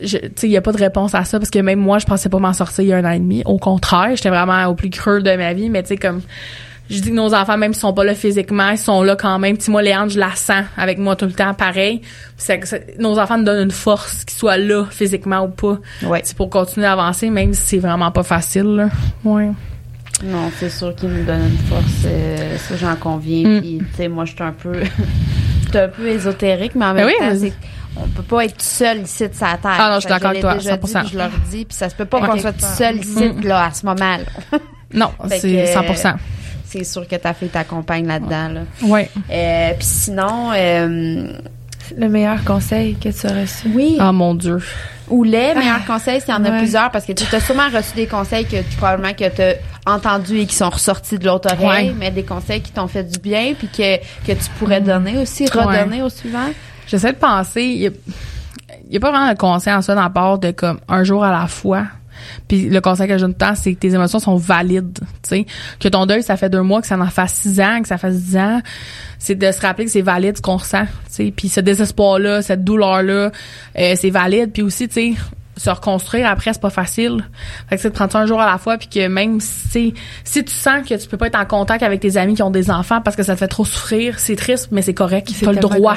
[0.00, 1.98] Je- tu sais, il y a pas de réponse à ça parce que même moi,
[1.98, 3.42] je pensais pas m'en sortir il y a un an et demi.
[3.46, 6.20] Au contraire, j'étais vraiment au plus creux de ma vie, mais tu sais, comme,
[6.90, 9.38] je dis que nos enfants, même s'ils sont pas là physiquement, ils sont là quand
[9.38, 9.56] même.
[9.56, 12.02] Puis moi, Léandre, je la sens avec moi tout le temps, pareil.
[12.98, 15.78] Nos enfants nous donnent une force, qu'ils soient là physiquement ou pas.
[16.04, 16.20] Ouais.
[16.24, 18.88] C'est pour continuer à avancer, même si c'est vraiment pas facile, là.
[19.24, 19.48] Ouais.
[20.24, 22.04] Non, c'est sûr qu'il nous donne une force.
[22.06, 23.48] euh, ça, j'en conviens.
[23.48, 23.60] Mm.
[23.60, 24.72] Puis, tu sais, moi, je suis un peu,
[25.70, 27.52] suis un peu ésotérique, mais en Ben même oui, temps, c'est
[27.98, 29.76] on peut pas être seul ici de sa terre.
[29.78, 31.02] Ah non, je suis d'accord avec toi, déjà 100%.
[31.04, 33.46] Dit, je leur dis, puis ça se peut pas qu'on soit tout seul ici, Mm.
[33.46, 34.58] là, à ce moment-là.
[34.94, 36.14] Non, c'est que, 100%.
[36.64, 38.60] C'est sûr que ta fille t'accompagne là-dedans, là.
[38.82, 39.10] Ouais.
[39.30, 41.32] Euh, puis sinon, euh,
[41.96, 43.68] Le meilleur conseil que tu as reçu.
[43.74, 44.58] oui, Oh mon Dieu.
[45.08, 47.94] ou les meilleurs conseils, s'il y en a plusieurs, parce que tu as sûrement reçu
[47.94, 49.54] des conseils que tu, probablement que tu as
[49.92, 51.94] entendus et qui sont ressortis de l'autre oreille, Ouais.
[51.98, 55.46] mais des conseils qui t'ont fait du bien puis que, que tu pourrais donner aussi,
[55.46, 56.48] redonner au suivant.
[56.88, 57.90] J'essaie de penser, il y a,
[58.96, 61.30] a pas vraiment de conseil en soi dans la part de comme un jour à
[61.30, 61.84] la fois.
[62.48, 64.98] Puis le conseil que je donne tout le temps, c'est que tes émotions sont valides,
[65.22, 65.46] sais.
[65.80, 67.98] Que ton deuil, ça fait deux mois, que ça en fasse six ans, que ça
[67.98, 68.60] fasse dix ans.
[69.18, 71.32] C'est de se rappeler que c'est valide ce qu'on ressent, sais.
[71.34, 73.30] Puis ce désespoir-là, cette douleur-là,
[73.78, 74.52] euh, c'est valide.
[74.52, 75.14] Puis aussi, tu sais,
[75.56, 77.24] se reconstruire après, c'est pas facile.
[77.68, 79.94] Fait que c'est de prendre ça un jour à la fois, puis que même si,
[80.24, 82.50] si tu sens que tu peux pas être en contact avec tes amis qui ont
[82.50, 85.30] des enfants parce que ça te fait trop souffrir, c'est triste, mais c'est correct.
[85.40, 85.96] T'as le droit.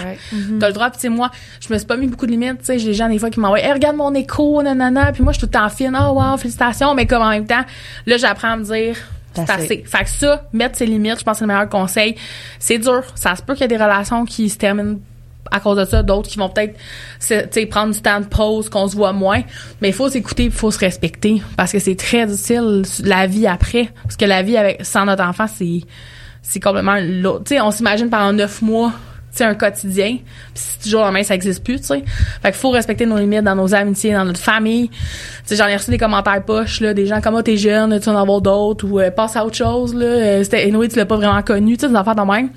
[0.59, 0.89] T'as le droit.
[0.89, 1.29] Puis tu sais, moi,
[1.59, 2.59] je me suis pas mis beaucoup de limites.
[2.59, 5.11] Tu sais, j'ai des gens des fois qui m'envoient, hey, regarde mon écho, nanana.
[5.11, 5.97] Puis moi, je suis tout le temps fine.
[5.99, 6.93] Oh wow, félicitations.
[6.95, 7.63] Mais comme en même temps,
[8.05, 8.95] là, j'apprends à me dire.
[9.33, 9.83] C'est C'est assez.
[9.85, 12.15] Fait que ça, mettre ses limites, je pense que c'est le meilleur conseil.
[12.57, 13.03] C'est dur.
[13.15, 14.97] Ça se peut qu'il y ait des relations qui se terminent
[15.51, 18.95] à cause de ça, d'autres qui vont peut-être prendre du temps de pause, qu'on se
[18.95, 19.41] voit moins.
[19.81, 21.41] Mais il faut s'écouter, il faut se respecter.
[21.57, 23.89] Parce que c'est très difficile, la vie après.
[24.03, 25.81] Parce que la vie avec sans notre enfant, c'est
[26.41, 27.43] c'est complètement l'autre.
[27.45, 28.93] Tu sais, on s'imagine pendant neuf mois,
[29.43, 30.17] un quotidien.
[30.53, 32.03] Puis si du jour au lendemain, ça existe plus, tu sais.
[32.41, 34.89] Fait qu'il faut respecter nos limites dans nos amitiés, dans notre famille.
[34.89, 34.97] Tu
[35.45, 38.09] sais, j'en ai reçu des commentaires poches, là, des gens comme, oh, t'es jeune, tu
[38.09, 40.05] en avoir d'autres, ou euh, passe à autre chose, là.
[40.05, 42.49] Euh, c'était, anyway, tu l'as pas vraiment connu, tu sais, des affaires de même.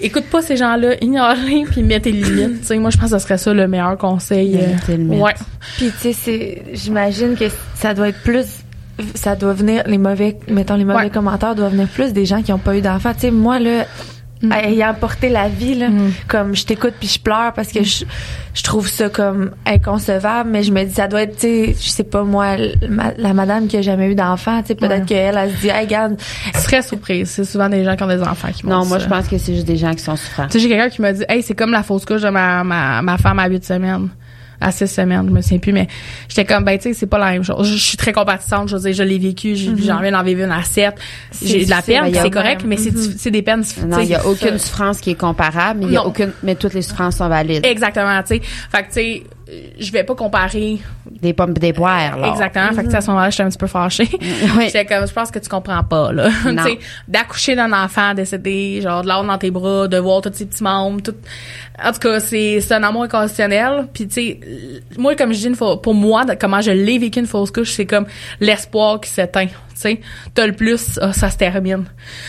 [0.00, 2.60] Écoute pas ces gens-là, ignore-les, puis mets tes limites.
[2.62, 4.58] Tu sais, moi, je pense que ce serait ça le meilleur conseil.
[4.90, 5.34] euh, ouais.
[5.76, 7.44] Puis tu sais, c'est, j'imagine que
[7.76, 8.46] ça doit être plus,
[9.14, 11.10] ça doit venir les mauvais, mettons les mauvais Ouais.
[11.10, 13.14] commentaires doivent venir plus des gens qui ont pas eu d'enfants.
[13.14, 13.84] Tu sais, moi là,
[14.52, 16.12] ayant porté la vie là, Mm.
[16.28, 18.04] comme je t'écoute puis je pleure parce que je,
[18.54, 21.88] je trouve ça comme inconcevable, mais je me dis ça doit être, tu sais, je
[21.88, 25.00] sais pas moi, l- ma- la madame qui a jamais eu d'enfant, tu sais, peut-être
[25.00, 25.06] Ouais.
[25.06, 26.16] qu'elle elle se dit, hey, regarde,
[26.54, 27.30] Je serais surprise.
[27.30, 29.54] C'est souvent des gens qui ont des enfants qui Non, moi, je pense que c'est
[29.54, 30.46] juste des gens qui sont souffrants.
[30.46, 32.62] Tu sais, j'ai quelqu'un qui m'a dit, hey, c'est comme la fausse couche de ma,
[32.64, 34.08] ma, ma femme à huit semaines.
[34.66, 35.86] À six semaines, je me souviens plus, mais
[36.28, 37.68] j'étais comme, ben, tu sais, c'est pas la même chose.
[37.68, 40.22] Je, je suis très compatissante, je veux dire, je l'ai vécu, j'ai j'ai envie d'en
[40.22, 40.94] vivre une à sept.
[41.44, 42.70] J'ai de la peine, ben, c'est correct, même.
[42.70, 42.96] mais c'est Mhm.
[43.00, 43.62] diffi- c'est des peines.
[43.86, 46.06] Non, il y a ça- aucune souffrance qui est comparable, mais il y a Non.
[46.06, 47.64] aucune, mais toutes les souffrances sont valides.
[47.66, 48.40] Exactement, tu sais.
[48.70, 49.22] Fait que, tu sais,
[49.78, 50.78] je vais pas comparer.
[51.10, 52.28] Des pommes des poires, là.
[52.28, 52.72] Exactement.
[52.72, 54.08] Fait que, à ce moment-là, j'étais un petit peu fâchée.
[54.56, 54.66] Oui.
[54.66, 56.28] J'étais comme, je pense que tu comprends pas, là.
[56.42, 56.78] tu sais,
[57.08, 60.62] d'accoucher d'un enfant décédé, genre, de l'avoir dans tes bras, de voir tous ses petits
[60.62, 61.14] membres, tout.
[61.82, 63.88] En tout cas, c'est, c'est un amour inconditionnel.
[63.92, 64.40] Puis, tu sais,
[64.96, 67.72] moi, comme je dis, une fois, pour moi, comment je l'ai vécu une fausse couche,
[67.72, 68.06] c'est comme
[68.40, 69.48] l'espoir qui s'éteint.
[69.74, 70.00] Tu sais,
[70.34, 71.84] t'as le plus, ah, ça se termine.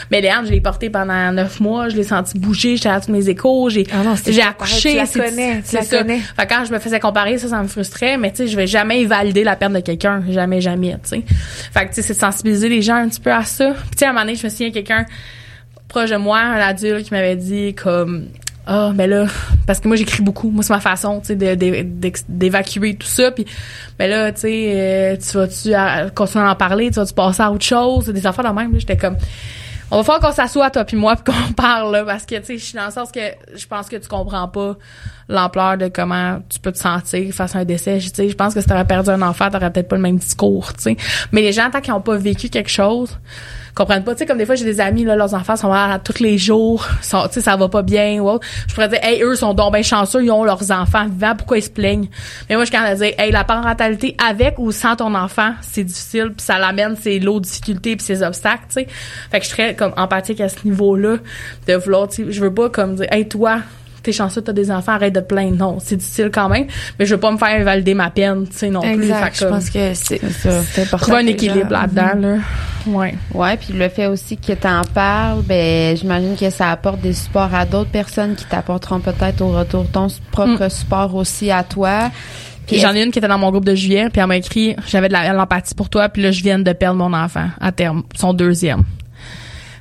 [0.09, 3.11] Mais Léane, je l'ai porté pendant neuf mois, je l'ai senti bouger, j'étais à tous
[3.11, 4.91] mes échos, j'ai, Ah j'ai accouché.
[4.91, 5.97] tu la connais, tu la ça.
[5.99, 6.19] connais.
[6.19, 8.55] Fait que quand je me faisais comparer, ça, ça me frustrait, mais tu sais, je
[8.55, 10.23] vais jamais valider la perte de quelqu'un.
[10.29, 11.23] Jamais, jamais, tu sais.
[11.71, 13.73] Fait que, tu sais, c'est de sensibiliser les gens un petit peu à ça.
[13.73, 15.05] Puis, tu sais, à un moment donné, je me souviens, quelqu'un,
[15.87, 18.25] proche de moi, un adulte qui m'avait dit comme
[18.67, 19.25] ah ben là
[19.67, 20.49] parce que moi j'écris beaucoup.
[20.49, 21.55] Moi c'est ma façon tu sais
[22.27, 23.31] d'évacuer tout ça.
[23.31, 23.45] Puis
[23.99, 26.89] ben là tu sais euh, tu vas-tu à- continuer à en parler?
[26.89, 28.07] Tu vas-tu passer à autre chose?
[28.07, 29.17] Des affaires de même j'étais comme
[29.91, 32.45] on va faire qu'on s'assoie toi puis moi puis qu'on parle là, parce que tu
[32.45, 33.19] sais je suis dans le sens que
[33.55, 34.75] je pense que tu comprends pas
[35.29, 37.99] l'ampleur de comment tu peux te sentir face à un décès.
[37.99, 40.17] Tu sais je pense que si t'aurais perdu un enfant t'aurais peut-être pas le même
[40.17, 40.97] discours tu sais.
[41.31, 43.15] Mais les gens tant qu'ils ont pas vécu quelque chose
[43.75, 44.13] comprennent pas.
[44.15, 46.37] Tu sais comme des fois j'ai des amis là leurs enfants sont là tous les
[46.37, 48.47] jours sont tu sais ça va pas bien ou autre.
[48.67, 51.57] Je pourrais dire hey eux sont donc bien chanceux ils ont leurs enfants vivants pourquoi
[51.57, 52.07] ils se plaignent?
[52.49, 55.53] Mais moi je suis quand même dire hey la parentalité avec ou sans ton enfant
[55.61, 58.87] c'est difficile puis ça l'amène ses lots de difficultés puis ses obstacles tu sais.
[59.29, 61.17] Fait que je serais comme empathique à ce niveau là
[61.67, 63.59] de vouloir tu sais je veux pas comme dire hey toi
[64.05, 65.57] t'es chanceux, t'as des enfants, arrête de te plaindre.
[65.57, 68.57] Non, c'est difficile quand même, mais je veux pas me faire valider ma peine, tu
[68.57, 68.93] sais, non plus.
[68.93, 69.31] Exact.
[69.31, 70.97] que Je pense que c'est important.
[70.97, 72.35] trouver un équilibre là-dedans, là.
[72.87, 73.15] Ouais.
[73.33, 77.13] Ouais, puis le fait aussi que tu en parles, ben j'imagine que ça apporte des
[77.13, 82.11] supports à d'autres personnes qui t'apporteront peut-être au retour ton propre support aussi à toi.
[82.67, 84.75] Puis j'en ai une qui était dans mon groupe de juillet, puis elle m'a écrit
[84.87, 88.03] j'avais de l'empathie pour toi, puis là je viens de perdre mon enfant à terme,
[88.15, 88.83] son deuxième.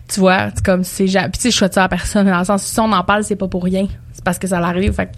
[0.08, 2.44] Tu vois, c'est comme c'est puis tu sais je souhaite ça à personne dans le
[2.44, 3.86] sens si on en parle, c'est pas pour rien.
[4.12, 5.12] C'est parce que ça l'arrive fait que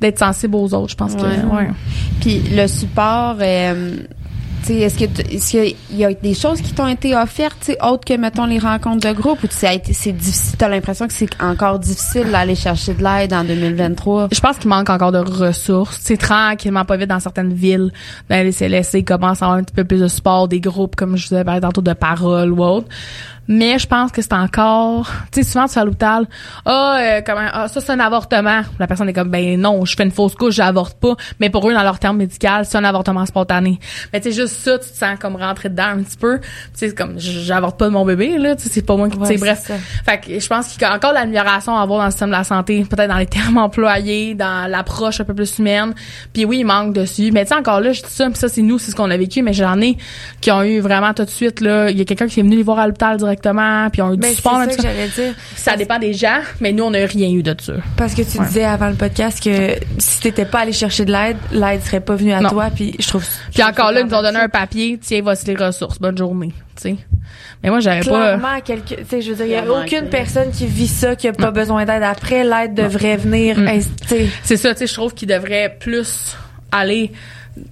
[0.00, 1.44] d'être sensible aux autres, je pense que Ouais.
[1.52, 1.68] ouais.
[2.20, 3.96] Puis le support, euh,
[4.62, 7.72] tu sais, est-ce que est-ce qu'il y a des choses qui t'ont été offertes, tu
[7.72, 11.06] sais, autres que mettons les rencontres de groupe, ou tu sais, c'est difficile, t'as l'impression
[11.06, 14.28] que c'est encore difficile d'aller chercher de l'aide en 2023.
[14.32, 15.98] Je pense qu'il manque encore de ressources.
[16.02, 17.90] C'est tranquillement pas vite dans certaines villes.
[18.28, 21.16] Dans les CLSC, commence à avoir un petit peu plus de support, des groupes, comme
[21.16, 22.86] je vous parlé tantôt, de parole ou autre.
[23.48, 26.26] Mais je pense que c'est encore, tu sais, souvent tu fais à l'hôpital,
[26.64, 28.62] ah, euh, comment, ah, ça c'est un avortement.
[28.78, 31.16] La personne est comme, ben non, je fais une fausse couche, j'avorte pas.
[31.40, 33.78] Mais pour eux, dans leur terme médical, c'est un avortement spontané.
[34.12, 36.38] Mais tu sais, juste ça, tu te sens comme rentré dedans un petit peu.
[36.38, 39.08] Tu sais, c'est comme, j'avorte pas de mon bébé, là, tu sais, c'est pas moi
[39.08, 39.60] qui, tu Ouais, bref.
[39.66, 39.74] ça.
[40.04, 42.28] Fait que je pense qu'il y a encore de l'amélioration à avoir dans le système
[42.28, 45.94] de la santé, peut-être dans les termes employés, dans l'approche un peu plus humaine.
[46.32, 47.30] Puis oui, il manque dessus.
[47.32, 49.10] Mais tu sais, encore là, je dis ça, puis ça, c'est nous, c'est ce qu'on
[49.10, 49.96] a vécu, mais j'en ai
[50.40, 52.56] qui ont eu vraiment tout de suite, là, il y a quelqu'un qui est venu
[52.56, 54.82] les voir à l'hôpital directement, puis ont eu du Ben, c'est ça que ça.
[54.82, 55.34] j'allais dire.
[55.56, 57.74] Ça dépend des gens, mais nous, on n'a rien eu de ça.
[57.96, 58.46] Parce que tu Ouais.
[58.46, 62.14] disais avant le podcast que si t'étais pas allé chercher de l'aide, l'aide serait pas
[62.16, 62.50] venue à Non.
[62.50, 62.68] toi.
[62.74, 63.24] Puis je trouve.
[63.52, 66.52] Puis encore là, ils nous ont donné un papier, tiens, voici les ressources, bonne journée,
[66.76, 66.96] tu sais.
[67.62, 68.36] Mais moi, j'avais pas...
[68.36, 70.86] Clairement, quelque, tu sais, je veux dire, il y a aucune que- personne qui vit
[70.86, 72.44] ça, qui a pas besoin d'aide après.
[72.44, 73.66] L'aide devrait venir, Mm.
[73.68, 76.36] ins- tu sais, C'est ça, tu sais, je trouve qu'ils devraient plus
[76.70, 77.10] aller...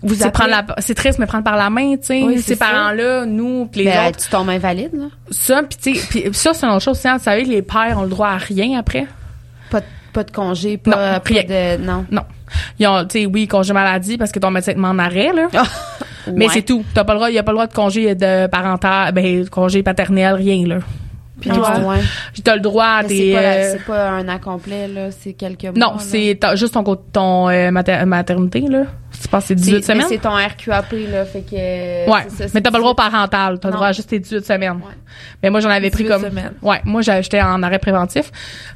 [0.02, 0.50] vous C'est appeler.
[0.50, 3.66] prendre la, c'est triste, mais prendre par la main, tu sais, Oui, ces parents-là, nous,
[3.66, 4.18] puis les Ben, autres.
[4.18, 5.06] tu tombes invalide, là.
[5.30, 7.00] Ça, puis tu sais, puis ça, c'est une autre chose.
[7.04, 9.06] Vous savez que les pères ont le droit à rien après?
[9.70, 11.42] Pas de, pas de congé, pas, Non, pas rien.
[11.42, 12.04] de, non.
[12.10, 12.22] Non.
[12.78, 15.48] Ils ont, tu sais, oui, congé maladie parce que ton médecin te en arrêt, là.
[16.32, 16.52] Mais Ouais.
[16.54, 16.84] c'est tout.
[16.94, 19.82] T'as pas le droit, y a pas le droit de congé de parental, ben, congé
[19.82, 20.78] paternel, rien, là.
[21.40, 22.00] Puis Ah, toi, ouais.
[22.42, 23.32] T'as le droit à Mais des,
[23.72, 25.10] c'est pas, euh, pas un an complet, là.
[25.10, 25.72] C'est quelques mois.
[25.76, 26.82] non, c'est juste ton,
[27.12, 28.84] ton euh, mater- maternité, là.
[29.22, 30.18] Tu penses que c'est 18 C'est- mais semaines?
[30.18, 31.24] C'est ton RQAP, là.
[31.24, 31.54] Fait que.
[32.10, 32.20] Ouais.
[32.28, 33.10] c'est ça, c'est mais t'as pas le droit au 18.
[33.10, 33.58] parental.
[33.58, 34.72] T'as le droit à juste tes 18 semaines.
[34.76, 34.94] Ouais.
[35.42, 36.52] Mais moi, j'en avais pris 18 comme, semaines.
[36.62, 38.30] ouais, moi, j'avais- j'étais en arrêt préventif.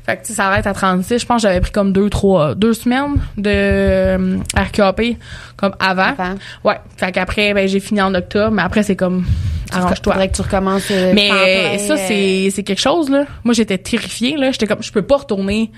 [0.06, 1.18] Fait que, tu sais, ça arrête à 36.
[1.18, 5.16] Je pense que j'avais pris comme deux, trois, deux semaines de euh, RQAP,
[5.56, 6.02] comme avant.
[6.18, 6.34] Avant.
[6.64, 6.76] Ouais.
[6.96, 9.24] Fait qu'après, ben, j'ai fini en octobre, mais après, c'est comme,
[9.72, 10.14] arrange-toi.
[10.14, 10.88] Faudrait que tu recommences.
[10.90, 13.24] euh, Mais plein, ça, euh, c'est, c'est quelque chose, là.
[13.44, 14.50] Moi, j'étais terrifiée, là.
[14.52, 15.70] J'étais comme, je peux pas retourner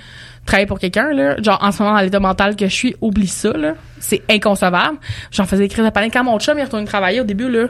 [0.47, 1.37] travailler pour quelqu'un, là.
[1.41, 3.75] Genre, en ce moment, dans l'état mental que je suis, oublie ça, là.
[4.01, 4.99] C'est inconcevable.
[5.31, 6.13] J'en faisais crises de panique.
[6.13, 7.69] Quand mon chum est retourné travailler au début, là,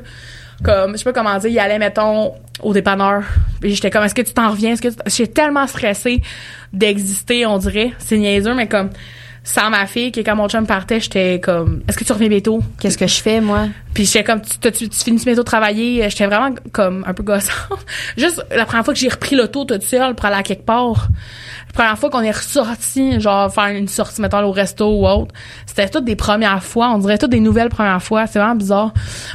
[0.63, 3.25] comme, je sais pas comment dire, il allait, mettons, au dépanneur.
[3.61, 4.73] Puis j'étais comme, est-ce que tu t'en reviens?
[4.73, 6.23] Est-ce que J'étais tellement stressée
[6.73, 7.93] d'exister, on dirait.
[7.99, 8.91] C'est niaiseux, mais comme,
[9.45, 12.61] sans ma fille, que quand mon chum partait, j'étais comme, est-ce que tu reviens bientôt?
[12.81, 13.67] Qu'est-ce que je fais, moi?
[13.93, 16.09] Puis j'étais comme, tu, tu, tu finis bientôt de travailler?
[16.09, 17.85] J'étais vraiment comme un peu gossante.
[18.17, 21.09] Juste la première fois que j'ai repris l'auto toute seule pour aller à quelque part.
[21.69, 25.35] La première fois qu'on est ressorti, genre faire une sortie, mettons, au resto ou autre.
[25.67, 26.91] C'était toutes des premières fois.
[26.91, 28.27] On dirait toutes des nouvelles premières fois.
[28.27, 28.93] C'est vraiment bizarre.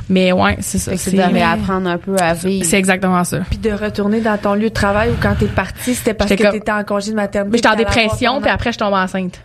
[0.08, 0.96] Mais ouais, c'est ça.
[0.96, 2.66] C'est de réapprendre un peu à vivre.
[2.66, 3.40] c'est exactement ça.
[3.50, 6.52] Puis de retourner dans ton lieu de travail ou quand t'es parti, c'était parce que
[6.52, 7.52] t'étais en congé de maternité.
[7.52, 9.42] Mais j'étais en dépression, puis après, je tombe enceinte.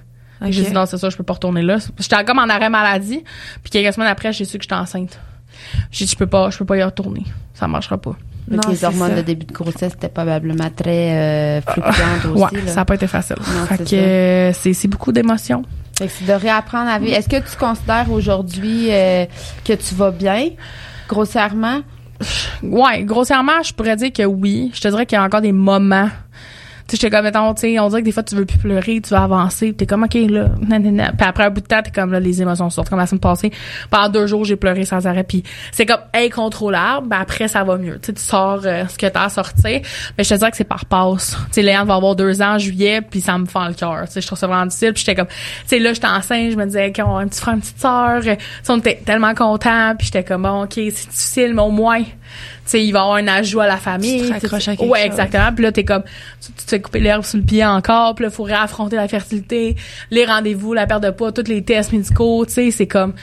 [0.50, 1.78] J'ai dit non, c'est ça, je peux pas retourner là.
[1.98, 3.22] J'étais comme en arrêt maladie,
[3.62, 5.18] puis quelques semaines après, j'ai su que j'étais enceinte.
[5.90, 7.22] J'ai dit je peux pas, je peux pas y retourner.
[7.54, 8.16] Ça marchera pas.
[8.50, 9.16] Non, les hormones ça.
[9.16, 12.56] de début de grossesse étaient probablement très euh, fluctuantes Ouais, aussi.
[12.66, 12.72] là.
[12.72, 13.36] ça a pas été facile.
[13.38, 15.62] Non, fait c'est que euh, c'est c'est beaucoup d'émotions.
[15.96, 17.14] Fait que c'est de réapprendre à vivre.
[17.16, 19.26] Est-ce que tu considères aujourd'hui euh,
[19.64, 20.48] que tu vas bien,
[21.08, 21.82] grossièrement?
[22.62, 24.70] Ouais, grossièrement, je pourrais dire que oui.
[24.74, 26.08] Je te dirais qu'il y a encore des moments.
[26.92, 29.10] J'étais comme, mettons, tu sais, on dirait que des fois, tu veux plus pleurer, tu
[29.10, 31.12] veux avancer, t'es comme, OK, là, nanana.
[31.12, 32.88] Puis après un bout de temps, t'es comme, là, les émotions sortent.
[32.88, 33.50] Comme la semaine passée,
[33.90, 37.78] pendant deux jours, j'ai pleuré sans arrêt, puis c'est comme incontrôlable, ben après, ça va
[37.78, 37.98] mieux.
[38.00, 39.80] Tu tu sors euh, ce que t'as à sortir.
[40.16, 41.36] Mais je te dirais que c'est par passe.
[41.46, 44.04] Tu sais, Léane va avoir deux ans en juillet, puis ça me fend le cœur.
[44.06, 44.92] Tu sais, je trouve ça vraiment difficile.
[44.92, 45.34] Puis j'étais comme, tu
[45.66, 48.22] sais, là, j'étais enceinte, je me disais, qu'on a un petit frère, une petite sœur.
[48.68, 52.02] On était tellement contents, puis j'étais comme, bon, OK, c'est difficile, mais au moins,
[52.70, 54.26] sais, il va y avoir un ajout à la famille.
[54.26, 54.98] Tu à quelque ouais, chose.
[55.04, 55.52] exactement.
[55.54, 56.02] Puis là, t'es comme,
[56.40, 58.14] tu, tu te fais couper l'herbe sous le pied encore.
[58.14, 59.76] Puis là, faut réaffronter la fertilité,
[60.10, 62.44] les rendez-vous, la perte de poids, tous les tests médicaux.
[62.46, 63.14] Tu sais, c'est comme,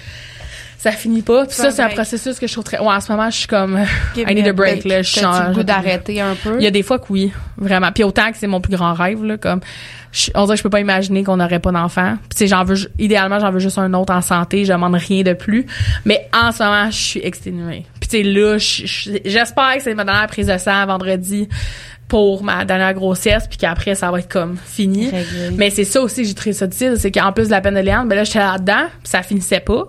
[0.80, 1.46] ça finit pas.
[1.46, 2.80] Puis ça, c'est un processus que je trouve très.
[2.80, 3.78] Ouais, en ce moment, je suis comme,
[4.16, 4.84] I need a break.
[4.84, 4.86] break.
[4.86, 5.56] Là, je le change.
[5.56, 6.56] goût d'arrêter un peu?
[6.58, 7.92] Il y a des fois que oui, vraiment.
[7.92, 9.60] Puis autant que c'est mon plus grand rêve, là, comme,
[10.14, 12.16] je, on dirait que je peux pas imaginer qu'on n'aurait pas d'enfant.
[12.30, 14.64] Puis tu sais, j'en veux, idéalement, j'en veux juste un autre en santé.
[14.64, 15.66] Je demande rien de plus.
[16.06, 17.86] Mais en ce moment, je suis exténuée.
[18.10, 21.48] Sais, là, je- je- j'espère que c'est ma dernière prise de sang vendredi
[22.08, 25.10] pour ma dernière grossesse, puis qu'après, ça va être comme fini.
[25.12, 25.52] Réglé.
[25.56, 26.66] Mais c'est ça aussi que j'ai trouvé ça
[26.98, 29.60] c'est qu'en plus de la peine de Léane, ben là, j'étais là-dedans, puis ça finissait
[29.60, 29.84] pas.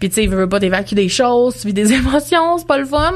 [0.00, 2.78] Puis tu sais, il veut pas t'évacuer des choses, tu vis des émotions, c'est pas
[2.78, 3.12] le fun.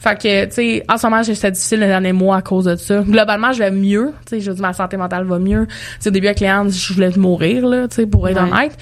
[0.00, 2.64] Fait que, tu sais, en ce moment, j'ai- c'était difficile les derniers mois à cause
[2.66, 3.00] de ça.
[3.02, 5.66] Globalement, je vais mieux, tu sais, je veux dire, ma santé mentale va mieux.
[5.68, 8.50] Tu sais, au début avec Léane, je voulais mourir, là, tu sais, pour être Ouais.
[8.50, 8.76] honnête.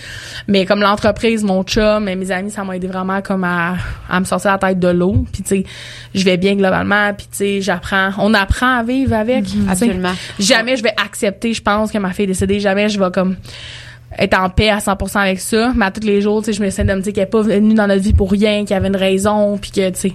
[0.49, 3.75] Mais comme l'entreprise, mon chum et mes amis, ça m'a aidé vraiment comme à,
[4.09, 5.25] à me sortir la tête de l'eau.
[5.33, 5.65] Puis tu sais,
[6.15, 9.47] je vais bien globalement, puis tu sais, j'apprends, on apprend à vivre avec.
[9.47, 9.57] sais.
[9.69, 10.13] Absolument.
[10.39, 12.61] Jamais je vais accepter, je pense, que ma fille est décédée.
[12.61, 13.37] Jamais je vais comme
[14.19, 15.73] être en paix à 100% avec ça.
[15.77, 17.27] Mais à tous les jours, tu sais, je me sens de me dire qu'elle est
[17.27, 19.99] pas venue dans notre vie pour rien, qu'il y avait une raison, puis que, tu
[19.99, 20.13] sais,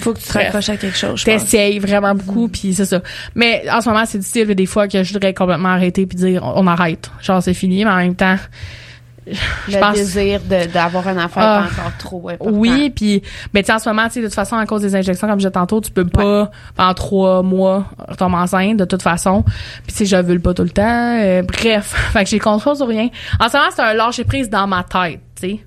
[0.00, 3.02] Faut que tu te raccroches à quelque chose, t'essayes vraiment beaucoup, puis c'est ça.
[3.34, 5.70] Mais en ce moment, c'est difficile, il y a des fois que je voudrais complètement
[5.70, 7.10] arrêter puis dire, on, on arrête.
[7.20, 8.36] Genre, c'est fini, mais en même temps,
[9.68, 10.40] je le pense- désir
[10.72, 11.64] d'avoir un enfant Ah.
[11.66, 12.52] est encore trop important.
[12.54, 13.22] Oui, puis
[13.54, 15.26] mais tu sais en ce moment, tu sais de toute façon à cause des injections
[15.28, 19.44] comme je disais tantôt, tu peux pas pendant trois mois retomber enceinte de toute façon.
[19.86, 21.18] Puis sais je veux pas tout le temps.
[21.20, 23.08] Euh, bref, fait que j'ai contrôle sur rien.
[23.40, 25.60] En ce moment, c'est un lâcher prise dans ma tête, tu sais.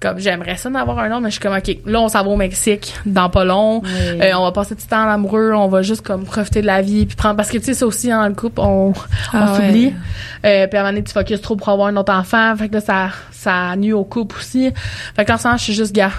[0.00, 2.28] Comme j'aimerais ça d'avoir un autre, mais je suis comme ok, là on s'en va
[2.28, 3.80] au Mexique dans pas long.
[3.82, 3.90] Oui.
[4.20, 6.82] Euh, on va passer du temps en amoureux, on va juste comme profiter de la
[6.82, 8.92] vie puis prendre parce que tu sais ça aussi hein, dans le couple on, on
[9.32, 9.66] Ah ouais.
[9.66, 9.94] s'oublie.
[10.44, 12.68] Euh, puis à un moment donné tu focuses trop pour avoir un autre enfant, fait
[12.68, 14.70] que là ça ça nuit au couple aussi.
[15.16, 16.12] Fait que en ce moment, je suis juste gars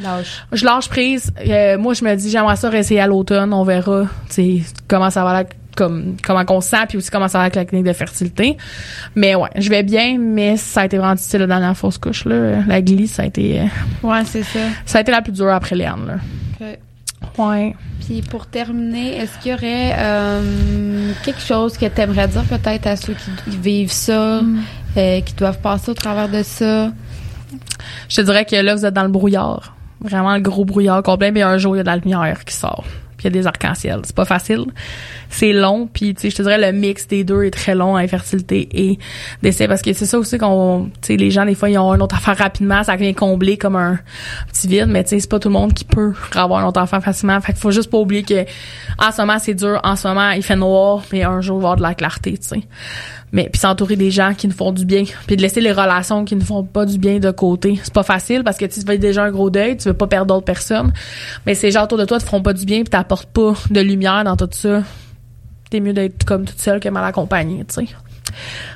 [0.00, 0.44] Lâche.
[0.50, 1.32] je lâche prise.
[1.46, 3.52] Euh, moi, je me dis, j'aimerais ça réessayer à l'automne.
[3.52, 5.44] On verra, tu sais, comment ça va là,
[5.76, 8.56] comme, comment se sent, puis aussi comment ça va avec la clinique de fertilité.
[9.14, 12.24] Mais ouais, je vais bien, mais ça a été vraiment difficile la dernière fausse couche,
[12.24, 12.62] là.
[12.66, 13.64] La glisse, ça a été, euh,
[14.02, 14.60] Ouais, c'est ça.
[14.84, 16.14] ça a été la plus dure après Léane, là.
[16.60, 16.78] Ok.
[17.38, 17.74] Ouais.
[18.04, 22.86] Puis pour terminer, est-ce qu'il y aurait euh, quelque chose que tu aimerais dire peut-être
[22.86, 24.40] à ceux qui vivent ça,
[24.96, 26.90] euh, qui doivent passer au travers de ça?
[28.08, 29.76] Je te dirais que là, vous êtes dans le brouillard.
[30.00, 32.54] Vraiment le gros brouillard complet, mais un jour, il y a de la lumière qui
[32.56, 32.84] sort.
[33.24, 34.00] Y a des arcs-en-ciel.
[34.04, 34.64] C'est pas facile.
[35.28, 37.96] C'est long, puis tu sais, je te dirais le mix des deux est très long,
[37.96, 38.98] infertilité et
[39.42, 41.92] décès, parce que c'est ça aussi qu'on, tu sais, les gens des fois ils ont
[41.92, 43.98] un autre affaire rapidement, ça vient combler comme un
[44.52, 46.80] petit vide, mais tu sais, c'est pas tout le monde qui peut avoir un autre
[46.80, 47.40] enfant facilement.
[47.40, 48.44] Fait qu'il faut juste pas oublier que
[48.98, 51.62] en ce moment c'est dur, en ce moment il fait noir, mais un jour il
[51.62, 52.62] va y avoir de la clarté, tu sais.
[53.32, 56.24] Mais puis s'entourer des gens qui nous font du bien, puis de laisser les relations
[56.24, 57.80] qui ne font pas du bien de côté.
[57.82, 60.26] C'est pas facile parce que tu fais déjà un gros deuil, tu veux pas perdre
[60.34, 60.92] d'autres personnes.
[61.46, 63.80] Mais ces gens autour de toi te feront pas du bien, puis t'apportes pas de
[63.80, 64.82] lumière dans tout ça.
[65.70, 67.92] T'es mieux d'être comme toute seule que mal accompagnée, tu sais.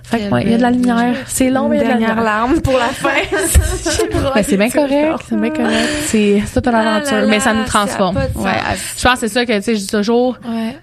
[0.02, 1.14] Fait que ouais, il y a de la lumière.
[1.26, 2.22] C'est long, mais il y a de la lumière.
[2.22, 3.08] larme pour la fin.
[4.34, 5.88] Ben, c'est bien correct, c'est bien correct.
[6.06, 8.16] C'est c'est toute une aventure, mais ça nous transforme.
[8.16, 8.52] Ouais,
[8.96, 10.76] Je pense que c'est ça que tu sais, je dis toujours Ouais.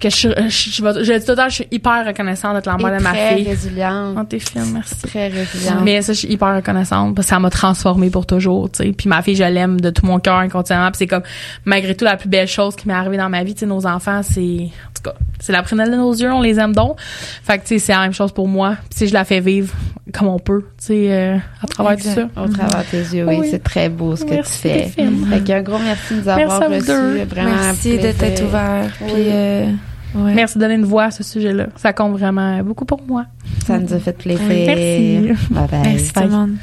[0.00, 2.76] Que je, je, je, je dis tout le temps, je suis hyper reconnaissante d'être la
[2.76, 3.48] mère de ma très fille.
[3.48, 4.16] résiliente.
[4.18, 4.96] Oh, t'es fine, merci.
[5.02, 5.82] Très résiliente.
[5.84, 8.92] Mais ça, je suis hyper reconnaissante parce que ça m'a transformée pour toujours, tu sais.
[8.92, 10.90] Puis ma fille, je l'aime de tout mon cœur inconditionnellement.
[10.90, 11.22] Puis c'est comme,
[11.64, 13.86] malgré tout, la plus belle chose qui m'est arrivée dans ma vie, tu sais, nos
[13.86, 16.96] enfants, c'est, en tout cas, c'est la prunelle de nos yeux, on les aime donc.
[17.00, 18.76] Fait que, tu sais, c'est la même chose pour moi.
[18.90, 19.72] Puis si je la fais vivre
[20.12, 22.14] comme on peut, tu sais, euh, à travers Exact.
[22.14, 22.42] tout ça.
[22.42, 23.48] Au travers de tes yeux, oui, Oui.
[23.50, 24.88] c'est très beau ce que Merci, tu fais.
[24.88, 27.24] Fait qu'un gros merci de nous avoir Merci à reçus.
[27.28, 28.90] Vraiment Merci de t'être ouvert.
[29.02, 29.10] Oui.
[29.28, 29.66] Euh,
[30.14, 30.34] ouais.
[30.34, 31.66] Merci de donner une voix à ce sujet-là.
[31.76, 33.26] Ça compte vraiment beaucoup pour moi.
[33.66, 34.46] Ça nous a fait plaisir.
[34.46, 35.52] Merci.
[35.52, 35.80] Bye bye.
[35.82, 36.56] Merci tout le monde.